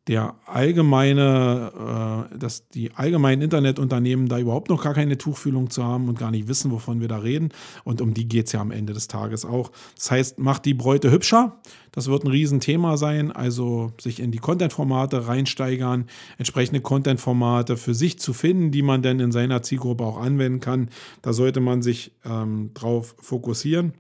der 0.08 0.36
allgemeine, 0.48 2.28
äh, 2.34 2.38
dass 2.38 2.68
die 2.70 2.92
allgemeinen 2.96 3.44
Internetunternehmen 3.44 4.28
da 4.28 4.40
überhaupt 4.40 4.70
noch 4.70 4.84
gar 4.84 4.96
keine 4.96 5.18
Tuchfühlung 5.18 5.70
zu 5.70 5.84
haben 5.84 6.10
und 6.10 6.18
gar 6.18 6.32
nicht 6.32 6.48
wissen, 6.48 6.72
wovon 6.72 7.02
wir 7.02 7.08
da 7.08 7.20
reden. 7.20 7.50
Und 7.84 8.02
um 8.02 8.16
die 8.16 8.28
geht 8.28 8.48
es 8.48 8.54
ja 8.54 8.62
am 8.62 8.72
Ende 8.72 8.94
des 8.94 9.08
Tages 9.08 9.46
auch. 9.46 9.72
Das 9.96 10.10
heißt, 10.10 10.40
macht 10.40 10.66
die 10.66 10.74
Bräute 10.74 11.12
hübscher. 11.12 11.62
Das 11.92 12.08
wird 12.08 12.24
ein 12.24 12.32
Riesenthema 12.32 12.98
sein. 12.98 13.32
Also 13.32 13.92
sich 14.02 14.20
in 14.20 14.32
die 14.32 14.40
Content-Formate 14.40 15.28
reinsteigern, 15.28 16.06
entsprechende 16.40 16.82
Content-Formate 16.82 17.78
für 17.78 17.94
sich 17.94 18.18
zu 18.18 18.34
finden, 18.34 18.72
die 18.72 18.82
man 18.82 19.04
dann 19.04 19.20
in 19.20 19.32
seiner 19.32 19.62
Zielgruppe 19.62 20.04
auch 20.04 20.18
anwenden 20.18 20.62
kann. 20.62 20.90
Da 21.22 21.32
sollte 21.32 21.60
man 21.60 21.84
sich 21.84 22.12
ähm, 22.26 22.72
drauf 22.74 23.16
fokussieren. 23.20 23.94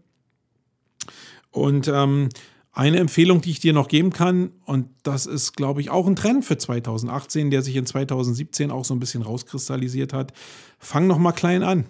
Und 1.51 1.89
ähm, 1.93 2.29
eine 2.73 2.99
Empfehlung, 2.99 3.41
die 3.41 3.51
ich 3.51 3.59
dir 3.59 3.73
noch 3.73 3.89
geben 3.89 4.11
kann, 4.11 4.51
und 4.65 4.87
das 5.03 5.25
ist, 5.25 5.53
glaube 5.53 5.81
ich, 5.81 5.89
auch 5.89 6.07
ein 6.07 6.15
Trend 6.15 6.45
für 6.45 6.57
2018, 6.57 7.51
der 7.51 7.61
sich 7.61 7.75
in 7.75 7.85
2017 7.85 8.71
auch 8.71 8.85
so 8.85 8.93
ein 8.93 8.99
bisschen 8.99 9.23
rauskristallisiert 9.23 10.13
hat. 10.13 10.31
Fang 10.79 11.07
noch 11.07 11.17
mal 11.17 11.33
klein 11.33 11.63
an. 11.63 11.85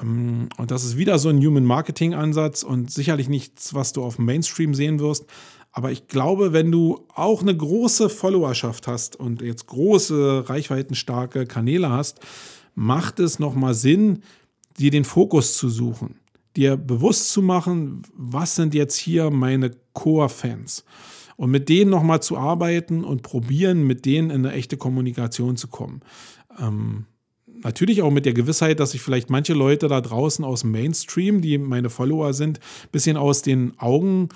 Ähm, 0.00 0.48
und 0.56 0.70
das 0.70 0.84
ist 0.84 0.96
wieder 0.96 1.18
so 1.18 1.28
ein 1.28 1.44
Human 1.44 1.64
Marketing 1.64 2.14
Ansatz 2.14 2.62
und 2.62 2.90
sicherlich 2.90 3.28
nichts, 3.28 3.74
was 3.74 3.92
du 3.92 4.02
auf 4.02 4.16
dem 4.16 4.24
Mainstream 4.24 4.74
sehen 4.74 5.00
wirst. 5.00 5.26
Aber 5.70 5.90
ich 5.90 6.08
glaube, 6.08 6.52
wenn 6.52 6.70
du 6.70 7.04
auch 7.14 7.42
eine 7.42 7.54
große 7.54 8.08
Followerschaft 8.08 8.86
hast 8.86 9.16
und 9.16 9.42
jetzt 9.42 9.66
große, 9.66 10.48
reichweitenstarke 10.48 11.46
Kanäle 11.46 11.90
hast, 11.90 12.20
macht 12.74 13.18
es 13.18 13.38
nochmal 13.38 13.74
Sinn, 13.74 14.22
dir 14.78 14.90
den 14.90 15.04
Fokus 15.04 15.56
zu 15.56 15.68
suchen 15.68 16.20
dir 16.56 16.76
bewusst 16.76 17.30
zu 17.30 17.42
machen, 17.42 18.02
was 18.14 18.54
sind 18.54 18.74
jetzt 18.74 18.96
hier 18.96 19.30
meine 19.30 19.72
Core-Fans. 19.92 20.84
Und 21.36 21.50
mit 21.50 21.68
denen 21.68 21.90
nochmal 21.90 22.22
zu 22.22 22.36
arbeiten 22.36 23.02
und 23.04 23.22
probieren, 23.22 23.84
mit 23.84 24.04
denen 24.04 24.30
in 24.30 24.46
eine 24.46 24.54
echte 24.54 24.76
Kommunikation 24.76 25.56
zu 25.56 25.66
kommen. 25.66 26.00
Ähm, 26.60 27.06
natürlich 27.64 28.02
auch 28.02 28.12
mit 28.12 28.24
der 28.24 28.34
Gewissheit, 28.34 28.78
dass 28.78 28.94
ich 28.94 29.02
vielleicht 29.02 29.30
manche 29.30 29.54
Leute 29.54 29.88
da 29.88 30.00
draußen 30.00 30.44
aus 30.44 30.60
dem 30.60 30.70
Mainstream, 30.70 31.40
die 31.40 31.58
meine 31.58 31.90
Follower 31.90 32.32
sind, 32.34 32.58
ein 32.58 32.88
bisschen 32.92 33.16
aus 33.16 33.42
den 33.42 33.76
Augen 33.78 34.28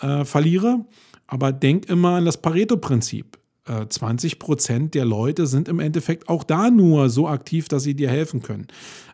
äh, 0.00 0.24
verliere. 0.24 0.84
Aber 1.26 1.52
denk 1.52 1.88
immer 1.88 2.16
an 2.16 2.26
das 2.26 2.42
Pareto-Prinzip. 2.42 3.38
20 3.64 4.32
äh, 4.32 4.36
Prozent 4.36 4.94
der 4.94 5.04
Leute 5.04 5.46
sind 5.46 5.68
im 5.68 5.78
Endeffekt 5.78 6.28
auch 6.28 6.44
da 6.44 6.70
nur 6.70 7.10
so 7.10 7.28
aktiv, 7.28 7.68
dass 7.68 7.84
sie 7.84 7.94
dir 7.94 8.10
helfen 8.10 8.42
können. 8.42 8.66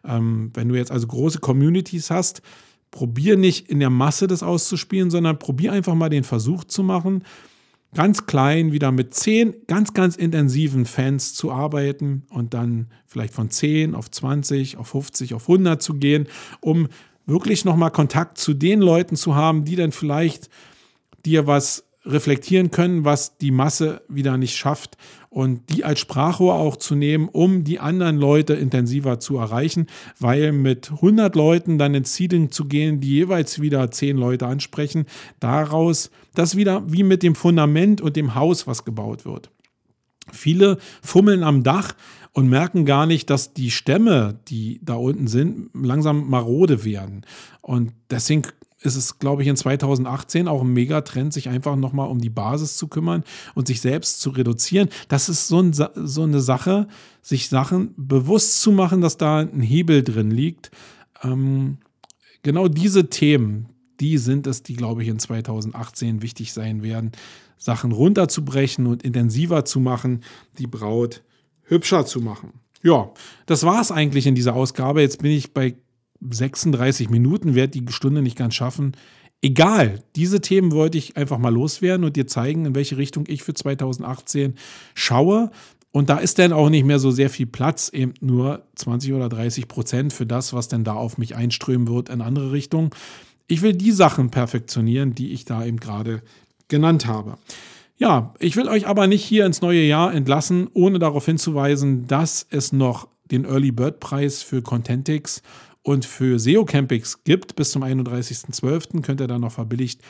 Ähm, 0.05 0.51
wenn 0.55 0.69
du 0.69 0.75
jetzt 0.75 0.91
also 0.91 1.07
große 1.07 1.39
Communities 1.41 2.11
hast, 2.11 2.43
probier 2.91 3.37
nicht 3.37 3.69
in 3.69 3.81
der 3.81 3.91
Masse 3.91 4.27
das 4.27 4.43
auszuspielen, 4.43 5.11
sondern 5.11 5.39
probier 5.39 5.73
einfach 5.73 5.95
mal 5.95 6.09
den 6.09 6.25
Versuch 6.25 6.65
zu 6.65 6.83
machen, 6.83 7.25
ganz 7.95 8.27
klein 8.27 8.73
wieder 8.73 8.93
mit 8.93 9.15
10 9.15 9.67
ganz, 9.67 9.95
ganz 9.95 10.17
intensiven 10.17 10.87
Fans 10.87 11.35
zu 11.35 11.51
arbeiten 11.51 12.25
und 12.31 12.55
dann 12.55 12.89
vielleicht 13.07 13.35
von 13.35 13.51
10 13.51 13.95
auf 13.95 14.11
20, 14.11 14.77
auf 14.77 14.89
50, 14.89 15.35
auf 15.35 15.43
100 15.49 15.83
zu 15.83 15.95
gehen, 15.95 16.27
um 16.61 16.89
wirklich 17.27 17.65
nochmal 17.65 17.91
Kontakt 17.91 18.39
zu 18.39 18.55
den 18.55 18.81
Leuten 18.81 19.17
zu 19.17 19.35
haben, 19.35 19.65
die 19.65 19.77
dann 19.77 19.93
vielleicht 19.93 20.49
dir 21.25 21.47
was 21.47 21.85
reflektieren 22.09 22.71
können, 22.71 23.05
was 23.05 23.37
die 23.39 23.51
Masse 23.51 24.03
wieder 24.09 24.37
nicht 24.39 24.57
schafft 24.57 24.97
und 25.29 25.69
die 25.71 25.85
als 25.85 26.01
Sprachrohr 26.01 26.55
auch 26.55 26.77
zu 26.77 26.95
nehmen, 26.95 27.29
um 27.29 27.65
die 27.65 27.79
anderen 27.79 28.17
Leute 28.17 28.55
intensiver 28.55 29.21
zu 29.21 29.37
erreichen, 29.37 29.87
weil 30.19 30.53
mit 30.53 30.91
100 30.91 31.37
Leuten 31.37 31.79
dann 31.79 31.95
ins 31.95 32.15
Seeding 32.15 32.51
zu 32.51 32.65
gehen, 32.65 33.01
die 33.01 33.11
jeweils 33.11 33.61
wieder 33.61 33.91
10 33.91 34.17
Leute 34.17 34.47
ansprechen, 34.47 35.05
daraus 35.39 36.11
das 36.35 36.57
wieder 36.57 36.83
wie 36.91 37.03
mit 37.03 37.23
dem 37.23 37.35
Fundament 37.35 38.01
und 38.01 38.17
dem 38.17 38.35
Haus, 38.35 38.67
was 38.67 38.85
gebaut 38.85 39.25
wird. 39.25 39.51
Viele 40.33 40.79
fummeln 41.03 41.43
am 41.43 41.63
Dach 41.63 41.95
und 42.33 42.49
merken 42.49 42.85
gar 42.85 43.07
nicht, 43.07 43.31
dass 43.31 43.55
die 43.55 43.71
Stämme, 43.71 44.39
die 44.49 44.81
da 44.83 44.95
unten 44.95 45.27
sind, 45.27 45.71
langsam 45.75 46.29
marode 46.29 46.85
werden. 46.85 47.25
Und 47.63 47.93
deswegen 48.11 48.43
ist 48.81 48.97
es, 48.97 49.19
glaube 49.19 49.43
ich, 49.43 49.49
in 49.49 49.57
2018 49.57 50.47
auch 50.47 50.63
ein 50.63 50.73
Megatrend, 50.73 51.33
sich 51.33 51.49
einfach 51.49 51.77
nochmal 51.77 52.09
um 52.09 52.21
die 52.21 52.31
Basis 52.31 52.77
zu 52.77 52.87
kümmern 52.89 53.25
und 53.55 53.67
sich 53.67 53.81
selbst 53.81 54.21
zu 54.21 54.31
reduzieren. 54.31 54.89
Das 55.09 55.29
ist 55.29 55.49
so, 55.49 55.61
ein, 55.61 55.73
so 55.73 56.23
eine 56.23 56.41
Sache, 56.41 56.87
sich 57.21 57.49
Sachen 57.49 57.95
bewusst 57.97 58.61
zu 58.61 58.71
machen, 58.71 59.01
dass 59.01 59.17
da 59.17 59.41
ein 59.41 59.61
Hebel 59.61 60.03
drin 60.03 60.31
liegt. 60.31 60.71
Ähm, 61.23 61.79
genau 62.43 62.69
diese 62.69 63.11
Themen, 63.11 63.69
die 63.99 64.17
sind 64.19 64.47
es, 64.47 64.63
die, 64.63 64.75
glaube 64.75 65.03
ich, 65.03 65.09
in 65.09 65.19
2018 65.19 66.23
wichtig 66.23 66.53
sein 66.53 66.83
werden, 66.83 67.13
Sachen 67.57 67.91
runterzubrechen 67.91 68.87
und 68.87 69.03
intensiver 69.03 69.65
zu 69.65 69.81
machen, 69.81 70.23
die 70.59 70.69
Braut 70.69 71.23
hübscher 71.65 72.07
zu 72.07 72.21
machen. 72.21 72.53
Ja, 72.83 73.11
das 73.47 73.65
war 73.65 73.81
es 73.81 73.91
eigentlich 73.91 74.29
in 74.29 74.37
dieser 74.37 74.55
Ausgabe. 74.55 75.01
Jetzt 75.01 75.21
bin 75.21 75.33
ich 75.33 75.53
bei 75.53 75.75
36 76.21 77.11
Minuten, 77.11 77.55
werde 77.55 77.81
die 77.81 77.93
Stunde 77.93 78.23
nicht 78.23 78.37
ganz 78.37 78.55
schaffen. 78.55 78.93
Egal, 79.41 80.03
diese 80.17 80.41
Themen 80.41 80.73
wollte 80.73 80.99
ich 80.99 81.17
einfach 81.17 81.39
mal 81.39 81.53
loswerden 81.53 82.05
und 82.05 82.17
dir 82.17 82.27
zeigen, 82.27 82.67
in 82.67 82.75
welche 82.75 82.97
Richtung 82.97 83.25
ich 83.29 83.43
für 83.43 83.55
2018 83.55 84.55
schaue. 84.95 85.51
Und 85.93 86.11
da 86.11 86.19
ist 86.19 86.39
dann 86.39 86.53
auch 86.53 86.71
nicht 86.71 86.85
mehr 86.85 86.99
so 86.99 87.11
sehr 87.11 87.31
viel 87.31 87.47
Platz, 87.47 87.89
eben 87.89 88.15
nur 88.21 88.65
20 88.75 89.13
oder 89.13 89.29
30 89.29 89.69
Prozent 89.69 90.13
für 90.13 90.27
das, 90.27 90.53
was 90.53 90.69
denn 90.69 90.85
da 90.85 90.95
auf 90.95 91.19
mich 91.19 91.37
einströmen 91.37 91.89
wird 91.89 92.09
in 92.09 92.21
andere 92.21 92.53
Richtungen. 92.53 92.91
Ich 93.47 93.63
will 93.63 93.73
die 93.73 93.93
Sachen 93.93 94.31
perfektionieren, 94.31 95.15
die 95.15 95.33
ich 95.33 95.45
da 95.45 95.65
eben 95.65 95.79
gerade 95.79 96.23
genannt 96.69 97.07
habe. 97.07 97.39
Ja, 97.97 98.35
ich 98.39 98.57
will 98.57 98.69
euch 98.69 98.87
aber 98.87 99.07
nicht 99.07 99.25
hier 99.25 99.47
ins 99.47 99.61
neue 99.61 99.83
Jahr 99.83 100.15
entlassen, 100.15 100.69
ohne 100.75 100.99
darauf 100.99 101.27
hinzuweisen, 101.27 102.07
dass 102.07 102.47
es 102.51 102.73
noch 102.73 103.09
den 103.31 103.45
Early 103.45 103.73
Bird 103.73 104.01
Preis 104.01 104.43
für 104.43 104.63
Contentix 104.63 105.43
und 105.89 106.05
für 106.05 106.39
SEO 106.39 106.67
Campings 106.67 107.25
gibt. 107.25 107.57
Bis 107.57 107.71
zum 107.71 107.83
31.12. 107.83 109.01
könnt 109.01 109.23
ihr 109.23 109.27
dann 109.27 109.41
noch 109.41 109.53
verbilligt 109.53 110.03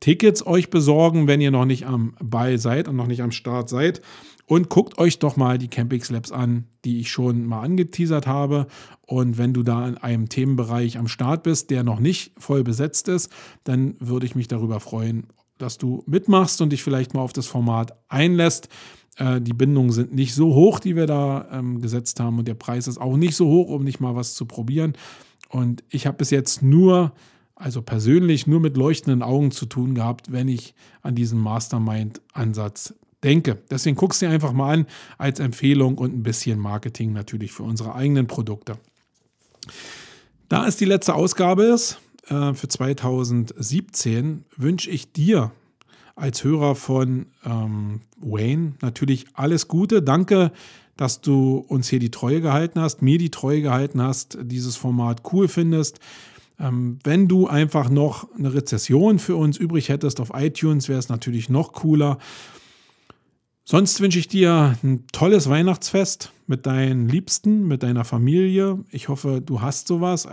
Tickets 0.00 0.44
euch 0.44 0.68
besorgen, 0.68 1.28
wenn 1.28 1.40
ihr 1.40 1.52
noch 1.52 1.64
nicht 1.64 1.86
am 1.86 2.16
Ball 2.20 2.58
seid 2.58 2.88
und 2.88 2.96
noch 2.96 3.06
nicht 3.06 3.22
am 3.22 3.30
Start 3.30 3.68
seid. 3.68 4.02
Und 4.46 4.68
guckt 4.68 4.98
euch 4.98 5.20
doch 5.20 5.36
mal 5.36 5.58
die 5.58 5.68
Campings 5.68 6.10
Labs 6.10 6.32
an, 6.32 6.66
die 6.84 6.98
ich 6.98 7.12
schon 7.12 7.46
mal 7.46 7.62
angeteasert 7.62 8.26
habe. 8.26 8.66
Und 9.06 9.38
wenn 9.38 9.54
du 9.54 9.62
da 9.62 9.86
in 9.86 9.96
einem 9.96 10.28
Themenbereich 10.28 10.98
am 10.98 11.06
Start 11.06 11.44
bist, 11.44 11.70
der 11.70 11.84
noch 11.84 12.00
nicht 12.00 12.32
voll 12.36 12.64
besetzt 12.64 13.06
ist, 13.06 13.30
dann 13.62 13.94
würde 14.00 14.26
ich 14.26 14.34
mich 14.34 14.48
darüber 14.48 14.80
freuen, 14.80 15.28
dass 15.56 15.78
du 15.78 16.02
mitmachst 16.06 16.60
und 16.60 16.70
dich 16.70 16.82
vielleicht 16.82 17.14
mal 17.14 17.20
auf 17.20 17.32
das 17.32 17.46
Format 17.46 17.96
einlässt. 18.08 18.68
Äh, 19.16 19.40
die 19.40 19.52
Bindungen 19.52 19.92
sind 19.92 20.14
nicht 20.14 20.34
so 20.34 20.54
hoch, 20.54 20.80
die 20.80 20.96
wir 20.96 21.06
da 21.06 21.48
ähm, 21.52 21.80
gesetzt 21.80 22.20
haben 22.20 22.38
und 22.38 22.48
der 22.48 22.54
Preis 22.54 22.86
ist 22.86 22.98
auch 22.98 23.16
nicht 23.16 23.36
so 23.36 23.46
hoch, 23.46 23.68
um 23.70 23.84
nicht 23.84 24.00
mal 24.00 24.14
was 24.14 24.34
zu 24.34 24.46
probieren. 24.46 24.94
Und 25.48 25.84
ich 25.90 26.06
habe 26.06 26.16
bis 26.16 26.30
jetzt 26.30 26.62
nur, 26.62 27.12
also 27.54 27.82
persönlich, 27.82 28.46
nur 28.46 28.60
mit 28.60 28.76
leuchtenden 28.76 29.22
Augen 29.22 29.50
zu 29.50 29.66
tun 29.66 29.94
gehabt, 29.94 30.32
wenn 30.32 30.48
ich 30.48 30.74
an 31.02 31.14
diesen 31.14 31.38
Mastermind-Ansatz 31.38 32.94
denke. 33.22 33.58
Deswegen 33.70 33.96
guckst 33.96 34.22
du 34.22 34.26
dir 34.26 34.32
einfach 34.32 34.52
mal 34.52 34.72
an 34.72 34.86
als 35.18 35.40
Empfehlung 35.40 35.98
und 35.98 36.14
ein 36.14 36.22
bisschen 36.22 36.58
Marketing 36.58 37.12
natürlich 37.12 37.52
für 37.52 37.62
unsere 37.62 37.94
eigenen 37.94 38.26
Produkte. 38.26 38.78
Da 40.48 40.66
es 40.66 40.76
die 40.76 40.86
letzte 40.86 41.14
Ausgabe 41.14 41.64
ist 41.64 41.98
äh, 42.28 42.54
für 42.54 42.68
2017, 42.68 44.44
wünsche 44.56 44.90
ich 44.90 45.12
dir 45.12 45.52
als 46.14 46.44
Hörer 46.44 46.74
von 46.74 47.26
ähm, 47.44 48.00
Wayne 48.18 48.74
natürlich 48.80 49.26
alles 49.34 49.68
Gute. 49.68 50.02
Danke, 50.02 50.52
dass 50.96 51.20
du 51.20 51.64
uns 51.68 51.88
hier 51.88 51.98
die 51.98 52.10
Treue 52.10 52.40
gehalten 52.40 52.80
hast, 52.80 53.02
mir 53.02 53.18
die 53.18 53.30
Treue 53.30 53.62
gehalten 53.62 54.00
hast, 54.00 54.38
dieses 54.42 54.76
Format 54.76 55.22
cool 55.32 55.48
findest. 55.48 56.00
Ähm, 56.60 56.98
wenn 57.02 57.28
du 57.28 57.48
einfach 57.48 57.88
noch 57.88 58.28
eine 58.36 58.54
Rezession 58.54 59.18
für 59.18 59.36
uns 59.36 59.56
übrig 59.56 59.88
hättest 59.88 60.20
auf 60.20 60.32
iTunes, 60.34 60.88
wäre 60.88 60.98
es 60.98 61.08
natürlich 61.08 61.48
noch 61.48 61.72
cooler. 61.72 62.18
Sonst 63.64 64.00
wünsche 64.00 64.18
ich 64.18 64.28
dir 64.28 64.76
ein 64.82 65.04
tolles 65.12 65.48
Weihnachtsfest 65.48 66.32
mit 66.46 66.66
deinen 66.66 67.08
Liebsten, 67.08 67.66
mit 67.66 67.82
deiner 67.82 68.04
Familie. 68.04 68.80
Ich 68.90 69.08
hoffe, 69.08 69.40
du 69.44 69.60
hast 69.60 69.86
sowas. 69.86 70.28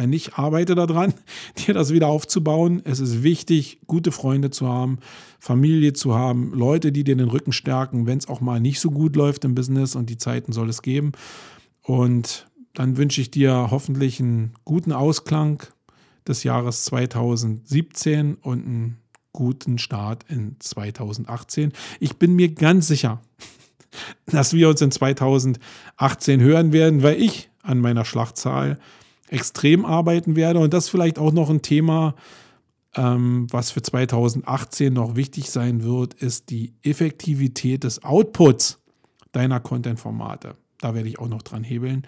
Wenn 0.00 0.08
nicht, 0.08 0.38
arbeite 0.38 0.74
daran, 0.74 1.12
dir 1.58 1.74
das 1.74 1.92
wieder 1.92 2.06
aufzubauen. 2.06 2.80
Es 2.84 3.00
ist 3.00 3.22
wichtig, 3.22 3.80
gute 3.86 4.12
Freunde 4.12 4.48
zu 4.48 4.66
haben, 4.66 4.98
Familie 5.38 5.92
zu 5.92 6.14
haben, 6.14 6.54
Leute, 6.54 6.90
die 6.90 7.04
dir 7.04 7.16
den 7.16 7.28
Rücken 7.28 7.52
stärken, 7.52 8.06
wenn 8.06 8.16
es 8.16 8.26
auch 8.26 8.40
mal 8.40 8.60
nicht 8.60 8.80
so 8.80 8.90
gut 8.90 9.14
läuft 9.14 9.44
im 9.44 9.54
Business 9.54 9.94
und 9.96 10.08
die 10.08 10.16
Zeiten 10.16 10.52
soll 10.52 10.70
es 10.70 10.80
geben. 10.80 11.12
Und 11.82 12.46
dann 12.72 12.96
wünsche 12.96 13.20
ich 13.20 13.30
dir 13.30 13.68
hoffentlich 13.70 14.20
einen 14.20 14.54
guten 14.64 14.92
Ausklang 14.92 15.62
des 16.26 16.44
Jahres 16.44 16.86
2017 16.86 18.36
und 18.36 18.64
einen 18.64 18.96
guten 19.34 19.76
Start 19.76 20.24
in 20.30 20.56
2018. 20.60 21.74
Ich 22.00 22.16
bin 22.16 22.34
mir 22.34 22.54
ganz 22.54 22.88
sicher, 22.88 23.20
dass 24.24 24.54
wir 24.54 24.70
uns 24.70 24.80
in 24.80 24.92
2018 24.92 26.40
hören 26.40 26.72
werden, 26.72 27.02
weil 27.02 27.20
ich 27.20 27.50
an 27.62 27.80
meiner 27.80 28.06
Schlachtzahl 28.06 28.78
extrem 29.30 29.84
arbeiten 29.84 30.36
werde. 30.36 30.58
Und 30.60 30.74
das 30.74 30.88
vielleicht 30.88 31.18
auch 31.18 31.32
noch 31.32 31.50
ein 31.50 31.62
Thema, 31.62 32.14
Ähm, 32.96 33.46
was 33.52 33.70
für 33.70 33.82
2018 33.82 34.92
noch 34.92 35.14
wichtig 35.14 35.50
sein 35.50 35.84
wird, 35.84 36.14
ist 36.14 36.50
die 36.50 36.74
Effektivität 36.82 37.84
des 37.84 38.02
Outputs 38.02 38.78
deiner 39.30 39.60
Content-Formate. 39.60 40.56
Da 40.80 40.92
werde 40.92 41.08
ich 41.08 41.20
auch 41.20 41.28
noch 41.28 41.42
dran 41.42 41.62
hebeln. 41.62 42.04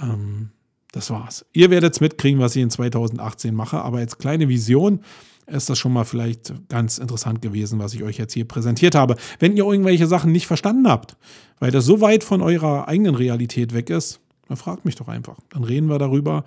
Ähm, 0.00 0.50
das 0.92 1.10
war's. 1.10 1.44
Ihr 1.52 1.68
werdet 1.70 1.92
es 1.92 2.00
mitkriegen, 2.00 2.40
was 2.40 2.56
ich 2.56 2.62
in 2.62 2.70
2018 2.70 3.54
mache, 3.54 3.82
aber 3.82 3.98
als 3.98 4.16
kleine 4.16 4.48
Vision 4.48 5.00
ist 5.46 5.68
das 5.68 5.78
schon 5.78 5.92
mal 5.92 6.04
vielleicht 6.04 6.54
ganz 6.70 6.96
interessant 6.96 7.42
gewesen, 7.42 7.78
was 7.78 7.92
ich 7.92 8.02
euch 8.02 8.16
jetzt 8.16 8.32
hier 8.32 8.48
präsentiert 8.48 8.94
habe. 8.94 9.16
Wenn 9.38 9.58
ihr 9.58 9.64
irgendwelche 9.64 10.06
Sachen 10.06 10.32
nicht 10.32 10.46
verstanden 10.46 10.88
habt, 10.88 11.18
weil 11.58 11.70
das 11.70 11.84
so 11.84 12.00
weit 12.00 12.24
von 12.24 12.40
eurer 12.40 12.88
eigenen 12.88 13.14
Realität 13.14 13.74
weg 13.74 13.90
ist, 13.90 14.20
dann 14.48 14.56
fragt 14.56 14.84
mich 14.84 14.96
doch 14.96 15.08
einfach. 15.08 15.38
Dann 15.50 15.64
reden 15.64 15.88
wir 15.88 15.98
darüber. 15.98 16.44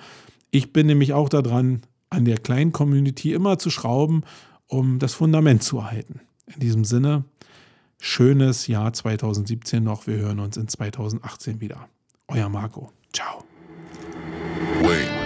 Ich 0.49 0.73
bin 0.73 0.87
nämlich 0.87 1.13
auch 1.13 1.29
daran, 1.29 1.81
an 2.09 2.25
der 2.25 2.37
kleinen 2.37 2.71
Community 2.71 3.33
immer 3.33 3.57
zu 3.57 3.69
schrauben, 3.69 4.23
um 4.67 4.99
das 4.99 5.13
Fundament 5.13 5.63
zu 5.63 5.77
erhalten. 5.77 6.21
In 6.53 6.59
diesem 6.59 6.83
Sinne, 6.83 7.23
schönes 7.99 8.67
Jahr 8.67 8.91
2017 8.91 9.83
noch. 9.83 10.07
Wir 10.07 10.17
hören 10.17 10.39
uns 10.39 10.57
in 10.57 10.67
2018 10.67 11.61
wieder. 11.61 11.87
Euer 12.27 12.49
Marco. 12.49 12.91
Ciao. 13.13 13.43
Wait. 14.81 15.20